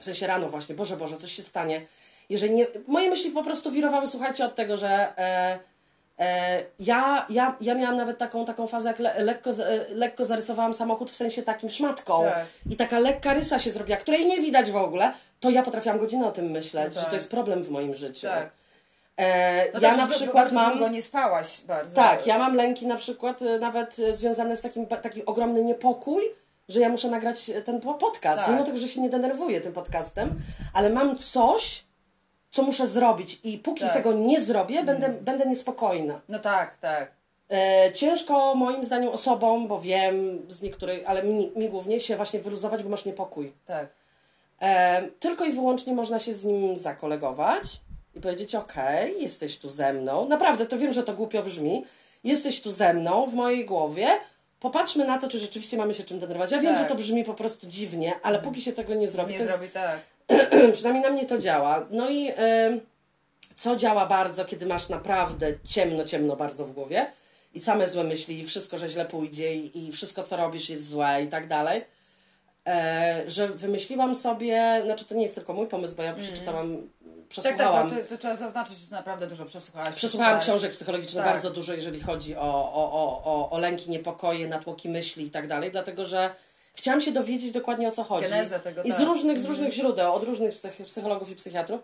w 0.00 0.04
sensie 0.04 0.26
rano 0.26 0.48
właśnie, 0.48 0.74
Boże, 0.74 0.96
Boże, 0.96 1.16
coś 1.16 1.32
się 1.32 1.42
stanie. 1.42 1.86
Jeżeli 2.28 2.54
nie, 2.54 2.66
moje 2.86 3.10
myśli 3.10 3.30
po 3.30 3.42
prostu 3.44 3.70
wirowały, 3.70 4.06
słuchajcie, 4.06 4.44
od 4.44 4.54
tego, 4.54 4.76
że 4.76 5.18
e, 5.18 5.58
e, 6.18 6.62
ja, 6.78 7.26
ja, 7.30 7.56
ja 7.60 7.74
miałam 7.74 7.96
nawet 7.96 8.18
taką, 8.18 8.44
taką 8.44 8.66
fazę, 8.66 8.88
jak 8.88 8.98
le, 8.98 9.22
lekko, 9.24 9.50
e, 9.50 9.86
lekko 9.94 10.24
zarysowałam 10.24 10.74
samochód 10.74 11.10
w 11.10 11.16
sensie 11.16 11.42
takim 11.42 11.70
szmatką. 11.70 12.22
Tak. 12.24 12.46
I 12.70 12.76
taka 12.76 12.98
lekka 12.98 13.34
rysa 13.34 13.58
się 13.58 13.70
zrobiła, 13.70 13.96
której 13.96 14.26
nie 14.26 14.40
widać 14.40 14.70
w 14.70 14.76
ogóle, 14.76 15.12
to 15.40 15.50
ja 15.50 15.62
potrafiłam 15.62 15.98
godzinę 15.98 16.26
o 16.26 16.32
tym 16.32 16.50
myśleć, 16.50 16.86
No 16.86 16.90
że 16.94 17.00
tak. 17.00 17.10
to 17.10 17.16
jest 17.16 17.30
problem 17.30 17.62
w 17.62 17.70
moim 17.70 17.94
życiu. 17.94 18.26
Tak. 18.26 18.50
E, 19.16 19.72
No 19.74 19.80
ja 19.80 19.88
też 19.90 19.98
na 19.98 20.06
przykład 20.06 20.52
mam... 20.52 20.92
nie 20.92 21.02
spałaś 21.02 21.60
bardzo. 21.60 21.94
Tak, 21.96 22.26
ja 22.26 22.38
mam 22.38 22.54
lęki 22.54 22.86
na 22.86 22.96
przykład 22.96 23.42
y, 23.42 23.58
nawet 23.58 23.98
y, 23.98 24.16
związane 24.16 24.56
z 24.56 24.62
takim 24.62 24.86
taki 24.86 25.26
ogromny 25.26 25.64
niepokój, 25.64 26.24
że 26.68 26.80
ja 26.80 26.88
muszę 26.88 27.10
nagrać 27.10 27.50
y, 27.50 27.62
ten 27.62 27.80
po- 27.80 27.94
podcast, 27.94 28.42
Tak. 28.42 28.52
mimo 28.52 28.64
tego, 28.64 28.78
że 28.78 28.88
się 28.88 29.00
nie 29.00 29.08
denerwuję 29.10 29.60
tym 29.60 29.72
podcastem, 29.72 30.34
ale 30.72 30.90
mam 30.90 31.18
coś, 31.18 31.84
co 32.50 32.62
muszę 32.62 32.86
zrobić 32.88 33.40
i 33.44 33.58
póki 33.58 33.80
Tak. 33.80 33.92
tego 33.92 34.12
nie 34.12 34.40
zrobię, 34.40 34.82
będę, 34.84 35.08
będę 35.08 35.46
niespokojna. 35.46 36.20
No 36.28 36.38
tak, 36.38 36.76
tak. 36.78 37.10
E, 37.52 37.92
ciężko 37.92 38.54
moim 38.54 38.84
zdaniem 38.84 39.08
osobom, 39.08 39.68
bo 39.68 39.80
wiem 39.80 40.14
z 40.48 40.62
niektórych, 40.62 41.02
ale 41.06 41.22
mi, 41.22 41.52
mi 41.56 41.68
głównie 41.68 42.00
się 42.00 42.16
właśnie 42.16 42.40
wyluzować, 42.40 42.82
bo 42.82 42.88
masz 42.88 43.04
niepokój. 43.04 43.52
Tak. 43.66 43.86
E, 44.62 45.02
tylko 45.20 45.44
i 45.44 45.52
wyłącznie 45.52 45.94
można 45.94 46.18
się 46.18 46.34
z 46.34 46.44
nim 46.44 46.78
zakolegować 46.78 47.80
i 48.16 48.20
powiedzieć: 48.20 48.54
Okej, 48.54 49.22
jesteś 49.22 49.58
tu 49.58 49.68
ze 49.68 49.92
mną. 49.92 50.28
Naprawdę, 50.28 50.66
to 50.66 50.78
wiem, 50.78 50.92
że 50.92 51.02
to 51.02 51.14
głupio 51.14 51.42
brzmi. 51.42 51.84
Jesteś 52.24 52.60
tu 52.60 52.70
ze 52.70 52.94
mną 52.94 53.26
w 53.26 53.34
mojej 53.34 53.64
głowie. 53.64 54.06
Popatrzmy 54.60 55.04
na 55.04 55.18
to, 55.18 55.28
czy 55.28 55.38
rzeczywiście 55.38 55.76
mamy 55.76 55.94
się 55.94 56.04
czym 56.04 56.18
denerwować. 56.18 56.52
Ja 56.52 56.58
wiem, 56.60 56.74
Tak. 56.74 56.82
że 56.82 56.88
to 56.88 56.94
brzmi 56.94 57.24
po 57.24 57.34
prostu 57.34 57.66
dziwnie, 57.66 58.14
ale 58.22 58.38
póki 58.38 58.62
się 58.62 58.72
tego 58.72 58.94
nie 58.94 59.08
zrobi, 59.08 59.32
Nie 59.32 59.38
to 59.38 59.44
jest, 59.44 59.56
zrobi 59.56 59.72
tak. 59.72 60.00
przynajmniej 60.74 61.04
na 61.04 61.10
mnie 61.10 61.26
to 61.26 61.38
działa. 61.38 61.86
No 61.90 62.10
i 62.10 62.32
em, 62.36 62.80
co 63.54 63.76
działa 63.76 64.06
bardzo, 64.06 64.44
kiedy 64.44 64.66
masz 64.66 64.88
naprawdę 64.88 65.46
ciemno, 65.64 66.04
ciemno 66.04 66.36
bardzo 66.36 66.64
w 66.64 66.72
głowie 66.72 67.06
i 67.54 67.60
same 67.60 67.88
złe 67.88 68.04
myśli, 68.04 68.38
i 68.40 68.44
wszystko, 68.44 68.78
że 68.78 68.88
źle 68.88 69.04
pójdzie, 69.06 69.54
i, 69.54 69.86
i 69.86 69.92
wszystko, 69.92 70.22
co 70.22 70.36
robisz, 70.36 70.70
jest 70.70 70.88
złe 70.88 71.22
i 71.24 71.28
tak 71.28 71.48
dalej. 71.48 71.84
E, 72.66 73.22
że 73.26 73.48
wymyśliłam 73.48 74.14
sobie, 74.14 74.82
znaczy 74.84 75.04
to 75.04 75.14
nie 75.14 75.22
jest 75.22 75.34
tylko 75.34 75.52
mój 75.52 75.66
pomysł, 75.66 75.94
bo 75.96 76.02
ja 76.02 76.14
przeczytałam, 76.14 76.76
Tak, 76.76 76.80
tak, 76.80 76.95
przesłuchałam, 77.28 77.90
bo 77.90 77.96
to, 77.96 78.02
to 78.08 78.18
trzeba 78.18 78.36
zaznaczyć, 78.36 78.78
że 78.78 78.96
naprawdę 78.96 79.26
dużo 79.26 79.44
przesłuchałaś. 79.44 79.94
przesłuchałam 79.94 80.40
książek 80.40 80.72
psychologicznych 80.72 81.24
Tak. 81.24 81.32
bardzo 81.32 81.50
dużo, 81.50 81.74
jeżeli 81.74 82.00
chodzi 82.00 82.36
o, 82.36 82.72
o, 82.74 82.92
o, 82.92 83.22
o, 83.24 83.50
o 83.50 83.58
lęki, 83.58 83.90
niepokoje, 83.90 84.48
natłoki 84.48 84.88
myśli 84.88 85.26
i 85.26 85.30
tak 85.30 85.48
dalej, 85.48 85.70
dlatego 85.70 86.06
że 86.06 86.34
chciałam 86.74 87.00
się 87.00 87.12
dowiedzieć 87.12 87.52
dokładnie 87.52 87.88
o 87.88 87.90
co 87.90 88.04
chodzi. 88.04 88.28
Genezę 88.28 88.60
tego, 88.60 88.82
I 88.82 88.92
z 88.92 88.96
tak. 88.96 89.06
różnych, 89.06 89.40
z 89.40 89.44
różnych 89.44 89.72
źródeł, 89.72 90.12
od 90.14 90.22
różnych 90.24 90.54
psych, 90.54 90.86
psychologów 90.86 91.30
i 91.30 91.36
psychiatrów, 91.36 91.80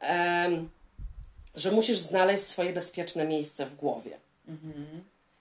em, 0.00 0.70
że 1.54 1.70
musisz 1.70 1.98
znaleźć 1.98 2.44
swoje 2.44 2.72
bezpieczne 2.72 3.24
miejsce 3.24 3.66
w 3.66 3.74
głowie. 3.74 4.18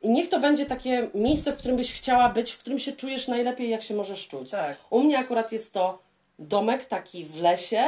I 0.02 0.10
niech 0.10 0.30
to 0.30 0.40
będzie 0.40 0.66
takie 0.66 1.10
miejsce, 1.14 1.52
w 1.54 1.58
którym 1.58 1.78
byś 1.78 1.94
chciała 1.94 2.30
być, 2.30 2.52
w 2.52 2.58
którym 2.58 2.80
się 2.80 2.92
czujesz 2.92 3.28
najlepiej, 3.28 3.70
jak 3.70 3.84
się 3.84 3.94
możesz 3.94 4.28
czuć. 4.28 4.50
Tak. 4.50 4.78
U 4.90 5.04
mnie 5.04 5.20
akurat 5.20 5.52
jest 5.52 5.74
to 5.74 6.00
domek 6.40 6.86
taki 6.86 7.26
w 7.26 7.38
lesie, 7.38 7.84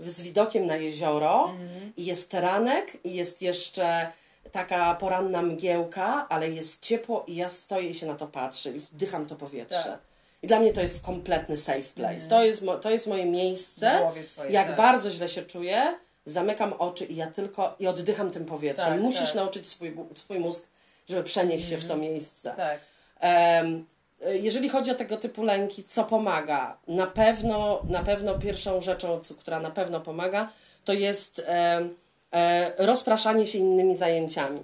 z 0.00 0.20
widokiem 0.20 0.66
na 0.66 0.76
jezioro 0.76 1.54
i 1.96 2.04
jest 2.04 2.34
ranek 2.34 3.04
i 3.04 3.14
jest 3.14 3.42
jeszcze 3.42 4.12
taka 4.52 4.94
poranna 4.94 5.42
mgiełka, 5.42 6.26
ale 6.28 6.50
jest 6.50 6.82
ciepło 6.82 7.24
i 7.26 7.36
ja 7.36 7.48
stoję 7.48 7.90
i 7.90 7.94
się 7.94 8.06
na 8.06 8.14
to 8.14 8.26
patrzę 8.26 8.70
i 8.70 8.78
wdycham 8.78 9.26
to 9.26 9.36
powietrze. 9.36 9.82
Tak. 9.84 9.98
I 10.42 10.46
dla 10.46 10.60
mnie 10.60 10.72
to 10.72 10.80
jest 10.80 11.02
kompletny 11.02 11.56
safe 11.56 11.94
place. 11.94 12.28
To, 12.28 12.44
jest 12.44 12.62
to 12.82 12.90
jest 12.90 13.06
moje 13.06 13.26
miejsce. 13.26 14.10
Twojej, 14.26 14.52
jak 14.52 14.66
tak. 14.66 14.76
bardzo 14.76 15.10
źle 15.10 15.28
się 15.28 15.42
czuję, 15.42 15.94
zamykam 16.26 16.72
oczy 16.72 17.04
i 17.04 17.16
ja 17.16 17.26
tylko 17.26 17.76
i 17.78 17.86
oddycham 17.86 18.30
tym 18.30 18.44
powietrzem. 18.44 18.92
Tak, 18.92 19.00
Musisz 19.00 19.26
tak. 19.26 19.34
nauczyć 19.34 19.68
swój, 19.68 19.96
swój 20.14 20.38
mózg, 20.38 20.66
żeby 21.08 21.24
przenieść 21.24 21.68
się 21.68 21.76
w 21.78 21.84
to 21.84 21.96
miejsce. 21.96 22.54
Tak. 22.56 22.80
Em, 23.20 23.86
jeżeli 24.20 24.68
chodzi 24.68 24.90
o 24.90 24.94
tego 24.94 25.16
typu 25.16 25.42
lęki, 25.42 25.84
co 25.84 26.04
pomaga? 26.04 26.76
Na 26.88 27.06
pewno, 27.06 27.82
na 27.88 28.02
pewno 28.02 28.38
pierwszą 28.38 28.80
rzeczą, 28.80 29.20
która 29.38 29.60
na 29.60 29.70
pewno 29.70 30.00
pomaga, 30.00 30.48
to 30.84 30.92
jest 30.92 31.42
em, 31.46 31.94
e, 32.32 32.86
rozpraszanie 32.86 33.46
się 33.46 33.58
innymi 33.58 33.96
zajęciami. 33.96 34.62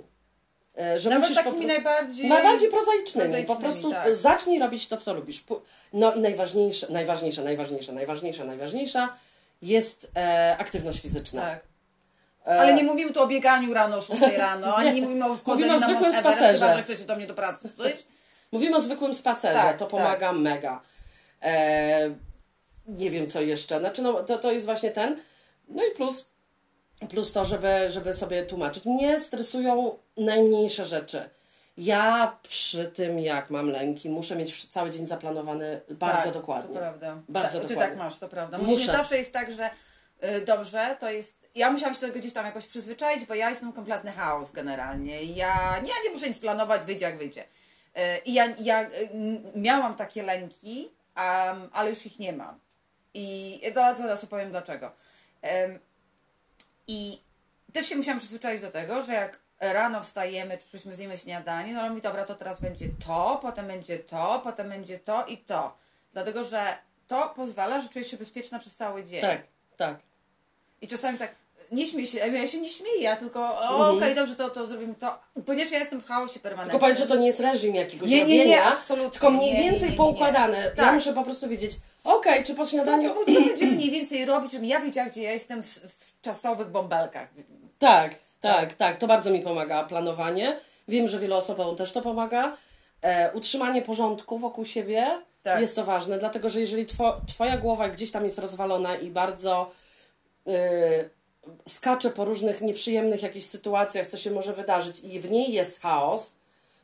E, 0.79 1.01
że 1.01 1.11
Nawet 1.11 1.29
musisz 1.29 1.43
po 1.43 1.51
takimi 1.51 1.67
najbardziej... 1.67 2.29
Najbardziej 2.29 2.69
prozaicznymi. 2.69 3.29
Po 3.45 3.57
prozaicznymi, 3.57 3.63
prostu 3.63 3.91
tak. 3.91 4.17
zacznij 4.17 4.59
robić 4.59 4.89
to, 4.89 4.97
co 4.97 5.15
lubisz. 5.15 5.45
No 5.93 6.15
i 6.15 6.21
najważniejsze, 6.21 6.87
najważniejsze, 6.91 7.43
najważniejsze, 7.45 7.93
najważniejsza, 7.93 8.45
najważniejsza 8.45 9.17
jest 9.63 10.11
e, 10.17 10.57
aktywność 10.59 11.01
fizyczna. 11.01 11.43
Tak. 11.43 11.61
E, 12.47 12.61
Ale 12.61 12.75
nie 12.75 12.85
mówimy 12.85 13.13
tu 13.13 13.23
o 13.23 13.27
bieganiu 13.27 13.75
rano 13.75 13.97
o 13.97 14.03
6 14.03 14.23
rano, 14.37 14.75
ani 14.77 14.95
nie 14.95 15.03
mówimy 15.03 15.25
o 15.25 15.37
wchodzeniu 15.37 15.67
Mówimy 15.67 15.71
o 15.71 15.81
na 15.81 15.87
zwykłym 15.87 16.13
Mount 16.13 16.19
Everest, 16.19 16.39
spacerze. 16.39 16.67
chyba, 16.67 16.77
że 16.77 16.83
chcecie 16.83 17.05
do 17.05 17.17
mnie 17.17 17.27
do 17.27 17.35
pracy 17.35 17.69
przyjść. 17.79 18.07
Mówimy 18.55 18.77
o 18.77 18.81
zwykłym 18.81 19.15
spacerze, 19.15 19.55
Tak, 19.55 19.77
to 19.79 19.85
tak. 19.85 19.91
pomaga 19.91 20.33
mega. 20.33 20.81
E, 21.43 22.11
nie 22.87 23.11
wiem 23.11 23.31
co 23.31 23.41
jeszcze. 23.41 23.79
Znaczy, 23.79 24.03
no, 24.03 24.23
to, 24.23 24.39
to 24.39 24.53
jest 24.53 24.67
właśnie 24.67 24.91
ten. 24.91 25.21
No 25.69 25.83
i 25.85 25.91
plus, 25.97 26.29
plus 27.11 27.33
to, 27.33 27.45
żeby, 27.45 27.91
żeby 27.91 28.15
sobie 28.15 28.43
tłumaczyć. 28.43 28.85
Mnie 28.85 29.21
stresują 29.21 29.99
najmniejsze 30.17 30.87
rzeczy. 30.87 31.31
Ja 31.77 32.37
przy 32.43 32.87
tym, 32.87 33.19
jak 33.19 33.51
mam 33.51 33.71
lęki, 33.71 34.11
muszę 34.11 34.37
mieć 34.37 34.69
cały 34.69 34.91
dzień 34.91 35.07
zaplanowany 35.07 35.81
bardzo 35.91 36.23
tak, 36.23 36.33
dokładnie. 36.33 36.75
To 36.75 36.81
prawda. 36.81 37.17
Bardzo 37.29 37.61
Ta, 37.61 37.69
Ty 37.69 37.75
dokładnie. 37.75 37.97
tak 37.97 37.99
masz, 37.99 38.19
to 38.19 38.29
prawda. 38.29 38.59
Muszę. 38.59 38.71
Musisz, 38.71 38.87
zawsze 38.87 39.17
jest 39.17 39.33
tak, 39.33 39.53
że 39.53 39.71
y, 40.25 40.45
dobrze, 40.45 40.97
to 41.01 41.11
jest... 41.11 41.49
Ja 41.55 41.71
musiałam 41.71 41.95
się 41.95 42.01
do 42.01 42.07
tego 42.07 42.19
gdzieś 42.21 42.33
tam 42.33 42.47
jakoś 42.47 42.67
przyzwyczaić, 42.67 43.27
bo 43.27 43.35
ja 43.35 43.51
jestem 43.51 43.73
kompletny 43.73 44.13
chaos 44.13 44.53
generalnie. 44.53 45.23
Ja 45.25 45.81
nie, 45.83 45.89
ja 45.89 45.95
nie 46.05 46.11
muszę 46.13 46.29
nic 46.29 46.39
planować, 46.39 46.83
wyjdzie 46.83 47.05
jak 47.05 47.19
wyjdzie. 47.19 47.45
I 48.25 48.35
ja, 48.35 48.47
ja 48.59 48.83
y, 48.83 49.11
miałam 49.55 49.95
takie 49.95 50.23
lęki, 50.23 50.91
am, 51.15 51.71
ale 51.73 51.91
już 51.91 52.07
ich 52.07 52.19
nie 52.19 52.33
mam. 52.33 52.59
I 53.15 53.61
to 53.75 53.97
zaraz 53.97 54.25
opowiem 54.25 54.51
dlaczego. 54.51 54.93
Em, 55.43 55.79
I 56.87 57.21
też 57.73 57.87
się 57.87 57.97
musiałam 57.97 58.21
przyzwyczaić 58.21 58.61
do 58.61 58.71
tego, 58.71 59.03
że 59.03 59.13
jak 59.13 59.39
rano 59.61 60.03
wstajemy, 60.03 60.59
przyszliśmy 60.59 60.95
zjemy 60.95 61.19
śniadanie, 61.19 61.73
no 61.75 61.81
ale 61.81 61.89
mówi, 61.91 62.03
dobra, 62.03 62.25
to 62.25 62.35
teraz 62.35 62.61
będzie 62.61 62.89
to, 63.07 63.39
potem 63.43 63.67
będzie 63.67 63.99
to, 63.99 64.41
potem 64.45 64.69
będzie 64.69 64.99
to 64.99 65.27
i 65.27 65.39
to. 65.39 65.77
Dlatego, 66.13 66.45
że 66.45 66.77
to 67.09 67.29
pozwala, 67.37 67.81
że 67.81 67.89
czujesz 67.89 68.11
się 68.11 68.17
bezpieczna 68.17 68.59
przez 68.59 68.77
cały 68.77 69.05
dzień. 69.05 69.21
Tak, 69.21 69.43
tak. 69.77 69.99
I 70.81 70.89
czasami 70.89 71.19
tak, 71.19 71.35
nie 71.75 71.87
śmiej 71.87 72.07
się, 72.07 72.19
ja 72.19 72.47
się 72.47 72.61
nie 72.61 72.69
śmieję, 72.71 73.03
ja 73.03 73.17
tylko, 73.17 73.63
Mhm. 73.73 73.97
okej, 73.97 74.15
dobrze, 74.15 74.37
to, 74.37 74.51
to 74.51 74.67
zrobimy 74.67 74.95
to. 74.95 75.19
Ponieważ 75.47 75.73
ja 75.73 75.79
jestem 75.79 76.01
w 76.01 76.07
chaosie 76.07 76.41
permanentnym. 76.41 76.71
Tylko 76.71 76.81
powiedz, 76.87 76.99
że 76.99 77.07
to 77.07 77.17
nie 77.21 77.27
jest 77.27 77.41
reżim 77.41 77.75
jakiegoś 77.75 78.11
Nie, 78.11 78.25
nie, 78.25 78.47
nie, 78.47 78.65
absolutnie. 78.65 79.11
Tylko 79.11 79.31
mniej 79.31 79.53
Nie, 79.53 79.59
nie, 79.59 79.63
więcej 79.63 79.81
nie, 79.81 79.87
nie, 79.87 79.91
nie. 79.91 79.97
poukładane. 79.97 80.59
Ja 80.65 80.71
Tak. 80.71 80.95
muszę 80.95 81.13
po 81.13 81.23
prostu 81.23 81.49
wiedzieć, 81.49 81.73
okej, 82.05 82.45
czy 82.45 82.55
po 82.55 82.67
śniadaniu... 82.67 83.15
No, 83.29 83.35
co 83.35 83.41
będziemy 83.41 83.73
mniej 83.77 83.91
więcej 83.91 84.25
robić, 84.25 84.53
żebym 84.53 84.67
ja 84.67 84.81
wiedziała, 84.81 85.09
gdzie 85.09 85.23
ja 85.23 85.33
jestem 85.33 85.63
w, 85.63 85.67
w 85.69 86.21
czasowych 86.23 86.69
bąbelkach. 86.69 87.29
Tak, 87.79 88.15
tak, 88.41 88.75
tak. 88.75 88.97
To 88.97 89.07
bardzo 89.07 89.31
mi 89.31 89.41
pomaga 89.41 89.83
planowanie. 89.85 90.57
Wiem, 90.89 91.09
że 91.09 91.19
wielu 91.19 91.35
osobom 91.37 91.77
też 91.77 91.93
to 91.93 92.03
pomaga. 92.03 92.57
E, 93.03 93.31
utrzymanie 93.35 93.83
porządku 93.83 94.39
wokół 94.39 94.65
siebie 94.65 95.07
Tak. 95.43 95.61
jest 95.61 95.77
to 95.77 95.85
ważne, 95.85 96.19
dlatego 96.19 96.51
że 96.51 96.61
jeżeli 96.61 96.87
two, 96.87 97.21
Twoja 97.29 97.59
głowa 97.59 97.89
gdzieś 97.89 98.11
tam 98.11 98.25
jest 98.25 98.39
rozwalona 98.39 98.95
i 98.97 99.11
bardzo 99.11 99.71
e, 100.47 100.51
skacze 101.69 102.11
po 102.11 102.25
różnych 102.25 102.61
nieprzyjemnych 102.61 103.23
jakichś 103.23 103.47
sytuacjach, 103.47 104.07
co 104.07 104.19
się 104.19 104.31
może 104.31 104.53
wydarzyć 104.53 105.01
i 105.01 105.21
w 105.21 105.31
niej 105.31 105.53
jest 105.53 105.81
chaos, 105.81 106.33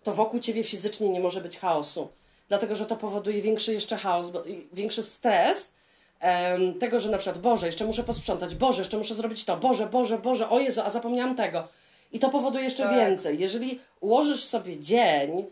to 0.02 0.14
wokół 0.14 0.40
Ciebie 0.40 0.64
fizycznie 0.64 1.08
nie 1.08 1.20
może 1.20 1.40
być 1.40 1.58
chaosu. 1.58 2.08
Dlatego, 2.48 2.74
że 2.76 2.86
to 2.86 2.96
powoduje 2.96 3.42
większy 3.42 3.72
jeszcze 3.72 3.96
chaos, 3.96 4.32
większy 4.72 5.02
stres, 5.02 5.72
em, 6.20 6.74
tego, 6.78 7.00
że 7.00 7.10
na 7.10 7.18
przykład, 7.18 7.42
Boże, 7.42 7.66
jeszcze 7.66 7.84
muszę 7.84 8.02
posprzątać, 8.04 8.54
Boże, 8.54 8.80
jeszcze 8.82 8.98
muszę 8.98 9.14
zrobić 9.14 9.44
to, 9.44 9.56
Boże, 9.56 9.86
Boże, 9.86 10.18
Boże, 10.18 10.50
o 10.50 10.58
Jezu, 10.58 10.80
a 10.84 10.90
zapomniałam 10.90 11.36
tego. 11.36 11.68
I 12.12 12.18
to 12.18 12.30
powoduje 12.30 12.64
jeszcze 12.64 12.82
Tak. 12.82 12.94
więcej. 12.94 13.38
Jeżeli 13.38 13.80
ułożysz 14.00 14.44
sobie 14.44 14.78
dzień 14.78 15.46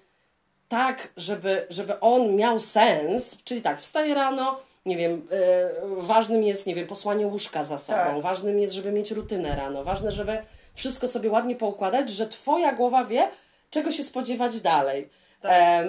tak, 0.69 1.09
żeby, 1.17 1.67
żeby 1.71 2.01
on 2.01 2.37
miał 2.37 2.61
sens, 2.61 3.37
czyli 3.45 3.63
tak, 3.63 3.81
wstaję 3.81 4.15
rano, 4.15 4.61
nie 4.87 4.97
wiem, 4.97 5.29
e, 5.33 5.70
ważnym 5.97 6.43
jest, 6.43 6.66
nie 6.66 6.74
wiem, 6.74 6.87
posłanie 6.87 7.26
łóżka 7.26 7.64
za 7.64 7.79
sobą, 7.79 7.99
Tak. 7.99 8.20
ważnym 8.20 8.59
jest, 8.59 8.74
żeby 8.74 8.93
mieć 8.93 9.11
rutynę 9.11 9.57
rano, 9.57 9.85
ważne, 9.85 10.11
żeby 10.11 10.39
wszystko 10.74 11.09
sobie 11.09 11.31
ładnie 11.31 11.57
poukładać, 11.57 12.11
że 12.11 12.29
twoja 12.29 12.72
głowa 12.72 13.05
wie, 13.05 13.29
czego 13.70 13.93
się 13.93 14.05
spodziewać 14.05 14.61
dalej. 14.61 15.09
Tak. 15.41 15.87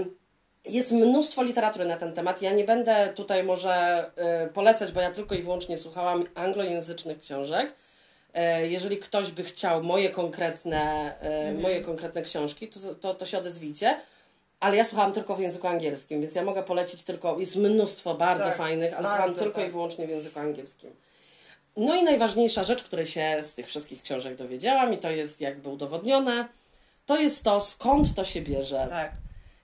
Jest 0.65 0.91
mnóstwo 0.91 1.43
literatury 1.43 1.85
na 1.85 1.97
ten 1.97 2.13
temat. 2.13 2.41
Ja 2.41 2.51
nie 2.53 2.63
będę 2.63 3.13
tutaj 3.15 3.43
może 3.43 4.05
y, 4.45 4.53
polecać, 4.53 4.91
bo 4.91 5.01
ja 5.01 5.11
tylko 5.11 5.35
i 5.35 5.43
wyłącznie 5.43 5.77
słuchałam 5.77 6.23
anglojęzycznych 6.35 7.19
książek. 7.19 7.73
E, 8.33 8.67
Jeżeli 8.67 8.97
ktoś 8.97 9.31
by 9.31 9.43
chciał 9.43 9.83
moje 9.83 10.09
konkretne, 10.09 11.13
e, 11.21 11.53
moje 11.53 11.81
konkretne 11.81 12.21
książki, 12.21 12.67
to, 12.67 12.95
to, 12.95 13.13
to 13.13 13.25
się 13.25 13.37
odezwijcie. 13.37 13.95
Ale 14.59 14.77
ja 14.77 14.83
słuchałam 14.85 15.13
tylko 15.13 15.35
w 15.35 15.39
języku 15.39 15.67
angielskim, 15.67 16.21
więc 16.21 16.35
ja 16.35 16.43
mogę 16.43 16.63
polecić 16.63 17.03
tylko, 17.03 17.39
jest 17.39 17.55
mnóstwo 17.55 18.15
bardzo 18.15 18.43
Tak, 18.43 18.57
fajnych, 18.57 18.93
ale 18.93 19.03
bardzo, 19.03 19.09
słuchałam 19.09 19.35
tylko 19.35 19.59
tak. 19.59 19.69
i 19.69 19.71
wyłącznie 19.71 20.07
w 20.07 20.09
języku 20.09 20.39
angielskim. 20.39 20.89
No 21.77 21.95
i 21.95 22.03
najważniejsza 22.03 22.63
rzecz, 22.63 22.83
której 22.83 23.07
się 23.07 23.37
z 23.41 23.55
tych 23.55 23.67
wszystkich 23.67 24.01
książek 24.01 24.35
dowiedziałam 24.35 24.93
i 24.93 24.97
to 24.97 25.11
jest 25.11 25.41
jakby 25.41 25.69
udowodnione, 25.69 26.47
to 27.05 27.17
jest 27.17 27.43
to, 27.43 27.61
skąd 27.61 28.15
to 28.15 28.25
się 28.25 28.41
bierze. 28.41 28.87
Tak. 28.89 29.11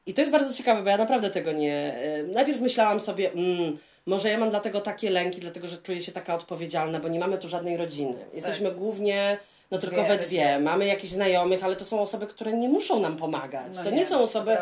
I 0.05 0.13
to 0.13 0.21
jest 0.21 0.31
bardzo 0.31 0.53
ciekawe, 0.53 0.83
bo 0.83 0.89
ja 0.89 0.97
naprawdę 0.97 1.29
tego 1.29 1.51
nie. 1.51 1.95
y, 2.19 2.27
Najpierw 2.27 2.61
myślałam 2.61 2.99
sobie, 2.99 3.31
mm, 3.31 3.77
może 4.05 4.29
ja 4.29 4.37
mam 4.37 4.49
dlatego 4.49 4.81
takie 4.81 5.09
lęki, 5.09 5.39
dlatego 5.41 5.67
że 5.67 5.77
czuję 5.77 6.01
się 6.01 6.11
taka 6.11 6.35
odpowiedzialna, 6.35 6.99
bo 6.99 7.07
nie 7.07 7.19
mamy 7.19 7.37
tu 7.37 7.47
żadnej 7.47 7.77
rodziny. 7.77 8.15
Jesteśmy 8.33 8.71
głównie, 8.71 9.37
no 9.71 9.77
tylko 9.77 10.03
we 10.03 10.17
dwie. 10.17 10.59
Mamy 10.59 10.85
jakichś 10.85 11.13
znajomych, 11.13 11.63
ale 11.63 11.75
to 11.75 11.85
są 11.85 11.99
osoby, 11.99 12.27
które 12.27 12.53
nie 12.53 12.69
muszą 12.69 12.99
nam 12.99 13.17
pomagać. 13.17 13.71
No 13.75 13.83
to 13.83 13.89
nie, 13.89 13.95
nie, 13.97 14.05
są 14.05 14.15
to 14.17 14.23
osoby, 14.23 14.57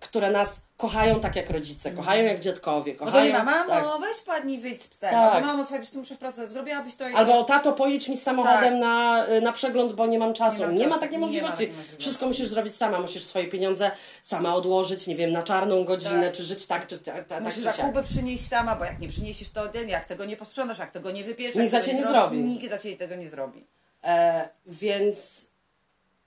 które 0.00 0.30
nas 0.30 0.60
kochają 0.76 1.20
tak 1.20 1.36
jak 1.36 1.50
rodzice, 1.50 1.90
kochają 1.90 2.24
jak 2.24 2.40
dziadkowie, 2.40 2.92
Bo 2.92 2.98
to 2.98 3.04
kochają. 3.04 3.24
nie 3.24 3.32
ma, 3.32 3.44
mamo, 3.44 3.68
tak. 3.92 4.00
weź 4.00 4.16
wpadnij, 4.16 4.58
wyjdź 4.58 4.82
z 4.82 4.88
psem. 4.88 5.10
Tak. 5.10 5.34
Albo 5.34 5.46
mamo, 5.46 5.64
słuchaj, 5.64 5.86
ty 5.86 5.98
muszę 5.98 6.14
w 6.14 6.18
pracy, 6.18 6.50
zrobiłabyś 6.50 6.96
to 6.96 7.08
i 7.08 7.12
to. 7.12 7.18
Albo 7.18 7.44
tato, 7.44 7.72
pojedź 7.72 8.08
mi 8.08 8.16
samochodem 8.16 8.72
Tak. 8.72 8.80
na, 8.80 9.24
na 9.42 9.52
przegląd, 9.52 9.92
bo 9.92 10.06
nie 10.06 10.18
mam 10.18 10.34
czasu. 10.34 10.66
Nie 10.66 10.78
Nie, 10.78 10.88
ma 10.88 10.98
takiej 10.98 11.12
Nie 11.12 11.18
ma 11.18 11.26
możliwości. 11.26 11.52
takiej 11.56 11.68
możliwości. 11.68 12.00
Wszystko 12.02 12.26
musisz 12.26 12.48
zrobić 12.48 12.76
sama. 12.76 13.00
Musisz 13.00 13.24
swoje 13.24 13.46
pieniądze 13.48 13.90
sama 14.22 14.54
odłożyć, 14.54 15.06
nie 15.06 15.16
wiem, 15.16 15.32
na 15.32 15.42
czarną 15.42 15.84
godzinę, 15.84 16.22
Tak. 16.26 16.32
czy 16.32 16.42
żyć 16.44 16.66
tak, 16.66 16.86
czy 16.86 16.98
tak, 16.98 17.26
tak, 17.26 17.44
Musisz 17.44 17.64
tak 17.64 17.76
siak. 17.76 17.86
zakupy 17.86 18.08
przynieść 18.14 18.48
sama, 18.48 18.76
bo 18.76 18.84
jak 18.84 18.98
nie 19.00 19.08
przyniesiesz 19.08 19.50
to 19.50 19.62
jak 19.86 20.04
tego 20.04 20.24
nie 20.24 20.36
posprzątasz, 20.36 20.78
jak 20.78 20.90
tego 20.90 21.10
nie 21.10 21.24
wypieszesz, 21.24 21.56
Nikt 21.56 21.70
za 21.70 21.80
ciebie 21.80 21.98
nie 21.98 22.06
zrobi. 22.06 22.38
Nikt 22.38 22.70
za 22.70 22.78
ciebie 22.78 22.96
tego 22.96 23.14
nie 23.14 23.28
zrobi. 23.28 23.66
E, 24.04 24.48
więc 24.66 25.46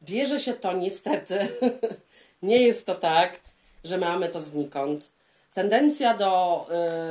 bierze 0.01 0.39
się 0.39 0.53
to 0.53 0.73
niestety. 0.73 1.47
nie 2.41 2.61
jest 2.61 2.85
to 2.85 2.95
tak, 2.95 3.39
że 3.83 3.97
mamy 3.97 4.29
to 4.29 4.41
znikąd. 4.41 5.11
Tendencja 5.53 6.17
do, 6.17 6.67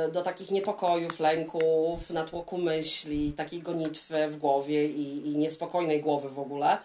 y, 0.08 0.12
do 0.12 0.22
takich 0.22 0.50
niepokojów, 0.50 1.20
lęków, 1.20 2.10
natłoku 2.10 2.58
myśli, 2.58 3.32
takiej 3.32 3.62
gonitwy 3.62 4.28
w 4.28 4.38
głowie 4.38 4.86
i, 4.88 5.28
i 5.32 5.36
niespokojnej 5.36 6.00
głowy 6.00 6.28
w 6.28 6.38
ogóle, 6.38 6.78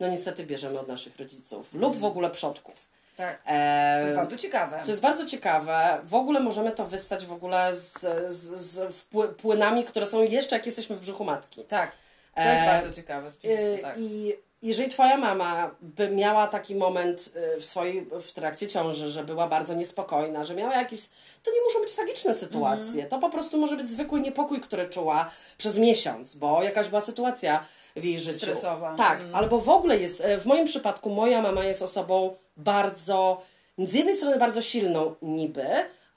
no 0.00 0.08
niestety 0.08 0.44
bierzemy 0.46 0.80
od 0.80 0.88
naszych 0.88 1.16
rodziców 1.18 1.74
lub 1.74 1.96
w 1.96 2.04
ogóle 2.04 2.30
przodków. 2.30 2.88
Tak. 3.16 3.42
E, 3.46 3.98
To 4.00 4.06
jest 4.06 4.16
bardzo 4.16 4.36
ciekawe. 4.36 4.80
co 4.82 4.90
jest 4.90 5.02
bardzo 5.02 5.26
ciekawe, 5.26 6.00
w 6.04 6.14
ogóle 6.14 6.40
możemy 6.40 6.72
to 6.72 6.86
wyssać 6.86 7.26
w 7.26 7.32
ogóle 7.32 7.74
z, 7.74 8.00
z, 8.28 8.60
z 8.60 9.04
płynami, 9.36 9.84
które 9.84 10.06
są 10.06 10.22
jeszcze 10.22 10.56
jak 10.56 10.66
jesteśmy 10.66 10.96
w 10.96 11.00
brzuchu 11.00 11.24
matki. 11.24 11.64
Tak. 11.64 11.92
To 12.34 12.40
jest 12.40 12.62
E, 12.62 12.66
bardzo 12.66 12.92
ciekawe, 12.92 13.30
Yy, 13.42 13.78
tak. 13.82 13.94
I 13.98 14.32
jeżeli 14.62 14.88
twoja 14.88 15.16
mama 15.16 15.70
by 15.80 16.08
miała 16.10 16.46
taki 16.46 16.74
moment 16.74 17.34
yy, 17.54 17.60
w 17.60 17.64
swojej, 17.66 18.06
w 18.20 18.32
trakcie 18.32 18.66
ciąży, 18.66 19.10
że 19.10 19.24
była 19.24 19.48
bardzo 19.48 19.74
niespokojna, 19.74 20.44
że 20.44 20.54
miała 20.54 20.74
jakieś, 20.74 21.00
to 21.42 21.50
nie 21.52 21.60
muszą 21.62 21.80
być 21.80 21.92
tragiczne 21.92 22.34
sytuacje. 22.34 22.90
Mhm. 23.02 23.08
To 23.08 23.18
po 23.18 23.30
prostu 23.30 23.58
może 23.58 23.76
być 23.76 23.88
zwykły 23.88 24.20
niepokój, 24.20 24.60
który 24.60 24.88
czuła 24.88 25.30
przez 25.58 25.78
miesiąc, 25.78 26.34
bo 26.36 26.62
jakaś 26.62 26.88
była 26.88 27.00
sytuacja 27.00 27.64
w 27.96 28.04
jej 28.04 28.20
życiu. 28.20 28.38
Stresowa. 28.38 28.94
Tak, 28.96 29.20
Mm. 29.20 29.34
albo 29.34 29.58
w 29.60 29.68
ogóle 29.68 29.98
jest, 29.98 30.20
e, 30.20 30.38
w 30.38 30.46
moim 30.46 30.66
przypadku 30.66 31.10
moja 31.10 31.42
mama 31.42 31.64
jest 31.64 31.82
osobą 31.82 32.36
bardzo, 32.56 33.42
z 33.78 33.92
jednej 33.92 34.16
strony 34.16 34.38
bardzo 34.38 34.62
silną 34.62 35.14
niby, 35.22 35.66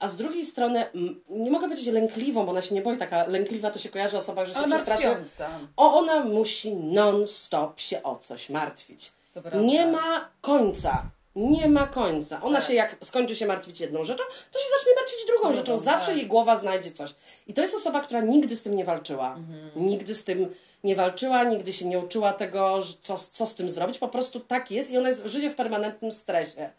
a 0.04 0.08
z 0.08 0.16
drugiej 0.16 0.44
strony, 0.44 0.86
nie 1.28 1.50
mogę 1.50 1.66
powiedzieć 1.68 1.86
lękliwą, 1.94 2.44
bo 2.44 2.50
ona 2.50 2.62
się 2.62 2.74
nie 2.74 2.82
boi, 2.82 2.98
taka 2.98 3.26
lękliwa 3.26 3.70
to 3.70 3.78
się 3.78 3.88
kojarzy 3.88 4.18
osoba, 4.18 4.46
że 4.46 4.52
się 4.52 4.58
Ale 4.58 4.68
przestraszy. 4.68 5.06
martwiąca. 5.06 5.48
O, 5.76 5.98
ona 5.98 6.24
musi 6.24 6.74
non-stop 6.74 7.80
się 7.80 8.02
o 8.02 8.16
coś 8.16 8.50
martwić. 8.50 9.12
Nie 9.54 9.86
ma 9.86 10.28
końca. 10.40 11.02
Nie 11.36 11.68
ma 11.68 11.86
końca. 11.86 12.42
Ona 12.42 12.58
Tak. 12.58 12.68
się, 12.68 12.74
jak 12.74 12.96
skończy 13.04 13.36
się 13.36 13.46
martwić 13.46 13.80
jedną 13.80 14.04
rzeczą, 14.04 14.24
to 14.52 14.58
się 14.58 14.64
zacznie 14.78 14.94
martwić 14.94 15.18
drugą 15.26 15.54
rzeczą. 15.54 15.78
Zawsze 15.78 16.06
tak. 16.06 16.16
jej 16.16 16.26
głowa 16.26 16.56
znajdzie 16.56 16.90
coś. 16.92 17.14
I 17.46 17.54
to 17.54 17.62
jest 17.62 17.74
osoba, 17.74 18.00
która 18.00 18.20
nigdy 18.20 18.56
z 18.56 18.62
tym 18.62 18.76
nie 18.76 18.84
walczyła. 18.84 19.34
Mhm. 19.34 19.70
Nigdy 19.76 20.14
z 20.14 20.24
tym 20.24 20.54
nie 20.84 20.96
walczyła, 20.96 21.44
nigdy 21.44 21.72
się 21.72 21.84
nie 21.86 21.98
uczyła 21.98 22.32
tego, 22.32 22.82
co, 23.00 23.18
co 23.32 23.46
z 23.46 23.54
tym 23.54 23.70
zrobić. 23.70 23.98
Po 23.98 24.08
prostu 24.08 24.40
tak 24.40 24.70
jest 24.70 24.90
i 24.90 24.98
ona 24.98 25.08
jest, 25.08 25.26
żyje 25.26 25.50
w 25.50 25.54
permanentnym 25.54 26.12
stresie. 26.12 26.70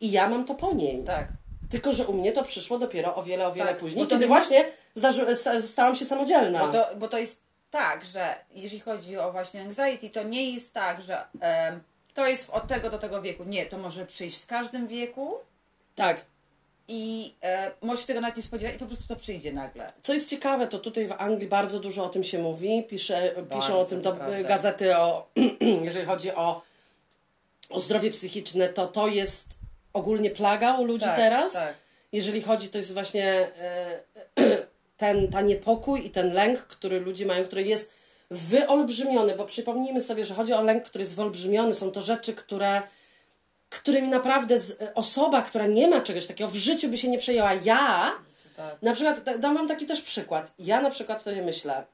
I 0.00 0.10
ja 0.10 0.28
mam 0.28 0.44
to 0.44 0.54
po 0.54 0.72
niej. 0.72 1.04
Tak. 1.04 1.28
Tylko, 1.70 1.92
że 1.92 2.06
u 2.06 2.12
mnie 2.12 2.32
to 2.32 2.44
przyszło 2.44 2.78
dopiero 2.78 3.14
o 3.14 3.22
wiele, 3.22 3.46
o 3.46 3.52
wiele 3.52 3.68
Tak, 3.70 3.78
później, 3.78 4.06
kiedy 4.06 4.20
nie- 4.20 4.26
właśnie 4.26 4.64
zdarzy, 4.94 5.36
sta- 5.36 5.62
stałam 5.62 5.96
się 5.96 6.04
samodzielna. 6.04 6.66
Bo 6.66 6.72
to, 6.72 6.86
bo 6.96 7.08
to 7.08 7.18
jest 7.18 7.40
tak, 7.70 8.04
że 8.04 8.34
jeżeli 8.54 8.80
chodzi 8.80 9.16
o 9.18 9.32
właśnie 9.32 9.60
anxiety, 9.60 10.10
to 10.10 10.22
nie 10.22 10.50
jest 10.50 10.74
tak, 10.74 11.02
że 11.02 11.24
em, 11.40 11.80
to 12.14 12.26
jest 12.26 12.50
od 12.50 12.66
tego 12.66 12.90
do 12.90 12.98
tego 12.98 13.22
wieku. 13.22 13.44
Nie, 13.44 13.66
to 13.66 13.78
może 13.78 14.06
przyjść 14.06 14.38
w 14.38 14.46
każdym 14.46 14.86
wieku 14.88 15.34
Tak. 15.94 16.20
i 16.88 17.34
e, 17.42 17.70
możesz 17.82 18.00
się 18.00 18.06
tego 18.06 18.20
nawet 18.20 18.36
nie 18.36 18.42
spodziewać 18.42 18.76
i 18.76 18.78
po 18.78 18.86
prostu 18.86 19.08
to 19.08 19.16
przyjdzie 19.16 19.52
nagle. 19.52 19.92
Co 20.02 20.12
jest 20.14 20.30
ciekawe, 20.30 20.66
to 20.66 20.78
tutaj 20.78 21.06
w 21.06 21.12
Anglii 21.12 21.48
bardzo 21.48 21.80
dużo 21.80 22.04
o 22.04 22.08
tym 22.08 22.24
się 22.24 22.38
mówi. 22.38 22.82
Pisze, 22.88 23.34
piszą 23.56 23.78
o 23.78 23.84
tym 23.84 24.02
do, 24.02 24.16
gazety, 24.44 24.96
o, 24.96 25.28
jeżeli 25.84 26.06
chodzi 26.06 26.30
o, 26.34 26.62
o 27.70 27.80
zdrowie 27.80 28.10
psychiczne, 28.10 28.68
to 28.68 28.86
to 28.86 29.06
jest 29.08 29.58
ogólnie 29.94 30.30
plaga 30.30 30.74
u 30.74 30.84
ludzi 30.84 31.04
Tak, 31.04 31.16
teraz. 31.16 31.52
tak. 31.52 31.74
Jeżeli 32.12 32.42
chodzi, 32.42 32.68
to 32.68 32.78
jest 32.78 32.92
właśnie 32.92 33.48
e, 33.60 34.00
ten, 34.96 35.28
ta 35.28 35.40
niepokój 35.40 36.06
i 36.06 36.10
ten 36.10 36.32
lęk, 36.32 36.60
który 36.60 37.00
ludzie 37.00 37.26
mają, 37.26 37.44
który 37.44 37.62
jest 37.62 37.90
wyolbrzymiony, 38.30 39.36
bo 39.36 39.44
przypomnijmy 39.44 40.00
sobie, 40.00 40.24
że 40.24 40.34
chodzi 40.34 40.52
o 40.52 40.62
lęk, 40.62 40.84
który 40.84 41.02
jest 41.02 41.14
wyolbrzymiony. 41.16 41.74
Są 41.74 41.90
to 41.90 42.02
rzeczy, 42.02 42.34
które 42.34 42.82
którymi 43.70 44.08
naprawdę 44.08 44.60
z, 44.60 44.90
osoba, 44.94 45.42
która 45.42 45.66
nie 45.66 45.88
ma 45.88 46.00
czegoś 46.00 46.26
takiego 46.26 46.50
w 46.50 46.54
życiu 46.56 46.88
by 46.88 46.98
się 46.98 47.08
nie 47.08 47.18
przejęła. 47.18 47.52
Ja 47.54 48.12
Tak. 48.56 48.82
na 48.82 48.94
przykład, 48.94 49.22
da- 49.22 49.38
dam 49.38 49.54
Wam 49.54 49.68
taki 49.68 49.86
też 49.86 50.00
przykład. 50.02 50.52
Ja 50.58 50.80
na 50.80 50.90
przykład 50.90 51.22
sobie 51.22 51.42
myślę, 51.42 51.84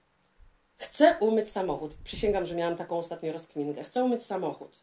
chcę 0.76 1.16
umyć 1.20 1.50
samochód. 1.50 1.94
Przysięgam, 2.04 2.46
że 2.46 2.54
miałam 2.54 2.76
taką 2.76 2.98
ostatnio 2.98 3.32
rozkminkę. 3.32 3.84
Chcę 3.84 4.04
umyć 4.04 4.24
samochód. 4.24 4.76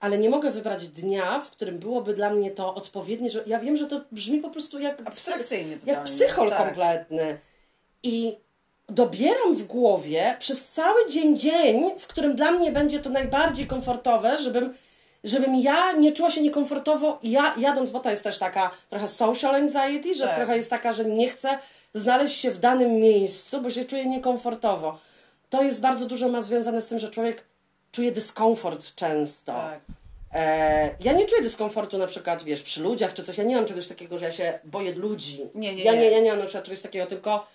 Ale 0.00 0.18
nie 0.18 0.30
mogę 0.30 0.50
wybrać 0.50 0.88
dnia, 0.88 1.40
w 1.40 1.50
którym 1.50 1.78
byłoby 1.78 2.14
dla 2.14 2.30
mnie 2.30 2.50
to 2.50 2.74
odpowiednie, 2.74 3.30
że 3.30 3.42
ja 3.46 3.58
wiem, 3.58 3.76
że 3.76 3.86
to 3.86 4.00
brzmi 4.12 4.38
po 4.38 4.50
prostu 4.50 4.78
jak, 4.78 5.02
Abstrakcyjnie 5.04 5.70
jak 5.72 5.80
totalnie. 5.80 6.06
psychol 6.06 6.50
tak. 6.50 6.58
kompletny. 6.58 7.38
I 8.02 8.36
dobieram 8.88 9.54
w 9.54 9.62
głowie 9.66 10.36
przez 10.38 10.68
cały 10.68 11.10
dzień 11.10 11.38
dzień, 11.38 11.90
w 11.98 12.06
którym 12.06 12.36
dla 12.36 12.50
mnie 12.50 12.72
będzie 12.72 13.00
to 13.00 13.10
najbardziej 13.10 13.66
komfortowe, 13.66 14.38
żebym, 14.38 14.74
żebym 15.24 15.54
ja 15.56 15.92
nie 15.92 16.12
czuła 16.12 16.30
się 16.30 16.42
niekomfortowo 16.42 17.18
ja, 17.22 17.54
jadąc, 17.58 17.90
bo 17.90 18.00
to 18.00 18.10
jest 18.10 18.24
też 18.24 18.38
taka 18.38 18.70
trochę 18.90 19.08
social 19.08 19.54
anxiety, 19.54 20.14
że 20.14 20.24
Tak. 20.24 20.36
trochę 20.36 20.56
jest 20.56 20.70
taka, 20.70 20.92
że 20.92 21.04
nie 21.04 21.28
chcę 21.28 21.58
znaleźć 21.94 22.40
się 22.40 22.50
w 22.50 22.58
danym 22.58 22.92
miejscu, 22.94 23.60
bo 23.60 23.70
się 23.70 23.84
czuję 23.84 24.06
niekomfortowo. 24.06 24.98
To 25.50 25.62
jest 25.62 25.80
bardzo 25.80 26.06
dużo 26.06 26.28
ma 26.28 26.42
związane 26.42 26.82
z 26.82 26.88
tym, 26.88 26.98
że 26.98 27.10
człowiek 27.10 27.44
czuje 27.94 28.12
dyskomfort 28.12 28.94
często. 28.94 29.52
Tak. 29.52 29.80
E, 30.32 30.94
ja 31.00 31.12
nie 31.12 31.26
czuję 31.26 31.42
dyskomfortu 31.42 31.98
na 31.98 32.06
przykład, 32.06 32.42
wiesz, 32.42 32.62
przy 32.62 32.82
ludziach 32.82 33.14
czy 33.14 33.24
coś. 33.24 33.38
Ja 33.38 33.44
nie 33.44 33.56
mam 33.56 33.66
czegoś 33.66 33.86
takiego, 33.86 34.18
że 34.18 34.26
ja 34.26 34.32
się 34.32 34.58
boję 34.64 34.94
ludzi. 34.94 35.40
Nie, 35.54 35.74
nie, 35.74 35.84
ja 35.84 35.92
nie. 35.92 35.98
nie. 35.98 36.10
Ja 36.10 36.20
nie 36.20 36.30
mam 36.30 36.38
na 36.38 36.44
przykład 36.44 36.64
czegoś 36.64 36.82
takiego, 36.82 37.06
tylko 37.06 37.46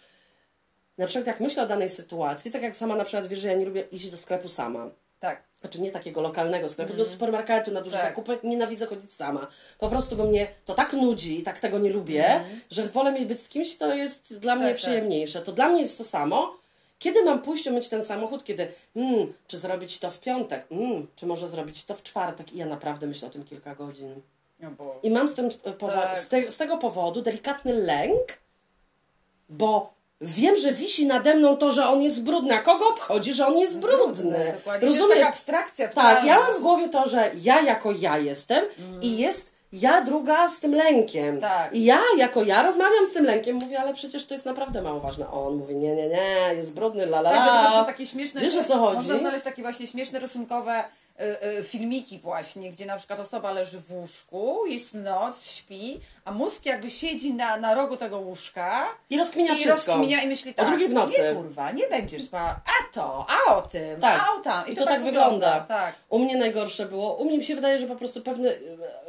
na 0.97 1.07
przykład 1.07 1.27
jak 1.27 1.39
myślę 1.39 1.63
o 1.63 1.67
danej 1.67 1.89
sytuacji, 1.89 2.51
tak 2.51 2.61
jak 2.61 2.77
sama 2.77 2.95
na 2.95 3.05
przykład 3.05 3.27
wiesz, 3.27 3.39
że 3.39 3.47
ja 3.47 3.53
nie 3.53 3.65
lubię 3.65 3.81
iść 3.91 4.09
do 4.09 4.17
sklepu 4.17 4.49
sama. 4.49 4.89
Tak. 5.19 5.43
Znaczy 5.61 5.81
nie 5.81 5.91
takiego 5.91 6.21
lokalnego 6.21 6.69
sklepu, 6.69 6.87
tylko 6.87 7.03
do 7.03 7.09
supermarketu 7.09 7.71
na 7.71 7.81
duże 7.81 7.97
Tak. 7.97 8.05
zakupy. 8.05 8.37
Nienawidzę 8.43 8.85
chodzić 8.85 9.13
sama. 9.13 9.47
Po 9.79 9.89
prostu 9.89 10.15
bo 10.15 10.23
mnie 10.23 10.47
to 10.65 10.73
tak 10.73 10.93
nudzi 10.93 11.39
i 11.39 11.43
tak 11.43 11.59
tego 11.59 11.79
nie 11.79 11.89
lubię, 11.89 12.43
że 12.71 12.87
wolę 12.87 13.11
mieć 13.11 13.25
być 13.25 13.41
z 13.41 13.49
kimś, 13.49 13.77
to 13.77 13.93
jest 13.93 14.39
dla 14.39 14.55
mnie 14.55 14.67
tak. 14.67 14.77
przyjemniejsze. 14.77 15.41
To 15.41 15.51
dla 15.51 15.69
mnie 15.69 15.81
jest 15.81 15.97
to 15.97 16.03
samo. 16.03 16.58
Kiedy 16.99 17.23
mam 17.23 17.41
pójść 17.41 17.67
umyć 17.67 17.89
ten 17.89 18.03
samochód? 18.03 18.43
Kiedy, 18.43 18.67
mm, 18.95 19.33
czy 19.47 19.57
zrobić 19.57 19.99
to 19.99 20.11
w 20.11 20.19
piątek? 20.19 20.65
Mm, 20.71 21.07
czy 21.15 21.25
może 21.25 21.49
zrobić 21.49 21.85
to 21.85 21.95
w 21.95 22.03
czwartek? 22.03 22.53
I 22.53 22.57
ja 22.57 22.65
naprawdę 22.65 23.07
myślę 23.07 23.27
o 23.27 23.31
tym 23.31 23.43
kilka 23.43 23.75
godzin. 23.75 24.21
No. 24.59 24.69
I 25.03 25.09
mam 25.11 25.27
z, 25.29 25.33
tym 25.35 25.49
e, 25.65 25.73
Tak. 25.73 26.19
z, 26.19 26.27
te- 26.27 26.51
z 26.51 26.57
tego 26.57 26.77
powodu 26.77 27.21
delikatny 27.21 27.73
lęk, 27.73 28.37
bo 29.49 29.93
wiem, 30.21 30.57
że 30.57 30.73
wisi 30.73 31.05
nade 31.07 31.35
mną 31.35 31.57
to, 31.57 31.71
że 31.71 31.87
on 31.87 32.01
jest 32.01 32.23
brudny. 32.23 32.53
A 32.55 32.61
kogo 32.61 32.89
obchodzi, 32.89 33.33
że 33.33 33.47
on 33.47 33.57
jest 33.57 33.79
brudny? 33.79 34.53
Dokładnie. 34.57 34.87
To 34.89 34.95
jest 34.95 35.09
taka 35.13 35.27
abstrakcja. 35.27 35.87
Tak, 35.87 36.25
ja 36.25 36.39
mam 36.39 36.57
w 36.57 36.61
głowie 36.61 36.89
to, 36.89 37.07
że 37.09 37.31
ja 37.41 37.61
jako 37.61 37.91
ja 37.91 38.17
jestem 38.17 38.65
i 39.01 39.17
jest 39.17 39.58
ja 39.73 40.01
druga 40.01 40.49
z 40.49 40.59
tym 40.59 40.75
lękiem. 40.75 41.41
Tak. 41.41 41.75
I 41.75 41.85
ja 41.85 41.99
jako 42.17 42.43
ja 42.43 42.63
rozmawiam 42.63 43.07
z 43.07 43.13
tym 43.13 43.25
lękiem, 43.25 43.55
mówię, 43.55 43.79
ale 43.79 43.93
przecież 43.93 44.25
to 44.25 44.33
jest 44.33 44.45
naprawdę 44.45 44.81
mało 44.81 44.99
ważne. 44.99 45.25
A 45.25 45.31
on 45.31 45.55
mówi, 45.55 45.75
nie, 45.75 45.95
nie, 45.95 46.07
nie, 46.07 46.55
jest 46.55 46.73
brudny, 46.73 47.03
la 47.03 47.19
la 47.19 47.29
Tak, 47.29 47.47
la. 47.47 47.71
są 47.71 47.85
takie 47.85 48.05
śmieszne... 48.05 48.41
Wiesz 48.41 48.55
o 48.57 48.63
co 48.63 48.77
chodzi? 48.77 48.95
Można 48.97 49.17
znaleźć 49.17 49.43
takie 49.43 49.61
właśnie 49.61 49.87
śmieszne 49.87 50.19
rysunkowe 50.19 50.83
filmiki 51.63 52.19
właśnie, 52.19 52.71
gdzie 52.71 52.85
na 52.85 52.97
przykład 52.97 53.19
osoba 53.19 53.51
leży 53.51 53.79
w 53.79 53.91
łóżku, 53.91 54.65
jest 54.65 54.93
noc, 54.93 55.45
śpi, 55.51 55.99
a 56.25 56.31
mózg 56.31 56.65
jakby 56.65 56.91
siedzi 56.91 57.33
na, 57.33 57.57
na 57.57 57.73
rogu 57.75 57.97
tego 57.97 58.19
łóżka 58.19 58.87
I 59.09 59.17
rozkminia 59.17 59.53
i 59.53 59.55
wszystko. 59.55 59.91
rozkminia 59.91 60.21
i 60.23 60.27
myśli 60.27 60.53
tak, 60.53 60.65
O 60.65 60.69
drugiej 60.69 60.89
w 60.89 60.93
nocy. 60.93 61.21
nie 61.21 61.33
kurwa, 61.35 61.71
nie 61.71 61.87
będziesz 61.87 62.23
spała, 62.23 62.61
a 62.65 62.93
to, 62.93 63.25
a 63.29 63.55
o 63.55 63.61
tym, 63.61 64.01
Tak. 64.01 64.21
a 64.29 64.33
o 64.35 64.39
tam. 64.39 64.67
I, 64.67 64.75
to, 64.75 64.85
tak 64.85 65.03
wygląda. 65.03 65.59
Tak. 65.59 65.95
U 66.09 66.19
mnie 66.19 66.37
najgorsze 66.37 66.85
było. 66.85 67.15
U 67.15 67.25
mnie 67.25 67.37
mi 67.37 67.43
się 67.43 67.55
wydaje, 67.55 67.79
że 67.79 67.87
po 67.87 67.95
prostu 67.95 68.21
pewne. 68.21 68.49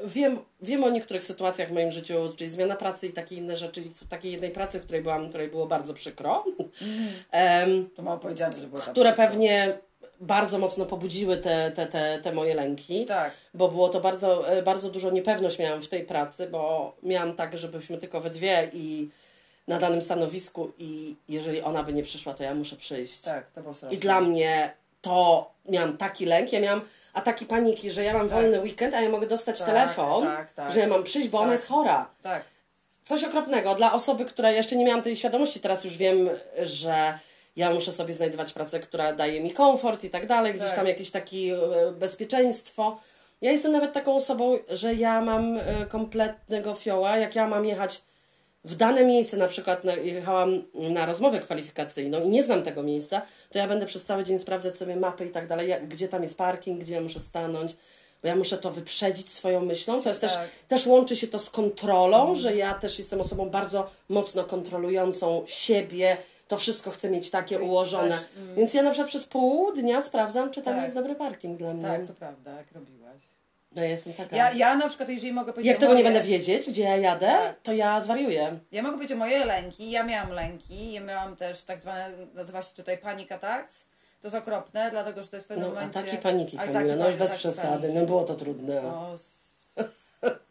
Wiem, 0.05 0.39
wiem 0.63 0.85
o 0.85 0.91
niektórych 0.91 1.25
sytuacjach 1.25 1.69
w 1.69 1.73
moim 1.73 1.91
życiu, 1.93 2.15
czyli 2.37 2.51
zmiana 2.51 2.77
pracy 2.77 3.07
i 3.07 3.13
takie 3.13 3.37
inne 3.37 3.57
rzeczy. 3.57 3.81
I 3.81 3.89
w 3.91 4.09
takiej 4.09 4.33
jednej 4.33 4.51
pracy, 4.51 4.81
w 4.81 4.83
której 4.85 5.03
byłam, 5.03 5.29
której 5.29 5.49
było 5.49 5.67
bardzo 5.67 5.95
przykro. 5.95 6.45
Em, 7.31 7.91
To 7.97 8.03
mało 8.03 8.19
powiedziane, 8.19 8.61
że 8.61 8.67
było 8.67 8.81
tak. 8.81 8.91
które 8.91 9.13
pewnie 9.13 9.79
bardzo 10.21 10.59
mocno 10.59 10.87
pobudziły 10.87 11.37
te, 11.37 11.71
te, 11.71 11.87
te, 11.87 12.19
te 12.23 12.33
moje 12.33 12.55
lęki. 12.55 13.07
Tak. 13.07 13.33
Bo 13.55 13.69
było 13.69 13.89
to 13.89 14.01
bardzo, 14.01 14.49
e, 14.49 14.63
bardzo 14.63 14.91
dużo 14.91 15.11
niepewność 15.11 15.59
miałam 15.59 15.83
w 15.83 15.89
tej 15.89 16.05
pracy, 16.05 16.47
bo 16.47 16.93
miałam 17.03 17.35
tak, 17.35 17.59
żebyśmy 17.59 17.99
tylko 17.99 18.21
we 18.21 18.31
dwie 18.31 18.69
i 18.73 19.09
na 19.69 19.79
danym 19.79 20.03
stanowisku 20.03 20.73
i 20.79 21.17
jeżeli 21.29 21.63
ona 21.63 21.83
by 21.83 21.93
nie 21.93 22.03
przyszła, 22.03 22.35
to 22.35 22.43
ja 22.43 22.55
muszę 22.55 22.77
przyjść. 22.77 23.21
Tak, 23.21 23.51
to 23.51 23.61
było 23.61 23.75
straszne. 23.75 23.97
I 23.97 24.01
dla 24.01 24.21
mnie 24.21 24.73
to 25.03 25.51
miałam 25.69 25.97
taki 25.97 26.27
lęk, 26.27 26.53
ja 26.53 26.61
miałam 26.61 26.81
ataki 27.15 27.47
paniki, 27.47 27.91
że 27.91 28.05
ja 28.05 28.13
mam 28.13 28.29
wolny 28.29 28.61
weekend, 28.61 28.95
a 28.95 29.01
ja 29.01 29.09
mogę 29.09 29.27
dostać 29.27 29.59
Tak, 29.59 29.67
telefon, 29.69 30.25
tak, 30.25 30.53
tak. 30.53 30.73
że 30.73 30.81
ja 30.81 30.87
mam 30.89 31.05
przyjść, 31.05 31.29
bo 31.29 31.39
ona 31.39 31.47
Tak. 31.47 31.53
jest 31.53 31.69
chora. 31.69 32.11
Tak. 32.23 32.43
Coś 33.05 33.25
okropnego. 33.25 33.75
Dla 33.75 33.93
osoby, 33.93 34.25
która 34.25 34.51
jeszcze 34.51 34.77
nie 34.77 34.85
miałam 34.85 35.03
tej 35.03 35.17
świadomości, 35.17 35.61
teraz 35.61 35.85
już 35.85 35.97
wiem, 35.97 36.29
że 36.63 37.19
ja 37.57 37.71
muszę 37.75 37.93
sobie 37.93 38.15
znajdować 38.15 38.53
pracę, 38.53 38.81
która 38.81 39.13
daje 39.13 39.41
mi 39.41 39.51
komfort 39.51 40.05
i 40.05 40.11
tak 40.11 40.27
dalej, 40.27 40.55
gdzieś 40.55 40.67
Tak. 40.67 40.77
tam 40.77 40.87
jakieś 40.87 41.11
takie 41.11 41.37
e, 41.39 41.93
bezpieczeństwo. 41.93 43.01
Ja 43.41 43.53
jestem 43.53 43.73
nawet 43.73 43.93
taką 43.93 44.17
osobą, 44.17 44.59
że 44.69 44.95
ja 44.95 45.21
mam 45.21 45.59
e, 45.59 45.87
kompletnego 45.89 46.75
fioła, 46.75 47.17
jak 47.17 47.35
ja 47.35 47.49
mam 47.49 47.65
jechać 47.65 48.03
w 48.65 48.75
dane 48.75 49.05
miejsce, 49.05 49.37
na 49.37 49.49
przykład 49.49 49.83
jechałam 50.03 50.63
na 50.75 51.07
rozmowę 51.07 51.39
kwalifikacyjną 51.41 52.25
i 52.25 52.29
nie 52.29 52.43
znam 52.43 52.63
tego 52.63 52.83
miejsca, 52.83 53.23
to 53.51 53.59
ja 53.59 53.69
będę 53.69 53.87
przez 53.87 54.05
cały 54.05 54.25
dzień 54.25 54.39
sprawdzać 54.39 54.77
sobie 54.77 54.97
mapy 54.97 55.27
i 55.27 55.31
tak 55.31 55.47
dalej, 55.47 55.75
gdzie 55.89 56.09
tam 56.09 56.23
jest 56.23 56.39
parking, 56.39 56.81
gdzie 56.81 56.95
ja 56.95 57.01
muszę 57.01 57.21
stanąć, 57.21 57.77
bo 58.23 58.29
ja 58.29 58.37
muszę 58.37 58.59
to 58.59 58.71
wyprzedzić 58.71 59.33
swoją 59.33 59.61
myślą. 59.61 60.03
To 60.03 60.09
jest 60.09 60.21
też, 60.21 60.33
Tak. 60.35 60.49
też 60.69 60.87
łączy 60.87 61.17
się 61.17 61.29
to 61.29 61.39
z 61.39 61.51
kontrolą, 61.51 62.35
że 62.35 62.57
ja 62.57 62.75
też 62.75 62.99
jestem 62.99 63.21
osobą 63.21 63.51
bardzo 63.51 63.91
mocno 64.09 64.45
kontrolującą 64.45 65.43
siebie, 65.47 66.17
to 66.51 66.57
wszystko 66.57 66.91
chcę 66.91 67.11
mieć 67.11 67.31
takie 67.31 67.57
Czyli 67.57 67.69
ułożone. 67.69 68.09
też, 68.19 68.27
mm. 68.39 68.55
Więc 68.55 68.75
ja 68.75 68.83
na 68.83 68.91
przykład 68.91 69.09
przez 69.09 69.27
pół 69.27 69.73
dnia 69.73 70.01
sprawdzam, 70.03 70.51
czy 70.51 70.63
tam 70.63 70.75
Tak. 70.75 70.83
jest 70.83 70.95
dobry 70.95 71.15
parking 71.15 71.59
dla 71.59 71.75
mnie. 71.75 71.83
Tak, 71.85 72.07
to 72.07 72.15
prawda, 72.15 72.51
jak 72.51 72.73
robiłaś. 72.73 73.17
No 73.77 73.83
ja 73.83 73.89
jestem 73.89 74.13
taka. 74.13 74.37
Ja, 74.37 74.53
ja 74.53 74.77
na 74.77 74.89
przykład, 74.89 75.09
jeżeli 75.09 75.33
mogę 75.33 75.53
powiedzieć 75.53 75.71
Jak 75.71 75.81
tego 75.81 75.95
nie 75.95 76.03
moje- 76.03 76.15
będę 76.15 76.29
wiedzieć, 76.29 76.69
gdzie 76.71 76.83
ja 76.83 76.97
jadę, 76.97 77.27
Tak. 77.27 77.61
to 77.63 77.73
ja 77.73 78.01
zwariuję. 78.01 78.59
Ja 78.73 78.83
mogę 78.83 78.95
powiedzieć 78.95 79.15
o 79.17 79.19
moje 79.19 79.45
lęki. 79.45 79.91
Ja 79.91 80.05
miałam 80.05 80.31
lęki. 80.33 80.93
Ja 80.93 81.01
miałam 81.01 81.37
też 81.37 81.65
tak 81.65 81.81
zwane, 81.83 82.11
nazywa 82.35 82.63
się 82.63 82.75
tutaj 82.77 82.99
panic 82.99 83.33
attacks. 83.33 83.85
To 84.21 84.27
jest 84.29 84.37
okropne, 84.37 84.91
dlatego 84.91 85.23
że 85.23 85.29
to 85.29 85.37
jest 85.37 85.47
w 85.47 85.49
pewnym 85.49 85.69
No, 85.69 85.75
momencie... 85.75 86.01
ataki 86.01 86.17
paniki, 86.17 86.59
Ataki 86.59 86.73
Kamila, 86.73 86.97
no 86.97 87.07
już 87.07 87.17
bez 87.17 87.35
przesady, 87.35 87.81
paniki. 87.83 87.99
no 88.01 88.07
było 88.07 88.25
to 88.25 88.35
trudne. 88.35 88.81
O, 88.83 89.13
s- 89.15 89.75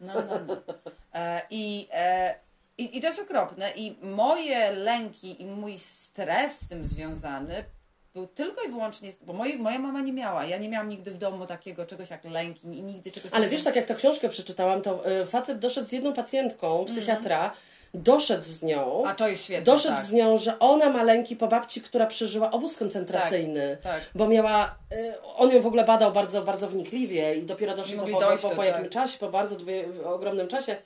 No, 0.00 0.14
no, 0.14 0.38
no. 0.46 0.56
E, 1.14 1.42
I, 1.50 1.88
e, 1.92 2.34
i, 2.80 2.98
I 2.98 3.00
to 3.00 3.06
jest 3.06 3.20
okropne. 3.20 3.70
I 3.76 3.96
moje 4.02 4.70
lęki 4.72 5.42
i 5.42 5.46
mój 5.46 5.78
stres 5.78 6.60
z 6.60 6.68
tym 6.68 6.84
związany 6.84 7.64
był 8.14 8.26
tylko 8.26 8.62
i 8.62 8.68
wyłącznie, 8.68 9.10
bo 9.22 9.32
moi, 9.32 9.58
moja 9.58 9.78
mama 9.78 10.00
nie 10.00 10.12
miała. 10.12 10.44
Ja 10.44 10.58
nie 10.58 10.68
miałam 10.68 10.88
nigdy 10.88 11.10
w 11.10 11.18
domu 11.18 11.46
takiego 11.46 11.86
czegoś 11.86 12.10
jak 12.10 12.24
lęki 12.24 12.66
i 12.66 12.82
nigdy 12.82 13.12
czegoś 13.12 13.32
Ale 13.34 13.48
wiesz, 13.48 13.64
tak 13.64 13.76
jak 13.76 13.86
tę 13.86 13.94
książkę 13.94 14.28
przeczytałam, 14.28 14.82
to 14.82 15.10
y, 15.10 15.26
facet 15.26 15.58
doszedł 15.58 15.88
z 15.88 15.92
jedną 15.92 16.12
pacjentką, 16.12 16.84
psychiatra, 16.84 17.52
doszedł 17.94 18.44
z 18.44 18.62
nią, 18.62 18.84
Mhm. 18.90 19.06
A 19.06 19.14
to 19.14 19.28
jest 19.28 19.44
świetne. 19.44 19.64
doszedł 19.64 19.96
tak. 19.96 20.04
z 20.04 20.12
nią, 20.12 20.38
że 20.38 20.58
ona 20.58 20.90
ma 20.90 21.02
lęki 21.02 21.36
po 21.36 21.48
babci, 21.48 21.80
która 21.80 22.06
przeżyła 22.06 22.50
obóz 22.50 22.76
koncentracyjny. 22.76 23.78
Tak, 23.82 23.92
tak. 23.92 24.10
Bo 24.14 24.28
miała, 24.28 24.74
y, 24.92 25.22
on 25.36 25.50
ją 25.50 25.60
w 25.60 25.66
ogóle 25.66 25.84
badał 25.84 26.12
bardzo, 26.12 26.42
bardzo 26.42 26.68
wnikliwie 26.68 27.34
i 27.34 27.42
dopiero 27.42 27.74
to 27.74 27.82
mogli 27.96 28.12
po, 28.14 28.20
po, 28.20 28.30
do- 28.30 28.48
po 28.48 28.56
tak. 28.56 28.66
jakim 28.66 28.88
czasie, 28.88 29.18
po 29.18 29.28
bardzo 29.28 29.56
dwie, 29.56 29.84
ogromnym 30.04 30.48
czasie, 30.48 30.76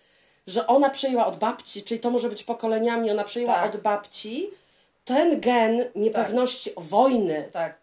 że 0.47 0.66
ona 0.66 0.90
przejęła 0.90 1.26
od 1.26 1.36
babci, 1.36 1.82
czyli 1.82 2.01
to 2.01 2.11
może 2.11 2.28
być 2.28 2.45
pokoleniami, 2.45 3.11
ona 3.11 3.24
przejęła 3.24 3.55
Tak. 3.55 3.74
od 3.74 3.80
babci 3.80 4.51
ten 5.05 5.40
gen 5.40 5.84
niepewności 5.95 6.70
wojny. 6.76 7.49
Tak. 7.53 7.78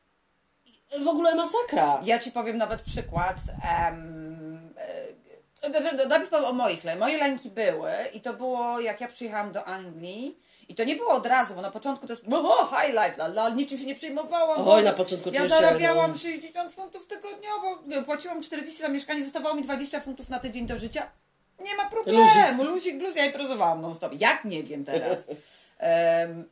W 1.03 1.07
ogóle 1.07 1.35
masakra. 1.35 2.01
Ja 2.03 2.19
ci 2.19 2.31
powiem 2.31 2.57
nawet 2.57 2.81
przykład. 2.81 3.35
Um, 3.89 4.73
najpierw 6.09 6.29
powiem 6.29 6.45
o 6.45 6.53
moich 6.53 6.83
lękach. 6.83 7.07
Moje 7.07 7.17
lęki 7.17 7.49
były 7.49 7.91
i 8.13 8.21
to 8.21 8.33
było 8.33 8.79
jak 8.79 9.01
ja 9.01 9.07
przyjechałam 9.07 9.51
do 9.51 9.65
Anglii. 9.65 10.37
I 10.69 10.75
to 10.75 10.83
nie 10.83 10.95
było 10.95 11.13
od 11.13 11.25
razu, 11.25 11.55
bo 11.55 11.61
na 11.61 11.71
początku 11.71 12.07
to 12.07 12.13
jest 12.13 12.25
o, 12.31 12.65
highlight, 12.67 13.17
la, 13.17 13.25
la, 13.25 13.49
niczym 13.49 13.77
się 13.77 13.85
nie 13.85 13.95
przejmowałam. 13.95 14.67
Oj, 14.67 14.83
na 14.83 14.93
początku 14.93 15.29
Ja 15.29 15.35
czujesz 15.35 15.53
się, 15.53 15.59
zarabiałam 15.59 16.11
no. 16.11 16.17
60 16.17 16.71
funtów 16.71 17.07
tygodniowo, 17.07 17.79
płaciłam 18.05 18.41
40 18.41 18.81
za 18.81 18.89
mieszkanie, 18.89 19.23
zostawało 19.23 19.55
mi 19.55 19.61
20 19.61 19.99
funtów 19.99 20.29
na 20.29 20.39
tydzień 20.39 20.67
do 20.67 20.77
życia. 20.77 21.07
Nie 21.63 21.75
ma 21.75 21.89
problemu, 21.89 22.63
luzik, 22.63 22.97
blues, 22.97 23.15
ja 23.15 23.25
imprezowałam 23.25 23.81
non 23.81 23.95
stop. 23.95 24.13
Jak 24.21 24.45
nie 24.45 24.63
wiem 24.63 24.85
teraz. 24.85 25.19
Em, 25.77 26.49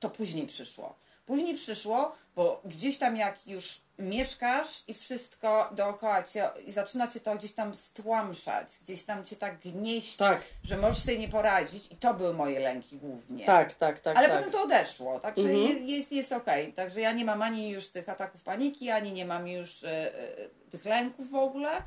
to 0.00 0.10
później 0.10 0.46
przyszło. 0.46 0.94
Później 1.26 1.54
przyszło, 1.54 2.12
bo 2.36 2.60
gdzieś 2.64 2.98
tam 2.98 3.16
jak 3.16 3.46
już 3.46 3.80
mieszkasz 3.98 4.84
i 4.88 4.94
wszystko 4.94 5.70
dookoła 5.72 6.22
cię 6.22 6.48
i 6.66 6.72
zaczyna 6.72 7.08
cię 7.08 7.20
to 7.20 7.34
gdzieś 7.34 7.52
tam 7.52 7.74
stłamszać, 7.74 8.68
gdzieś 8.82 9.04
tam 9.04 9.24
cię 9.24 9.36
tak 9.36 9.58
gnieść, 9.58 10.16
Tak. 10.16 10.40
że 10.64 10.76
możesz 10.76 11.02
sobie 11.04 11.18
nie 11.18 11.28
poradzić 11.28 11.92
i 11.92 11.96
to 11.96 12.14
były 12.14 12.34
moje 12.34 12.60
lęki 12.60 12.98
głównie. 12.98 13.44
Tak, 13.44 13.74
tak, 13.74 14.00
tak. 14.00 14.16
Ale 14.16 14.28
tak. 14.28 14.36
potem 14.36 14.52
to 14.52 14.62
odeszło, 14.62 15.20
także 15.20 15.42
Mhm. 15.48 15.68
jest, 15.68 15.80
jest, 15.82 16.12
jest 16.12 16.32
okej. 16.32 16.72
Także 16.72 17.00
ja 17.00 17.12
nie 17.12 17.24
mam 17.24 17.42
ani 17.42 17.68
już 17.70 17.88
tych 17.88 18.08
ataków 18.08 18.42
paniki, 18.42 18.90
ani 18.90 19.12
nie 19.12 19.24
mam 19.24 19.48
już 19.48 19.84
e, 19.84 20.14
e, 20.14 20.48
tych 20.70 20.84
lęków 20.84 21.30
w 21.30 21.34
ogóle. 21.34 21.82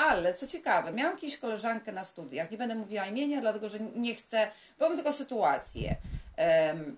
Ale 0.00 0.34
co 0.34 0.46
ciekawe, 0.46 0.92
miałam 0.92 1.16
kiedyś 1.16 1.38
koleżankę 1.38 1.92
na 1.92 2.04
studiach, 2.04 2.50
nie 2.50 2.58
będę 2.58 2.74
mówiła 2.74 3.06
imienia, 3.06 3.40
dlatego 3.40 3.68
że 3.68 3.80
nie 3.80 4.14
chcę, 4.14 4.50
powiem 4.78 4.96
tylko 4.96 5.12
sytuację. 5.12 5.96
Em, 6.36 6.96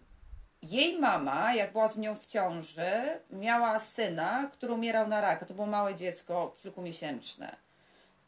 jej 0.62 0.98
mama, 0.98 1.54
jak 1.54 1.72
była 1.72 1.88
z 1.88 1.98
nią 1.98 2.16
w 2.16 2.26
ciąży, 2.26 3.20
miała 3.30 3.78
syna, 3.78 4.50
który 4.52 4.72
umierał 4.72 5.08
na 5.08 5.20
raka. 5.20 5.46
To 5.46 5.54
było 5.54 5.66
małe 5.66 5.94
dziecko, 5.94 6.56
kilkumiesięczne. 6.62 7.56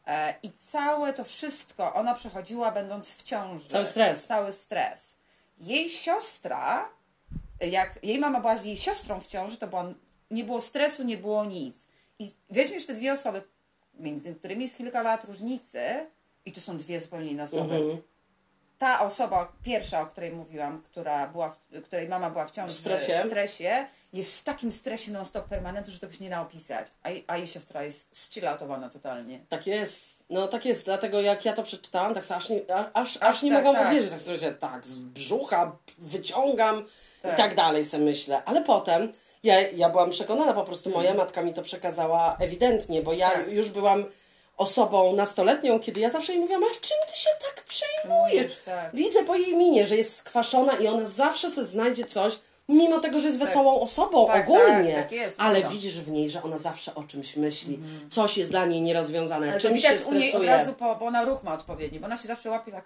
E, 0.07 0.35
I 0.43 0.51
całe 0.51 1.13
to 1.13 1.23
wszystko 1.23 1.93
ona 1.93 2.15
przechodziła, 2.15 2.71
będąc 2.71 3.11
w 3.11 3.23
ciąży. 3.23 3.69
Cały 3.69 3.85
stres. 3.85 4.25
Cały 4.25 4.51
stres. 4.51 5.17
Jej 5.57 5.89
siostra 5.89 6.89
jak 7.61 7.99
jej 8.03 8.19
mama 8.19 8.39
była 8.39 8.57
z 8.57 8.65
jej 8.65 8.77
siostrą 8.77 9.21
w 9.21 9.27
ciąży, 9.27 9.57
to 9.57 9.67
była, 9.67 9.93
nie 10.31 10.43
było 10.43 10.61
stresu, 10.61 11.03
nie 11.03 11.17
było 11.17 11.45
nic. 11.45 11.87
I 12.19 12.33
weźmiesz 12.49 12.85
te 12.85 12.93
dwie 12.93 13.13
osoby, 13.13 13.43
między 13.99 14.35
którymi 14.35 14.63
jest 14.63 14.77
kilka 14.77 15.01
lat 15.01 15.23
różnicy, 15.23 15.79
i 16.45 16.51
to 16.51 16.61
są 16.61 16.77
dwie 16.77 16.99
zupełnie 16.99 17.31
inne 17.31 17.43
osoby. 17.43 17.75
Mhm. 17.75 18.01
Ta 18.77 18.99
osoba 19.01 19.53
pierwsza, 19.63 20.01
o 20.01 20.05
której 20.05 20.31
mówiłam, 20.31 20.81
która 20.81 21.27
była 21.27 21.49
w, 21.49 21.81
której 21.83 22.07
mama 22.09 22.29
była 22.29 22.45
w 22.45 22.51
ciąży 22.51 22.73
W 22.73 22.77
stresie. 22.77 23.19
w 23.23 23.25
stresie 23.25 23.87
jest 24.13 24.39
w 24.39 24.43
takim 24.43 24.71
stresie 24.71 25.11
non-stop 25.11 25.45
permanentu, 25.47 25.91
że 25.91 25.99
tego 25.99 26.13
się 26.13 26.23
nie 26.23 26.29
da 26.29 26.41
opisać. 26.41 26.87
A, 27.03 27.09
jej- 27.09 27.23
a 27.27 27.37
jej 27.37 27.47
siostra 27.47 27.83
jest 27.83 28.17
zchillautowana 28.17 28.89
totalnie. 28.89 29.45
Tak 29.49 29.67
jest. 29.67 30.19
No 30.29 30.47
tak 30.47 30.65
jest, 30.65 30.85
dlatego 30.85 31.21
jak 31.21 31.45
ja 31.45 31.53
to 31.53 31.63
przeczytałam, 31.63 32.13
tak 32.13 32.23
aż 32.31 32.49
nie, 32.49 32.61
aż, 32.93 33.17
aż, 33.21 33.43
nie 33.43 33.51
tak, 33.51 33.63
mogłam 33.63 33.83
tak. 33.83 33.91
uwierzyć. 33.91 34.11
Tak 34.11 34.21
sobie 34.21 34.39
się 34.39 34.51
tak 34.51 34.85
z 34.87 34.97
brzucha 34.97 35.77
wyciągam 35.97 36.85
Tak. 37.21 37.33
i 37.33 37.37
tak 37.37 37.55
dalej 37.55 37.85
sobie 37.85 38.03
myślę. 38.05 38.43
Ale 38.45 38.61
potem 38.63 39.13
ja, 39.45 39.61
ja 39.61 39.89
byłam 39.89 40.09
przekonana, 40.09 40.53
po 40.53 40.63
prostu 40.63 40.89
moja 40.89 41.13
matka 41.13 41.41
mi 41.43 41.53
to 41.53 41.61
przekazała 41.61 42.37
ewidentnie, 42.39 43.01
bo 43.01 43.13
ja 43.13 43.29
Tak. 43.31 43.47
już 43.51 43.69
byłam 43.69 44.05
osobą 44.57 45.13
nastoletnią, 45.15 45.79
kiedy 45.79 45.99
ja 45.99 46.09
zawsze 46.09 46.31
jej 46.31 46.41
mówiłam, 46.41 46.63
a 46.63 46.67
czym 46.81 46.97
ty 47.13 47.19
się 47.19 47.29
tak 47.41 47.63
przejmujesz? 47.65 48.61
Tak. 48.65 48.89
Widzę 48.95 49.23
po 49.23 49.35
jej 49.35 49.55
minie, 49.57 49.87
że 49.87 49.95
jest 49.95 50.15
skwaszona 50.15 50.73
i 50.73 50.87
ona 50.87 51.05
zawsze 51.05 51.51
se 51.51 51.65
znajdzie 51.65 52.05
coś, 52.05 52.39
mimo 52.69 52.99
tego, 52.99 53.19
że 53.19 53.27
jest 53.27 53.39
wesołą 53.39 53.81
osobą 53.81 54.27
Tak, 54.27 54.43
ogólnie. 54.49 54.93
tak, 54.93 55.03
tak 55.03 55.11
jest, 55.11 55.35
ale 55.39 55.59
prawda. 55.59 55.69
widzisz 55.77 55.99
w 55.99 56.11
niej, 56.11 56.29
że 56.29 56.43
ona 56.43 56.57
zawsze 56.57 56.95
o 56.95 57.03
czymś 57.03 57.35
myśli. 57.35 57.79
Coś 58.11 58.37
jest 58.37 58.51
dla 58.51 58.65
niej 58.65 58.81
nierozwiązane, 58.81 59.47
Ale 59.51 59.61
to 59.61 59.67
czymś 59.67 59.81
się 59.81 59.89
widać 59.89 60.07
u 60.07 60.11
niej 60.11 60.21
od 60.23 60.27
stresuje. 60.29 60.49
razu, 60.49 60.73
po, 60.73 60.95
bo 60.95 61.05
ona 61.05 61.25
ruch 61.25 61.43
ma 61.43 61.53
odpowiedni, 61.53 61.99
bo 61.99 62.05
ona 62.05 62.17
się 62.17 62.27
zawsze 62.27 62.49
łapie 62.49 62.71
tak, 62.71 62.85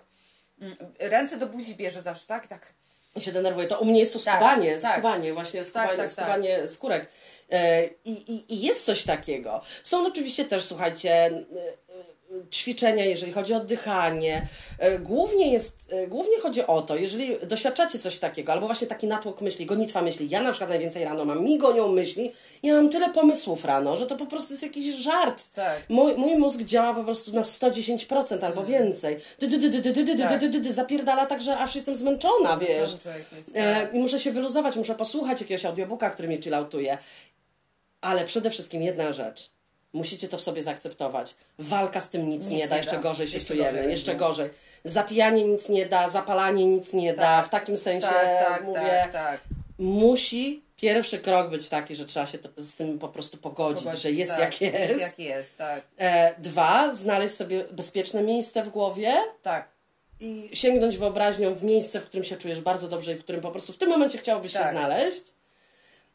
mm, 0.61 0.77
ręce 0.99 1.37
do 1.37 1.45
buzi 1.47 1.75
bierze 1.75 2.01
zawsze, 2.01 2.27
tak? 2.27 2.47
tak. 2.47 2.73
I 3.15 3.21
się 3.21 3.31
denerwuje. 3.31 3.67
To 3.67 3.79
u 3.79 3.85
mnie 3.85 3.99
jest 3.99 4.13
to 4.13 4.19
Tak, 4.19 4.35
skubanie, 4.35 4.77
tak. 4.77 4.93
skubanie, 4.93 5.33
właśnie 5.33 5.63
skubanie, 5.63 5.89
tak, 5.89 5.97
tak. 5.97 6.09
skubanie 6.11 6.67
skórek. 6.67 7.09
E, 7.51 7.87
I, 8.05 8.11
i, 8.11 8.53
I 8.53 8.61
jest 8.61 8.85
coś 8.85 9.03
takiego. 9.03 9.61
Są 9.83 10.07
oczywiście 10.07 10.45
też, 10.45 10.63
słuchajcie, 10.63 11.31
ćwiczenia, 12.51 13.05
jeżeli 13.05 13.31
chodzi 13.31 13.53
o 13.53 13.57
oddychanie. 13.57 14.47
E, 14.79 14.99
Głównie 14.99 15.53
jest, 15.53 15.93
e, 15.93 16.07
głównie 16.07 16.39
chodzi 16.39 16.67
o 16.67 16.81
to, 16.81 16.95
jeżeli 16.95 17.37
doświadczacie 17.47 17.99
coś 17.99 18.19
takiego, 18.19 18.51
albo 18.51 18.65
właśnie 18.65 18.87
taki 18.87 19.07
natłok 19.07 19.41
myśli, 19.41 19.65
gonitwa 19.65 20.01
myśli. 20.01 20.29
Ja 20.29 20.41
na 20.43 20.51
przykład 20.51 20.69
najwięcej 20.69 21.03
rano 21.03 21.25
mam, 21.25 21.43
mi 21.43 21.57
gonią 21.57 21.87
myśli. 21.87 22.31
Ja 22.63 22.75
mam 22.75 22.89
tyle 22.89 23.09
pomysłów 23.09 23.65
rano, 23.65 23.97
że 23.97 24.05
to 24.05 24.15
po 24.15 24.25
prostu 24.25 24.53
jest 24.53 24.63
jakiś 24.63 24.95
żart. 24.95 25.43
Tak. 25.53 25.89
Mój, 25.89 26.13
mój 26.13 26.35
mózg 26.35 26.61
działa 26.61 26.93
po 26.93 27.03
prostu 27.03 27.33
na 27.33 27.41
110% 27.41 28.45
albo 28.45 28.65
więcej. 28.65 29.15
Tak. 29.15 30.73
zapierdala 30.73 31.25
tak, 31.25 31.41
że 31.41 31.57
aż 31.57 31.75
jestem 31.75 31.95
zmęczona, 31.95 32.57
wiesz. 32.57 32.97
człowiek 33.03 33.25
jest, 33.37 33.51
E, 33.55 33.81
tak. 33.81 33.93
I 33.93 33.99
muszę 33.99 34.19
się 34.19 34.31
wyluzować, 34.31 34.75
muszę 34.75 34.95
posłuchać 34.95 35.41
jakiegoś 35.41 35.65
audiobooka, 35.65 36.09
który 36.09 36.27
mnie 36.27 36.41
chilloutuje. 36.41 36.97
Ale 38.01 38.25
przede 38.25 38.49
wszystkim 38.49 38.81
jedna 38.81 39.13
rzecz. 39.13 39.58
Musicie 39.93 40.27
to 40.27 40.37
w 40.37 40.41
sobie 40.41 40.63
zaakceptować. 40.63 41.35
Walka 41.59 42.01
z 42.01 42.09
tym 42.09 42.29
nic, 42.29 42.47
Nic 42.47 42.49
nie 42.59 42.67
da, 42.67 42.75
nie 42.75 42.77
jeszcze 42.81 42.95
da. 42.95 43.01
gorzej 43.01 43.27
się 43.27 43.33
Jeszcze 43.37 43.47
czujemy, 43.53 43.71
gorzej 43.71 43.91
jeszcze 43.91 44.15
gorzej. 44.15 44.49
Zapijanie 44.85 45.45
nic 45.45 45.69
nie 45.69 45.85
da, 45.85 46.09
zapalanie 46.09 46.65
nic 46.65 46.93
nie 46.93 47.13
da. 47.13 47.21
Tak. 47.21 47.45
W 47.45 47.49
takim 47.49 47.77
sensie 47.77 48.07
Tak, 48.07 48.47
tak, 48.47 48.63
mówię, 48.63 48.79
tak, 48.79 49.11
tak. 49.13 49.39
musi 49.79 50.61
pierwszy 50.75 51.19
krok 51.19 51.49
być 51.49 51.69
taki, 51.69 51.95
że 51.95 52.05
trzeba 52.05 52.25
się 52.25 52.37
to, 52.37 52.49
z 52.57 52.75
tym 52.75 52.99
po 52.99 53.07
prostu 53.07 53.37
pogodzić, 53.37 53.83
Pogodzić, 53.83 54.03
że 54.03 54.11
jest 54.11 54.31
tak, 54.31 54.39
jak 54.39 54.61
jest. 54.61 54.89
Jest 54.89 55.01
jak 55.01 55.19
jest, 55.19 55.57
tak. 55.57 55.83
E, 55.97 56.35
dwa, 56.41 56.93
znaleźć 56.95 57.35
sobie 57.35 57.65
bezpieczne 57.71 58.21
miejsce 58.21 58.63
w 58.63 58.69
głowie 58.69 59.13
Tak, 59.41 59.67
i 60.19 60.49
sięgnąć 60.53 60.97
wyobraźnią 60.97 61.55
w 61.55 61.63
miejsce, 61.63 61.99
w 61.99 62.05
którym 62.05 62.23
się 62.23 62.35
czujesz 62.35 62.61
bardzo 62.61 62.87
dobrze 62.87 63.13
i 63.13 63.15
w 63.15 63.23
którym 63.23 63.41
po 63.41 63.51
prostu 63.51 63.73
w 63.73 63.77
tym 63.77 63.89
momencie 63.89 64.17
chciałobyś 64.17 64.53
się 64.53 64.59
Tak. 64.59 64.71
znaleźć. 64.71 65.21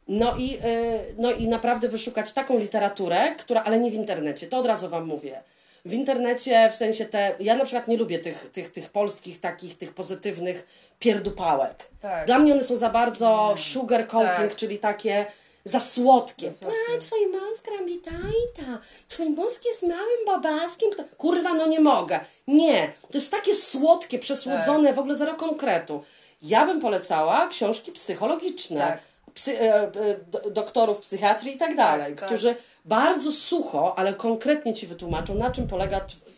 No 0.09 0.35
i, 0.39 0.55
y, 0.55 1.15
no 1.19 1.33
i 1.33 1.49
naprawdę 1.49 1.89
wyszukać 1.89 2.33
taką 2.33 2.59
literaturę, 2.59 3.35
która, 3.39 3.63
ale 3.65 3.79
nie 3.79 3.91
w 3.91 3.95
internecie, 3.95 4.47
to 4.47 4.59
od 4.59 4.67
razu 4.67 4.89
Wam 4.89 5.07
mówię. 5.07 5.43
W 5.85 5.93
internecie, 5.93 6.71
w 6.73 6.75
sensie 6.77 7.05
te, 7.05 7.35
ja 7.41 7.55
na 7.57 7.65
przykład 7.65 7.89
nie 7.89 7.97
lubię 7.97 8.19
tych, 8.19 8.51
tych, 8.53 8.73
tych 8.73 8.91
polskich 8.91 9.41
takich, 9.41 9.79
tych 9.79 9.95
pozytywnych 9.95 10.67
pierdupałek. 10.99 11.89
Tak. 12.01 12.27
Dla 12.27 12.39
mnie 12.39 12.53
one 12.53 12.65
są 12.65 12.77
za 12.77 12.91
bardzo 12.91 13.55
sugar 13.57 14.07
coating, 14.09 14.49
Tak. 14.51 14.57
czyli 14.57 14.79
takie 14.79 15.27
za 15.65 15.81
słodkie. 15.81 16.53
Za 16.53 16.59
słodkie. 16.59 16.79
A, 16.97 16.99
twój 16.99 17.27
mózg 17.27 17.67
robi 17.79 17.99
ta 17.99 18.11
i 18.11 18.65
ta. 18.65 18.79
Twój 19.09 19.27
mózg 19.27 19.65
jest 19.65 19.83
małym 19.83 20.25
bobaskiem. 20.27 20.91
kto- 20.91 21.05
Kurwa, 21.19 21.55
no 21.55 21.67
nie 21.67 21.81
mogę. 21.81 22.21
Nie. 22.49 22.93
To 23.11 23.19
jest 23.19 23.31
takie 23.31 23.55
słodkie, 23.55 24.19
przesłodzone, 24.19 24.87
Tak. 24.89 24.97
w 24.97 24.99
ogóle 24.99 25.15
zero 25.15 25.35
konkretu. 25.35 26.05
Ja 26.43 26.67
bym 26.67 26.81
polecała 26.81 27.49
książki 27.49 27.93
psychologiczne. 27.93 28.81
Tak. 28.81 28.99
Psy, 29.35 29.61
e, 29.61 29.75
e, 29.83 29.91
do- 30.27 30.51
doktorów 30.51 31.01
psychiatrii 31.01 31.55
i 31.55 31.59
tak 31.59 31.77
dalej, 31.77 32.13
Tak, 32.13 32.21
tak. 32.21 32.29
którzy 32.29 32.57
bardzo 32.85 33.33
sucho, 33.33 33.99
ale 33.99 34.15
konkretnie 34.15 34.75
Ci 34.75 34.87
wytłumaczą, 34.87 35.35
na 35.35 35.51
czym 35.51 35.69
polega 35.69 35.99
tw- 36.01 36.31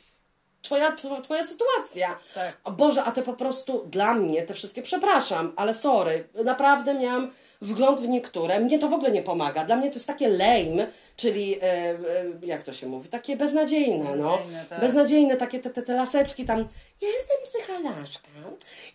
twoja, 0.63 0.91
tw- 0.93 1.21
twoja 1.23 1.43
sytuacja. 1.45 2.19
Tak. 2.35 2.73
Boże, 2.75 3.05
a 3.05 3.13
te 3.13 3.23
po 3.23 3.33
prostu 3.33 3.87
dla 3.91 4.15
mnie, 4.15 4.43
te 4.43 4.55
wszystkie, 4.55 4.83
przepraszam, 4.83 5.53
ale 5.57 5.75
sorry, 5.75 6.29
naprawdę 6.45 6.95
miałam 6.95 7.31
wgląd 7.61 8.01
w 8.01 8.09
niektóre. 8.09 8.61
Mnie 8.61 8.79
to 8.79 8.89
w 8.89 8.93
ogóle 8.93 9.11
nie 9.11 9.23
pomaga. 9.23 9.65
Dla 9.65 9.77
mnie 9.77 9.89
to 9.89 9.95
jest 9.95 10.07
takie 10.07 10.29
lame, 10.29 10.87
czyli 11.17 11.59
e, 11.63 11.63
e, 11.63 11.97
jak 12.43 12.63
to 12.63 12.73
się 12.73 12.87
mówi, 12.87 13.09
takie 13.09 13.37
beznadziejne, 13.37 14.17
no. 14.17 14.31
Beznadziejne, 14.31 14.65
tak. 14.69 14.81
Beznadziejne, 14.81 15.37
takie 15.37 15.59
te, 15.59 15.71
te, 15.71 15.83
te 15.83 15.95
laseczki 15.95 16.45
tam. 16.45 16.59
Ja 17.01 17.09
jestem 17.09 17.37
psycholożką 17.45 18.29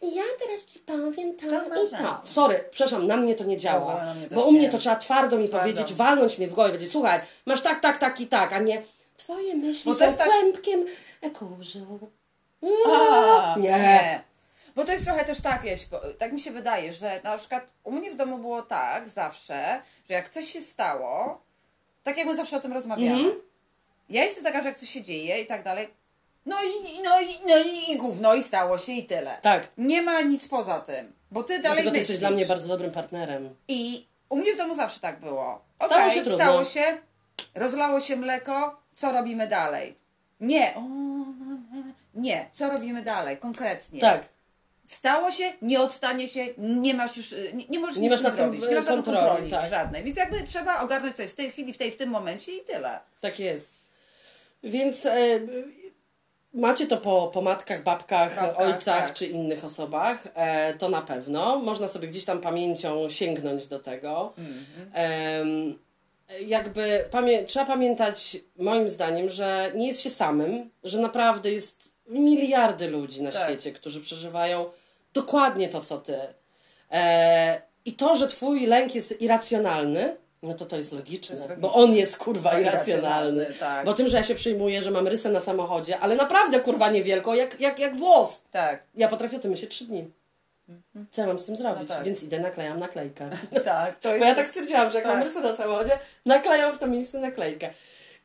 i 0.01 0.15
ja 0.15 0.23
teraz 0.39 0.65
Ci 0.65 0.79
powiem 0.79 1.35
to, 1.37 1.47
To 1.47 1.85
i 1.85 1.89
to. 1.89 2.21
Sorry, 2.23 2.63
przepraszam, 2.71 3.07
na 3.07 3.17
mnie 3.17 3.35
to 3.35 3.43
nie 3.43 3.57
działa. 3.57 4.13
mnie 4.15 4.27
też 4.27 4.35
Bo 4.35 4.45
u 4.45 4.51
mnie 4.51 4.61
nie. 4.61 4.69
to 4.69 4.77
trzeba 4.77 4.95
twardo 4.95 5.37
mi 5.37 5.47
Twardo. 5.49 5.63
powiedzieć, 5.73 5.93
walnąć 5.93 6.37
mnie 6.37 6.47
w 6.47 6.53
głowę, 6.53 6.69
będzie 6.69 6.87
słuchaj, 6.87 7.19
masz 7.45 7.61
tak, 7.61 7.79
tak, 7.81 7.97
tak 7.97 8.21
i 8.21 8.27
tak, 8.27 8.53
a 8.53 8.59
nie 8.59 8.81
twoje 9.17 9.55
myśli 9.55 9.81
Bo 9.85 9.93
są 9.93 10.13
tak- 10.17 10.27
kłębkiem 10.29 10.85
kurzu. 11.33 11.99
A, 12.95 13.55
Nie. 13.59 14.21
Bo 14.75 14.83
to 14.83 14.91
jest 14.91 15.05
trochę 15.05 15.25
też 15.25 15.41
tak, 15.41 15.63
ja 15.63 15.77
ci 15.77 15.87
po- 15.87 16.01
tak 16.17 16.33
mi 16.33 16.41
się 16.41 16.51
wydaje, 16.51 16.93
że 16.93 17.21
na 17.23 17.37
przykład 17.37 17.73
u 17.83 17.91
mnie 17.91 18.11
w 18.11 18.15
domu 18.15 18.37
było 18.37 18.61
tak 18.61 19.09
zawsze, 19.09 19.81
że 20.09 20.13
jak 20.13 20.29
coś 20.29 20.45
się 20.45 20.61
stało, 20.61 21.41
tak 22.03 22.17
jak 22.17 22.27
my 22.27 22.35
zawsze 22.35 22.57
o 22.57 22.59
tym 22.59 22.73
rozmawiamy. 22.73 23.19
Mhm. 23.19 23.35
Ja 24.09 24.23
jestem 24.23 24.43
taka, 24.43 24.61
że 24.61 24.67
jak 24.67 24.77
coś 24.79 24.89
się 24.89 25.03
dzieje 25.03 25.41
i 25.41 25.45
tak 25.45 25.63
dalej, 25.63 25.89
no 26.45 26.57
i, 26.63 27.01
no 27.03 27.21
i, 27.21 27.39
no 27.47 27.57
i, 27.57 27.91
i 27.91 27.97
gówno 27.97 28.35
i 28.35 28.43
stało 28.43 28.77
się 28.77 28.91
i 28.91 29.05
tyle. 29.05 29.37
Tak. 29.41 29.67
Nie 29.77 30.01
ma 30.01 30.21
nic 30.21 30.47
poza 30.47 30.79
tym, 30.79 31.13
bo 31.31 31.43
ty 31.43 31.59
dalej 31.59 31.61
Dlatego 31.61 31.91
ty 31.91 31.91
myślisz. 31.91 32.09
jesteś 32.09 32.19
dla 32.19 32.31
mnie 32.31 32.45
bardzo 32.45 32.67
dobrym 32.67 32.91
partnerem. 32.91 33.55
I 33.67 34.07
u 34.29 34.37
mnie 34.37 34.53
w 34.53 34.57
domu 34.57 34.75
zawsze 34.75 34.99
tak 34.99 35.19
było. 35.19 35.61
Stało 35.75 35.93
Okej, 35.93 36.11
się 36.11 36.21
trudno. 36.21 36.45
Stało 36.45 36.65
się, 36.65 36.97
rozlało 37.55 38.01
się 38.01 38.15
mleko, 38.15 38.81
co 38.93 39.11
robimy 39.11 39.47
dalej? 39.47 39.95
Nie. 40.39 40.73
O, 40.75 40.81
nie, 42.15 42.49
co 42.51 42.69
robimy 42.69 43.01
dalej, 43.01 43.37
konkretnie. 43.37 44.01
Tak. 44.01 44.23
Stało 44.85 45.31
się, 45.31 45.53
nie 45.61 45.81
odstanie 45.81 46.29
się, 46.29 46.47
nie 46.57 46.93
masz 46.93 47.17
już, 47.17 47.31
y, 47.31 47.51
nie, 47.53 47.65
nie 47.69 47.79
możesz 47.79 47.97
Nie 47.97 48.01
nic 48.01 48.11
masz 48.11 48.21
tym, 48.21 48.31
zrobić. 48.31 48.61
Nie 48.69 48.75
masz 48.75 48.85
kontroli, 48.85 49.19
kontroli 49.19 49.51
tak. 49.51 49.69
żadnej. 49.69 50.03
Więc 50.03 50.17
jakby 50.17 50.43
trzeba 50.43 50.81
ogarnąć 50.81 51.15
coś 51.15 51.31
w 51.31 51.35
tej 51.35 51.51
chwili, 51.51 51.73
w, 51.73 51.77
tej, 51.77 51.91
w 51.91 51.95
tym 51.95 52.09
momencie 52.09 52.57
i 52.57 52.63
tyle. 52.63 52.99
Tak 53.21 53.39
jest. 53.39 53.81
Więc 54.63 55.05
e, 55.05 55.39
macie 56.53 56.87
to 56.87 56.97
po, 56.97 57.31
po 57.33 57.41
matkach, 57.41 57.83
babkach, 57.83 58.35
Babkach, 58.35 58.67
ojcach 58.67 59.07
tak. 59.07 59.13
czy 59.13 59.25
innych 59.25 59.65
osobach, 59.65 60.27
e, 60.33 60.73
to 60.73 60.89
na 60.89 61.01
pewno. 61.01 61.59
Można 61.59 61.87
sobie 61.87 62.07
gdzieś 62.07 62.25
tam 62.25 62.41
pamięcią 62.41 63.09
sięgnąć 63.09 63.67
do 63.67 63.79
tego. 63.79 64.33
Em, 64.93 65.79
jakby 66.45 67.05
pamię- 67.11 67.43
trzeba 67.45 67.65
pamiętać, 67.65 68.37
moim 68.57 68.89
zdaniem, 68.89 69.29
że 69.29 69.71
nie 69.75 69.87
jest 69.87 70.01
się 70.01 70.09
samym, 70.09 70.69
że 70.83 70.99
naprawdę 70.99 71.51
jest 71.51 71.95
miliardy 72.07 72.87
ludzi 72.87 73.21
na 73.23 73.31
Tak. 73.31 73.43
świecie, 73.43 73.71
którzy 73.71 74.01
przeżywają 74.01 74.65
dokładnie 75.13 75.69
to, 75.69 75.81
co 75.81 75.97
ty. 75.97 76.17
E, 76.91 77.61
I 77.85 77.93
to, 77.93 78.15
że 78.15 78.27
twój 78.27 78.65
lęk 78.67 78.95
jest 78.95 79.21
irracjonalny, 79.21 80.15
no 80.43 80.53
to 80.53 80.65
to 80.65 80.77
jest 80.77 80.91
logiczne, 80.91 81.37
To 81.37 81.47
jest 81.47 81.59
bo 81.61 81.73
on 81.73 81.95
jest 81.95 82.17
kurwa 82.17 82.59
irracjonalny. 82.59 83.53
tak. 83.59 83.85
Bo 83.85 83.93
tym, 83.93 84.07
że 84.09 84.17
ja 84.17 84.23
się 84.23 84.35
przejmuję, 84.35 84.81
że 84.81 84.91
mam 84.91 85.07
rysę 85.07 85.29
na 85.29 85.39
samochodzie, 85.39 85.99
ale 85.99 86.15
naprawdę 86.15 86.59
kurwa 86.59 86.89
niewielką, 86.91 87.33
jak, 87.33 87.59
jak, 87.61 87.79
jak 87.79 87.95
włos. 87.95 88.41
Tak, 88.51 88.83
Ja 88.95 89.07
potrafię 89.07 89.37
o 89.37 89.39
tym 89.39 89.51
myśleć 89.51 89.71
trzy 89.71 89.85
dni. 89.85 90.11
Co 91.11 91.21
ja 91.21 91.27
mam 91.27 91.39
z 91.39 91.45
tym 91.45 91.55
zrobić? 91.55 91.89
No 91.89 91.95
tak. 91.95 92.03
Więc 92.03 92.23
idę, 92.23 92.39
naklejam 92.39 92.79
naklejkę. 92.79 93.29
tak. 93.65 93.99
To 93.99 94.09
Bo 94.09 94.15
jest, 94.15 94.27
ja 94.27 94.35
tak 94.35 94.47
stwierdziłam, 94.47 94.91
że 94.91 94.97
jak 94.97 95.03
Tak. 95.07 95.13
mam 95.15 95.23
rysę 95.23 95.41
na 95.41 95.53
samochodzie, 95.55 95.99
naklejam 96.25 96.75
w 96.75 96.77
to 96.79 96.87
miejsce 96.87 97.19
naklejkę. 97.19 97.69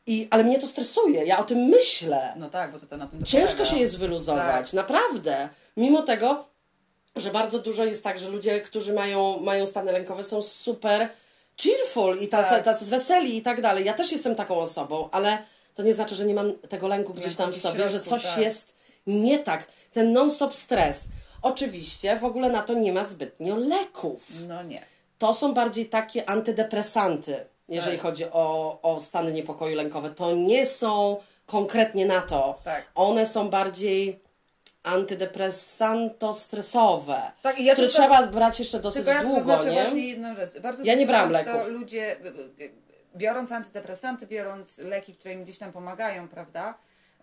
I, 0.07 0.29
ale 0.31 0.45
mnie 0.45 0.59
to 0.59 0.67
stresuje, 0.67 1.25
ja 1.25 1.39
o 1.39 1.45
tym 1.45 1.59
myślę. 1.59 2.33
No 2.37 2.51
tak, 2.51 2.73
bo 2.73 2.79
to, 2.79 2.87
to 2.87 2.97
na 2.97 3.07
tym 3.07 3.25
Ciężko 3.25 3.57
polega. 3.57 3.71
się 3.71 3.79
jest 3.79 3.99
wyluzować, 3.99 4.67
Tak. 4.67 4.73
naprawdę. 4.73 5.49
Mimo 5.77 6.03
tego, 6.03 6.45
że 7.17 7.31
bardzo 7.31 7.59
dużo 7.59 7.85
jest 7.85 8.05
tak, 8.05 8.19
że 8.19 8.29
ludzie, 8.29 8.61
którzy 8.61 8.93
mają, 8.93 9.41
mają 9.41 9.67
stany 9.67 9.93
lękowe 9.93 10.25
są 10.25 10.43
super 10.43 11.09
cheerful 11.63 12.19
i 12.21 12.29
tacy, 12.29 12.51
Tak. 12.51 12.65
tacy 12.65 12.85
weseli 12.85 13.37
i 13.37 13.43
tak 13.43 13.61
dalej. 13.61 13.85
Ja 13.85 13.95
też 13.95 14.13
jestem 14.13 14.35
taką 14.35 14.57
osobą, 14.57 15.09
ale 15.13 15.39
to 15.75 15.83
nie 15.83 15.95
znaczy, 15.95 16.15
że 16.15 16.25
nie 16.25 16.35
mam 16.35 16.53
tego 16.53 16.89
lęku 16.89 17.15
gdzieś 17.15 17.37
tam 17.37 17.53
w 17.53 17.59
sobie, 17.59 17.91
że 17.91 18.01
coś 18.01 18.23
tak. 18.23 18.39
jest 18.39 18.75
nie 19.07 19.39
tak. 19.39 19.67
Ten 19.93 20.13
non-stop 20.13 20.57
stres. 20.57 21.05
Oczywiście 21.47 22.17
w 22.19 22.25
ogóle 22.25 22.51
na 22.51 22.63
to 22.63 22.75
nie 22.75 22.93
ma 22.93 23.05
zbytnio 23.05 23.57
leków. 23.57 24.29
No 24.49 24.63
nie. 24.63 24.83
To 25.19 25.35
są 25.35 25.55
bardziej 25.55 25.87
takie 25.87 26.29
antydepresanty, 26.29 27.37
jeżeli 27.69 27.97
Tak. 27.97 28.03
chodzi 28.03 28.25
o, 28.25 28.79
o 28.83 29.01
stany 29.01 29.33
niepokoju 29.33 29.77
lękowe. 29.77 30.11
To 30.11 30.33
nie 30.35 30.67
są 30.67 31.17
konkretnie 31.47 32.07
na 32.07 32.21
to. 32.23 32.59
Tak. 32.65 32.85
One 32.95 33.27
są 33.27 33.49
bardziej 33.51 34.19
antydepresanto-stresowe, 34.85 37.21
Tak, 37.43 37.61
ja 37.61 37.73
które 37.73 37.89
trzeba 37.89 38.27
brać 38.27 38.59
jeszcze 38.59 38.81
dosyć 38.81 38.97
Tylko 39.05 39.11
ja 39.11 39.21
to 39.23 39.27
długo, 39.27 39.43
zaznaczę 39.43 39.71
nie? 39.73 39.83
właśnie 39.83 40.09
jedną 40.09 40.35
rzecz. 40.37 40.59
Bardzo 40.59 40.85
Ja 40.85 40.95
nie 40.95 41.07
brałam 41.07 41.31
leków. 41.31 41.69
ludzie, 41.69 42.17
y, 42.25 42.29
y, 42.65 42.71
biorąc 43.17 43.53
antydepresanty, 43.53 44.27
biorąc 44.27 44.79
leki, 44.79 45.15
które 45.15 45.35
im 45.35 45.43
gdzieś 45.43 45.59
tam 45.59 45.73
pomagają, 45.73 46.29
prawda? 46.29 46.75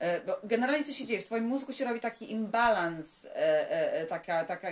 E, 0.04 0.22
Bo 0.26 0.38
generalnie 0.44 0.86
co 0.86 0.94
się 0.94 1.06
dzieje? 1.06 1.22
W 1.22 1.26
twoim 1.26 1.44
mózgu 1.44 1.74
się 1.74 1.86
robi 1.86 2.00
taki 2.00 2.32
imbalans, 2.32 3.26
e, 3.26 3.72
e, 4.02 4.06
taka, 4.06 4.44
taka, 4.46 4.70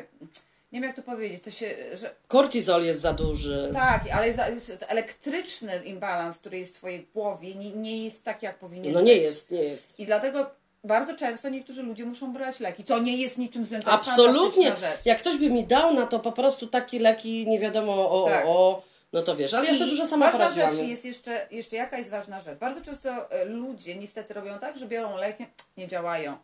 nie 0.72 0.80
wiem 0.80 0.84
jak 0.84 0.96
to 0.96 1.02
powiedzieć, 1.04 1.44
to 1.44 1.52
się, 1.52 1.76
że 1.94 2.16
Kortizol 2.28 2.86
jest 2.86 3.02
za 3.02 3.14
duży. 3.14 3.70
tak, 3.74 4.02
ale 4.14 4.28
jest, 4.28 4.40
elektryczny 4.88 5.82
imbalans, 5.86 6.38
który 6.38 6.58
jest 6.60 6.74
w 6.74 6.78
twojej 6.78 7.08
głowie, 7.14 7.56
nie, 7.56 7.72
nie 7.72 8.04
jest 8.06 8.24
taki 8.26 8.46
jak 8.46 8.58
powinien 8.58 8.94
No 8.94 9.02
nie 9.02 9.14
być. 9.14 9.24
jest, 9.24 9.52
nie 9.52 9.64
jest. 9.64 10.00
I 10.00 10.06
dlatego 10.06 10.50
bardzo 10.84 11.16
często 11.16 11.50
niektórzy 11.50 11.84
ludzie 11.84 12.06
muszą 12.06 12.34
brać 12.34 12.60
leki, 12.60 12.84
co 12.84 13.00
nie 13.00 13.18
jest 13.18 13.38
niczym 13.38 13.66
złym, 13.66 13.82
to 13.82 13.92
jest 13.92 14.04
Absolutnie. 14.08 14.64
fantastyczna 14.64 14.90
rzecz. 14.96 15.06
Jak 15.06 15.18
ktoś 15.18 15.38
by 15.38 15.50
mi 15.50 15.64
dał 15.64 15.94
na 15.94 16.08
to 16.08 16.20
po 16.20 16.32
prostu 16.32 16.68
takie 16.68 17.00
leki, 17.00 17.48
nie 17.48 17.60
wiadomo 17.60 18.24
o, 18.24 18.26
Tak. 18.30 18.44
o 18.48 18.84
no 19.14 19.22
to 19.22 19.36
wiesz, 19.36 19.54
ale 19.54 19.74
sobie 19.74 19.86
I 19.86 19.90
dużo 19.90 20.06
sama 20.06 20.26
ważna 20.26 20.40
poradziłam. 20.40 20.76
rzecz 20.76 20.90
jest 20.90 21.06
jeszcze, 21.06 21.48
jeszcze 21.52 21.76
jaka 21.76 21.98
jest 21.98 22.10
ważna 22.10 22.42
rzecz. 22.42 22.60
Bardzo 22.60 22.82
często 22.82 23.32
e, 23.32 23.46
ludzie 23.46 23.96
niestety 23.96 24.34
robią 24.34 24.60
tak, 24.60 24.78
że 24.78 24.86
biorą 24.88 25.18
leki, 25.18 25.46
nie 25.78 25.88
działają. 25.88 26.38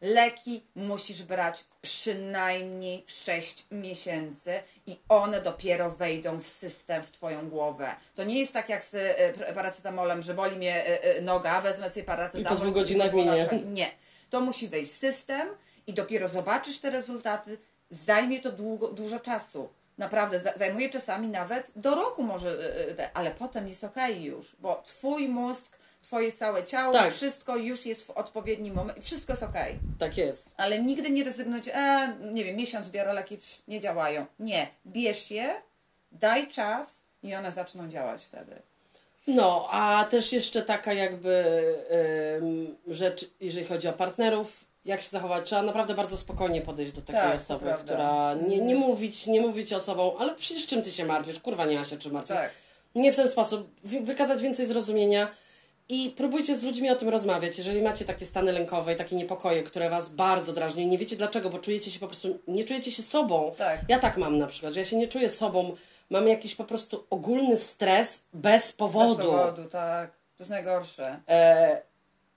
Leki 0.00 0.64
musisz 0.74 1.22
brać 1.22 1.64
przynajmniej 1.82 3.04
6 3.06 3.66
miesięcy 3.70 4.60
i 4.86 4.98
one 5.08 5.40
dopiero 5.40 5.90
wejdą 5.90 6.40
w 6.40 6.46
system, 6.46 7.02
w 7.02 7.10
twoją 7.10 7.48
głowę. 7.48 7.94
To 8.14 8.24
nie 8.24 8.38
jest 8.38 8.52
tak 8.52 8.68
jak 8.68 8.84
z 8.84 8.94
e, 8.94 9.52
paracetamolem, 9.54 10.22
że 10.22 10.34
boli 10.34 10.56
mnie 10.56 10.84
e, 10.86 11.20
noga, 11.22 11.60
wezmę 11.60 11.90
sobie 11.90 12.04
paracetamol. 12.04 12.52
I 12.52 12.56
po 12.56 12.62
dwóch 12.62 12.74
godzinach 12.74 13.12
minie. 13.12 13.48
Nie. 13.66 13.90
To 14.30 14.40
musi 14.40 14.68
wejść 14.68 14.90
w 14.90 14.96
system 14.96 15.48
i 15.86 15.92
dopiero 15.92 16.28
zobaczysz 16.28 16.78
te 16.80 16.90
rezultaty. 16.90 17.58
Zajmie 17.90 18.40
to 18.40 18.52
długo, 18.52 18.88
dużo 18.88 19.20
czasu. 19.20 19.68
Naprawdę, 19.98 20.40
za- 20.40 20.52
zajmuje 20.56 20.88
czasami 20.90 21.28
nawet 21.28 21.72
do 21.76 21.94
roku 21.94 22.22
może, 22.22 22.50
y, 22.50 23.00
y, 23.00 23.08
ale 23.14 23.30
potem 23.30 23.68
jest 23.68 23.84
okej 23.84 24.22
już, 24.24 24.56
bo 24.60 24.82
twój 24.84 25.28
mózg, 25.28 25.78
twoje 26.02 26.32
całe 26.32 26.64
ciało, 26.64 26.92
Tak. 26.92 27.12
wszystko 27.12 27.56
już 27.56 27.86
jest 27.86 28.06
w 28.06 28.10
odpowiednim 28.10 28.74
momencie, 28.74 29.02
wszystko 29.02 29.32
jest 29.32 29.42
okej. 29.42 29.78
Tak 29.98 30.16
jest. 30.18 30.54
Ale 30.56 30.82
nigdy 30.82 31.10
nie 31.10 31.24
rezygnujcie, 31.24 31.74
e, 31.74 32.16
nie 32.32 32.44
wiem, 32.44 32.56
miesiąc 32.56 32.90
biorę 32.90 33.12
leki, 33.12 33.36
psz, 33.36 33.62
nie 33.68 33.80
działają. 33.80 34.26
Nie, 34.38 34.66
bierz 34.86 35.30
je, 35.30 35.54
daj 36.12 36.48
czas 36.48 37.02
i 37.22 37.34
one 37.34 37.52
zaczną 37.52 37.88
działać 37.88 38.24
wtedy. 38.24 38.62
No, 39.26 39.68
a 39.70 40.04
też 40.10 40.32
jeszcze 40.32 40.62
taka 40.62 40.92
jakby 40.92 41.44
ym, 42.42 42.76
rzecz, 42.88 43.30
jeżeli 43.40 43.66
chodzi 43.66 43.88
o 43.88 43.92
partnerów, 43.92 44.64
jak 44.84 45.02
się 45.02 45.08
zachować, 45.08 45.46
trzeba 45.46 45.62
naprawdę 45.62 45.94
bardzo 45.94 46.16
spokojnie 46.16 46.60
podejść 46.60 46.92
do 46.92 47.00
takiej 47.02 47.22
Tak, 47.22 47.34
osoby, 47.36 47.64
prawda. 47.64 47.84
która 47.84 48.34
nie, 48.48 48.58
nie 48.58 48.74
mówić, 48.74 49.26
nie 49.26 49.40
mówić 49.40 49.72
osobą, 49.72 50.16
ale 50.18 50.34
przecież 50.34 50.66
czym 50.66 50.82
ty 50.82 50.92
się 50.92 51.04
martwisz? 51.04 51.40
Kurwa, 51.40 51.66
nie 51.66 51.78
ma 51.78 51.84
się 51.84 51.98
czym 51.98 52.12
martwić. 52.12 52.36
Tak. 52.36 52.50
Nie 52.94 53.12
w 53.12 53.16
ten 53.16 53.28
sposób, 53.28 53.68
wy- 53.84 54.00
wykazać 54.00 54.42
więcej 54.42 54.66
zrozumienia 54.66 55.28
i 55.88 56.14
próbujcie 56.16 56.56
z 56.56 56.62
ludźmi 56.62 56.90
o 56.90 56.96
tym 56.96 57.08
rozmawiać. 57.08 57.58
Jeżeli 57.58 57.82
macie 57.82 58.04
takie 58.04 58.26
stany 58.26 58.52
lękowe 58.52 58.92
i 58.92 58.96
takie 58.96 59.16
niepokoje, 59.16 59.62
które 59.62 59.90
was 59.90 60.08
bardzo 60.08 60.52
drażnią 60.52 60.82
i 60.82 60.86
nie 60.86 60.98
wiecie 60.98 61.16
dlaczego, 61.16 61.50
bo 61.50 61.58
czujecie 61.58 61.90
się 61.90 62.00
po 62.00 62.06
prostu, 62.06 62.38
nie 62.48 62.64
czujecie 62.64 62.92
się 62.92 63.02
sobą. 63.02 63.52
Tak. 63.58 63.80
Ja 63.88 63.98
tak 63.98 64.16
mam 64.16 64.38
na 64.38 64.46
przykład, 64.46 64.74
że 64.74 64.80
ja 64.80 64.86
się 64.86 64.96
nie 64.96 65.08
czuję 65.08 65.30
sobą, 65.30 65.76
mam 66.10 66.28
jakiś 66.28 66.54
po 66.54 66.64
prostu 66.64 67.06
ogólny 67.10 67.56
stres 67.56 68.24
bez 68.32 68.72
powodu. 68.72 69.16
Bez 69.16 69.26
powodu, 69.26 69.64
tak. 69.68 70.10
To 70.10 70.42
jest 70.42 70.50
najgorsze. 70.50 71.20
E, 71.28 71.82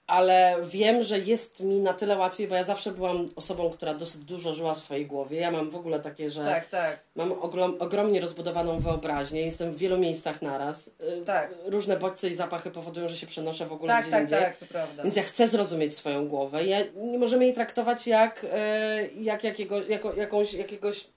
ale 0.07 0.55
wiem, 0.65 1.03
że 1.03 1.19
jest 1.19 1.59
mi 1.59 1.79
na 1.79 1.93
tyle 1.93 2.17
łatwiej, 2.17 2.47
bo 2.47 2.55
ja 2.55 2.63
zawsze 2.63 2.91
byłam 2.91 3.29
osobą, 3.35 3.69
która 3.69 3.93
dosyć 3.93 4.21
dużo 4.21 4.53
żyła 4.53 4.73
w 4.73 4.79
swojej 4.79 5.05
głowie. 5.05 5.39
Ja 5.39 5.51
mam 5.51 5.69
w 5.69 5.75
ogóle 5.75 5.99
takie, 5.99 6.31
że 6.31 6.45
Tak, 6.45 6.65
tak. 6.65 6.99
mam 7.15 7.31
ogrom, 7.31 7.75
ogromnie 7.79 8.21
rozbudowaną 8.21 8.79
wyobraźnię, 8.79 9.41
jestem 9.41 9.73
w 9.73 9.77
wielu 9.77 9.97
miejscach 9.97 10.41
naraz. 10.41 10.91
E, 10.99 11.21
Tak. 11.25 11.53
Różne 11.65 11.97
bodźce 11.97 12.27
i 12.29 12.35
zapachy 12.35 12.71
powodują, 12.71 13.07
że 13.09 13.17
się 13.17 13.27
przenoszę 13.27 13.65
w 13.65 13.73
ogóle 13.73 13.87
Tak, 13.93 14.01
gdzie 14.01 14.11
tak, 14.11 14.21
indziej. 14.21 14.39
tak, 14.39 14.57
to 14.57 14.65
prawda. 14.65 15.03
Więc 15.03 15.15
ja 15.15 15.23
chcę 15.23 15.47
zrozumieć 15.47 15.95
swoją 15.95 16.27
głowę. 16.27 16.65
Ja, 16.65 16.77
nie 16.95 17.19
możemy 17.19 17.45
jej 17.45 17.53
traktować 17.53 18.07
jak, 18.07 18.45
e, 18.51 19.07
jak 19.07 19.43
jakiego, 19.43 19.81
jako, 19.83 20.13
jakąś, 20.13 20.53
jakiegoś 20.53 21.07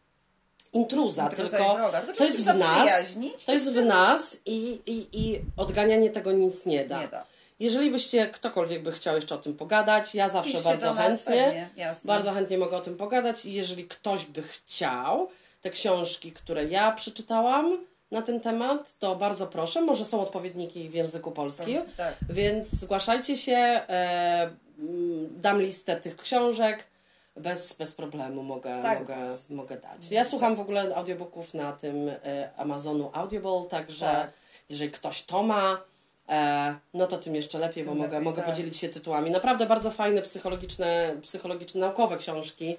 intruza, 0.73 1.29
tylko. 1.29 1.43
Tylko 1.43 1.65
to 2.07 2.13
trzeba 2.13 2.27
jest 2.27 2.43
w 2.45 2.55
nas, 2.55 2.91
to 3.47 3.53
jest 3.53 3.73
w 3.73 3.85
nas 3.85 4.41
i, 4.47 4.81
i, 4.87 5.07
i 5.13 5.41
odganianie 5.57 6.11
tego 6.11 6.33
nic 6.33 6.67
nie 6.67 6.85
da. 6.85 7.01
Nie 7.03 7.09
da. 7.09 7.25
Jeżeli 7.61 7.91
byście, 7.91 8.27
ktokolwiek 8.27 8.83
by 8.83 8.93
chciał 8.93 9.17
jeszcze 9.17 9.35
o 9.35 9.39
tym 9.39 9.55
pogadać, 9.55 10.15
ja 10.15 10.29
zawsze 10.29 10.53
Piszcie 10.53 10.69
bardzo 10.69 10.95
chętnie, 10.95 11.71
bardzo 12.05 12.33
chętnie 12.33 12.59
mogę 12.59 12.77
o 12.77 12.81
tym 12.81 12.97
pogadać 12.97 13.47
i 13.47 13.53
jeżeli 13.53 13.85
ktoś 13.85 14.27
by 14.27 14.43
chciał 14.43 15.29
te 15.61 15.71
książki, 15.71 16.33
które 16.33 16.65
ja 16.65 16.93
przeczytałam 16.93 17.79
na 18.11 18.23
ten 18.23 18.41
temat, 18.41 18.99
to 18.99 19.17
bardzo 19.17 19.47
proszę, 19.47 19.83
może 19.83 20.05
są 20.05 20.21
odpowiedniki 20.21 20.89
w 20.89 20.95
języku 20.95 21.33
polskim, 21.33 21.75
Polski, 21.75 21.97
tak. 21.97 22.15
więc 22.31 22.69
zgłaszajcie 22.69 23.37
się, 23.37 23.57
e, 23.57 24.51
mm, 24.79 25.41
dam 25.41 25.63
listę 25.63 25.97
tych 25.97 26.17
książek, 26.17 26.85
bez, 27.37 27.73
bez 27.73 27.95
problemu 27.95 28.43
mogę, 28.43 28.83
Tak. 28.83 29.01
mogę, 29.01 29.17
mogę 29.51 29.77
dać. 29.77 30.11
Ja 30.11 30.25
słucham 30.25 30.57
w 30.57 30.61
ogóle 30.61 30.97
audiobooków 30.97 31.55
na 31.55 31.73
tym 31.73 32.09
e, 32.09 32.51
Amazonu 32.57 33.11
Audible, 33.13 33.65
także 33.71 34.07
Tak. 34.07 34.31
jeżeli 34.71 34.91
ktoś 34.91 35.23
to 35.23 35.43
ma, 35.43 35.81
no 36.95 37.07
to 37.07 37.19
tym 37.19 37.35
jeszcze 37.35 37.59
lepiej, 37.59 37.85
bo 37.85 37.91
Tym 37.91 37.99
mogę, 37.99 38.11
lepiej, 38.11 38.25
mogę 38.25 38.43
tak. 38.43 38.51
podzielić 38.51 38.77
się 38.77 38.89
tytułami. 38.89 39.31
Naprawdę 39.31 39.67
bardzo 39.67 39.91
fajne 39.91 40.23
psychologiczne, 40.23 41.17
psychologiczne 41.23 41.81
naukowe 41.81 42.17
książki, 42.17 42.77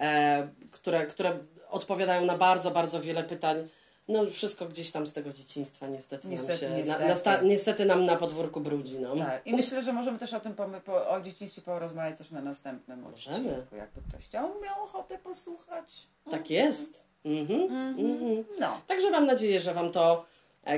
e, 0.00 0.48
które, 0.70 1.06
które 1.06 1.38
odpowiadają 1.70 2.24
na 2.24 2.38
bardzo, 2.38 2.70
bardzo 2.70 3.00
wiele 3.02 3.24
pytań. 3.24 3.68
No 4.08 4.26
wszystko 4.30 4.66
gdzieś 4.66 4.90
tam 4.90 5.06
z 5.06 5.12
tego 5.12 5.32
dzieciństwa 5.32 5.88
niestety, 5.88 6.28
Niestety, 6.28 6.68
nam 6.68 6.74
się, 6.74 6.78
niestety. 6.78 7.02
Na, 7.02 7.08
na 7.08 7.16
sta, 7.16 7.40
niestety 7.42 7.84
nam 7.84 8.04
na 8.04 8.16
podwórku 8.16 8.60
brudzi. 8.60 8.98
No. 8.98 9.16
Tak. 9.16 9.46
I 9.46 9.54
myślę, 9.54 9.82
że 9.82 9.92
możemy 9.92 10.18
też 10.18 10.34
o 10.34 10.40
tym 10.40 10.54
po, 10.84 11.10
o 11.10 11.20
dzieciństwie 11.20 11.62
porozmawiać 11.62 12.18
też 12.18 12.30
na 12.30 12.40
następnym 12.40 13.00
Możemy. 13.00 13.36
odcinku, 13.36 13.76
jakby 13.76 14.00
ktoś 14.08 14.24
chciał, 14.24 14.60
miał 14.62 14.82
ochotę 14.84 15.18
posłuchać. 15.18 16.06
Tak 16.30 16.50
jest. 16.50 17.04
Mhm. 17.24 17.62
Mhm. 17.98 18.44
No. 18.60 18.80
Także 18.86 19.10
mam 19.10 19.26
nadzieję, 19.26 19.60
że 19.60 19.74
Wam 19.74 19.92
to 19.92 20.24
e, 20.24 20.24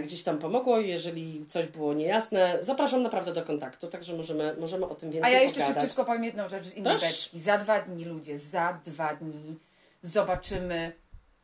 gdzieś 0.03 0.23
tam 0.23 0.39
pomogło. 0.39 0.79
Jeżeli 0.81 1.47
coś 1.49 1.67
było 1.67 1.95
niejasne, 1.95 2.59
zapraszam 2.61 3.03
naprawdę 3.03 3.33
do 3.33 3.43
kontaktu, 3.45 3.89
także 3.89 4.15
możemy, 4.17 4.57
możemy 4.61 4.87
o 4.87 4.95
tym 4.95 5.09
A 5.09 5.13
więcej 5.13 5.33
ja 5.33 5.41
jeszcze 5.41 5.61
pogadać. 5.61 5.83
szybciutko 5.83 6.05
powiem 6.05 6.25
jedną 6.25 6.49
rzecz 6.49 6.67
z 6.67 6.75
innej 6.75 6.99
beczki. 6.99 7.41
Za 7.41 7.59
dwa 7.59 7.81
dni, 7.81 8.05
ludzie, 8.05 8.39
za 8.39 8.79
dwa 8.85 9.15
dni 9.15 9.59
zobaczymy 10.03 10.93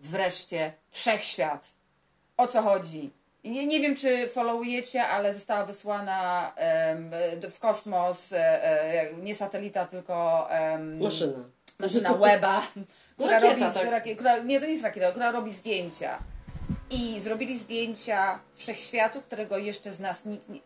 wreszcie 0.01 0.73
wszechświat. 0.91 1.67
O 2.37 2.47
co 2.47 2.63
chodzi? 2.63 3.11
Nie, 3.45 3.67
nie 3.67 3.81
wiem, 3.81 3.97
czy 3.97 4.29
followujecie, 4.29 5.03
ale 5.09 5.35
została 5.35 5.65
wysłana 5.65 6.53
em, 6.57 7.11
w 7.51 7.59
kosmos 7.59 8.33
e, 8.33 8.65
e, 8.65 9.15
nie 9.15 9.35
satelita, 9.35 9.87
tylko 9.87 10.47
em, 10.51 11.03
Maszyna. 11.03 11.39
maszyna 11.79 12.15
Weba, 12.15 12.67
która 13.15 13.39
Rakieta, 13.41 13.73
robi, 13.73 13.91
tak. 13.91 14.05
która, 14.17 14.39
nie, 14.39 14.61
to 14.61 14.67
nie 14.67 14.73
jest 14.73 14.85
rakieta, 14.85 15.11
która 15.11 15.31
robi 15.33 15.51
zdjęcia. 15.53 16.19
I 16.97 17.21
zrobili 17.21 17.59
zdjęcia 17.59 18.39
wszechświatu, 18.55 19.21
którego 19.21 19.59
jeszcze 19.59 19.91
z 19.91 20.01
nas 20.01 20.25
nikt 20.25 20.49
nie, 20.49 20.61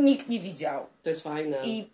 nikt 0.00 0.28
nie 0.28 0.40
widział. 0.40 0.86
To 1.02 1.08
jest 1.08 1.22
fajne. 1.22 1.56
I 1.64 1.90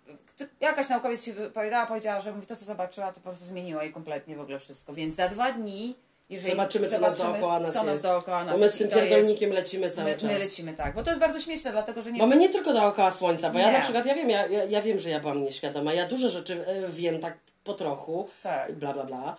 jakaś 0.61 0.89
naukowiec 0.89 1.25
się 1.25 1.33
wypowiadała, 1.33 1.87
powiedziała, 1.87 2.21
że 2.21 2.33
mówi 2.33 2.47
to, 2.47 2.57
co 2.57 2.65
zobaczyła, 2.65 3.07
to 3.13 3.15
po 3.15 3.29
prostu 3.29 3.45
zmieniło 3.45 3.83
jej 3.83 3.93
kompletnie 3.93 4.37
w 4.37 4.41
ogóle 4.41 4.59
wszystko. 4.59 4.95
Więc 4.95 5.15
za 5.15 5.29
dwa 5.29 5.53
dni, 5.53 5.97
jeżeli 6.31 6.51
Zobaczymy, 6.51 6.89
co 6.89 6.99
nas 7.01 7.17
dookoła 7.17 7.61
nas 7.61 7.75
co 7.75 7.83
nas 7.85 7.93
jest. 7.93 8.03
dookoła 8.03 8.45
nas 8.45 8.55
Bo 8.55 8.61
my 8.65 8.71
z 8.71 8.77
tym 8.79 8.89
to 8.89 8.97
jest- 8.99 9.09
pierdolnikiem 9.11 9.51
lecimy 9.53 9.91
cały 9.91 10.11
My, 10.11 10.17
czas. 10.17 10.31
my 10.31 10.39
lecimy 10.39 10.75
tak, 10.75 10.95
bo 10.95 11.03
to 11.03 11.11
jest 11.11 11.21
bardzo 11.21 11.41
śmieszne, 11.41 11.73
dlatego 11.73 12.03
że 12.03 12.13
nie 12.13 12.21
Bo 12.21 12.27
my 12.27 12.37
nie 12.37 12.49
tylko 12.49 12.73
dookoła 12.73 13.11
słońca, 13.11 13.51
bo 13.51 13.59
ja 13.59 13.67
Nie. 13.67 13.73
na 13.79 13.81
przykład, 13.85 14.07
ja 14.07 14.15
wiem, 14.15 14.31
ja, 14.31 14.47
ja, 14.47 14.65
ja 14.65 14.83
wiem, 14.83 14.99
że 15.01 15.11
ja 15.11 15.21
byłam 15.21 15.43
nieświadoma, 15.45 15.93
ja 15.93 16.09
dużo 16.09 16.31
rzeczy 16.31 16.67
e, 16.67 16.89
wiem 16.89 17.21
tak 17.21 17.37
po 17.65 17.75
trochu, 17.75 18.29
Tak. 18.43 18.73
bla, 18.73 18.93
bla, 18.93 19.05
bla, 19.05 19.17
Ja 19.27 19.37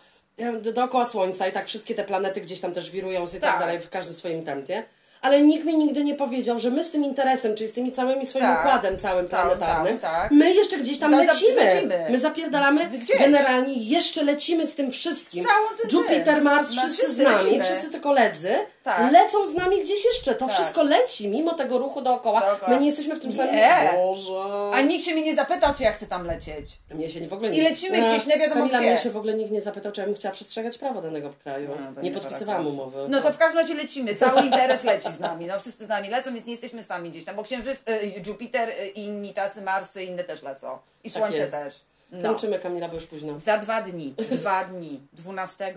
dookoła 0.73 1.05
słońca 1.05 1.47
i 1.47 1.51
tak 1.51 1.67
wszystkie 1.67 1.95
te 1.95 2.03
planety 2.03 2.41
gdzieś 2.41 2.59
tam 2.59 2.73
też 2.73 2.91
wirują 2.91 3.25
i 3.25 3.29
tak, 3.29 3.41
Tak. 3.41 3.59
dalej 3.59 3.79
w 3.79 3.89
każdym 3.89 4.13
swoim 4.13 4.43
tempie, 4.43 4.83
ale 5.21 5.41
nikt 5.41 5.65
mi 5.65 5.77
nigdy 5.77 6.03
nie 6.03 6.15
powiedział, 6.15 6.59
że 6.59 6.69
my 6.71 6.83
z 6.83 6.91
tym 6.91 7.03
interesem, 7.03 7.55
czyli 7.55 7.69
z 7.69 7.73
tymi 7.73 7.91
całymi 7.91 8.25
swoim 8.25 8.45
Tak. 8.45 8.59
układem 8.65 8.97
całym 8.99 9.27
planetarnym, 9.27 9.97
tam, 9.99 10.11
tak. 10.11 10.31
my 10.31 10.53
jeszcze 10.53 10.77
gdzieś 10.77 10.99
tam 10.99 11.11
lecimy. 11.11 11.55
lecimy. 11.55 12.05
My 12.09 12.19
zapierdalamy 12.19 12.85
Gdzieś. 12.89 13.17
generalnie, 13.17 13.73
jeszcze 13.73 14.23
lecimy 14.23 14.67
z 14.67 14.75
tym 14.75 14.91
wszystkim. 14.91 15.45
Jupiter. 15.91 16.41
Mars, 16.41 16.71
wszyscy 16.71 16.89
wszyscy 16.91 17.13
z 17.13 17.17
nami, 17.19 17.35
lecimy. 17.43 17.63
wszyscy 17.63 17.89
to 17.91 17.99
koledzy, 17.99 18.55
Tak. 18.85 19.11
lecą 19.11 19.45
z 19.47 19.55
nami 19.55 19.81
gdzieś 19.81 20.05
jeszcze. 20.05 20.35
To 20.35 20.45
Tak. 20.45 20.55
wszystko 20.55 20.83
leci, 20.83 21.27
mimo 21.27 21.53
tego 21.53 21.77
ruchu 21.77 22.01
dookoła. 22.01 22.41
Dookoła. 22.41 22.71
My 22.71 22.79
nie 22.79 22.85
jesteśmy 22.87 23.15
w 23.15 23.19
tym 23.19 23.33
samym... 23.33 23.55
Nie. 23.55 23.89
Boże. 23.95 24.71
A 24.73 24.81
nikt 24.81 25.05
się 25.05 25.11
mnie 25.13 25.23
nie 25.23 25.35
zapytał, 25.35 25.73
czy 25.73 25.83
ja 25.83 25.91
chcę 25.93 26.07
tam 26.07 26.25
lecieć. 26.25 26.77
Mnie 26.91 27.09
się 27.09 27.21
nie 27.21 27.27
w 27.27 27.33
ogóle 27.33 27.49
I 27.55 27.61
lecimy 27.61 27.97
E, 27.97 28.15
gdzieś, 28.15 28.27
nie 28.27 28.37
wiadomo 28.39 28.61
Kamila, 28.61 28.79
gdzie. 28.79 28.87
mnie 28.87 28.97
się 28.97 29.09
w 29.11 29.17
ogóle 29.17 29.33
nikt 29.33 29.51
nie 29.51 29.61
zapytał, 29.61 29.91
czy 29.91 30.01
ja 30.01 30.07
bym 30.07 30.15
chciała 30.15 30.33
przestrzegać 30.35 30.77
prawa 30.77 31.01
danego 31.01 31.33
kraju. 31.43 31.69
No, 31.95 32.01
nie 32.01 32.09
nie 32.09 32.15
podpisywałam 32.19 32.67
umowy. 32.67 33.05
No 33.09 33.21
to 33.21 33.33
w 33.33 33.37
każdym 33.37 33.61
razie 33.61 33.73
lecimy. 33.73 34.15
Cały 34.15 34.41
interes 34.41 34.83
leci 34.83 35.11
z 35.11 35.19
nami. 35.19 35.45
No 35.45 35.59
wszyscy 35.59 35.85
z 35.85 35.89
nami 35.89 36.09
lecą, 36.09 36.33
więc 36.33 36.45
nie 36.45 36.51
jesteśmy 36.51 36.83
sami 36.83 37.09
gdzieś 37.09 37.25
tam. 37.25 37.35
Bo 37.35 37.43
Księżyc, 37.43 37.79
y, 37.89 38.21
Jupiter, 38.27 38.69
y, 38.69 38.87
inni 38.87 39.33
tacy, 39.33 39.61
Marsy, 39.61 40.03
inne 40.03 40.23
też 40.23 40.41
lecą. 40.43 40.77
I 41.03 41.11
Tak 41.11 41.19
Słońce 41.19 41.37
jest. 41.37 41.51
też. 41.51 41.75
No. 42.11 42.29
Kończymy, 42.29 42.59
Kamila, 42.59 42.87
bo 42.87 42.95
już 42.95 43.05
późno. 43.05 43.39
Za 43.39 43.57
dwa 43.57 43.81
dni, 43.81 44.13
dwa 44.31 44.63
dni, 44.65 45.01
12 45.13 45.73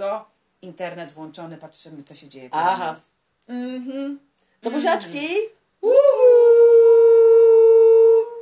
internet 0.62 1.12
włączony, 1.12 1.56
patrzymy 1.56 2.02
co 2.02 2.14
się 2.14 2.28
dzieje 2.28 2.48
Aha. 2.52 2.96
Mhm. 3.48 4.18
To 4.60 4.70
buziaczki! 4.70 5.26
Uhu. 5.80 6.27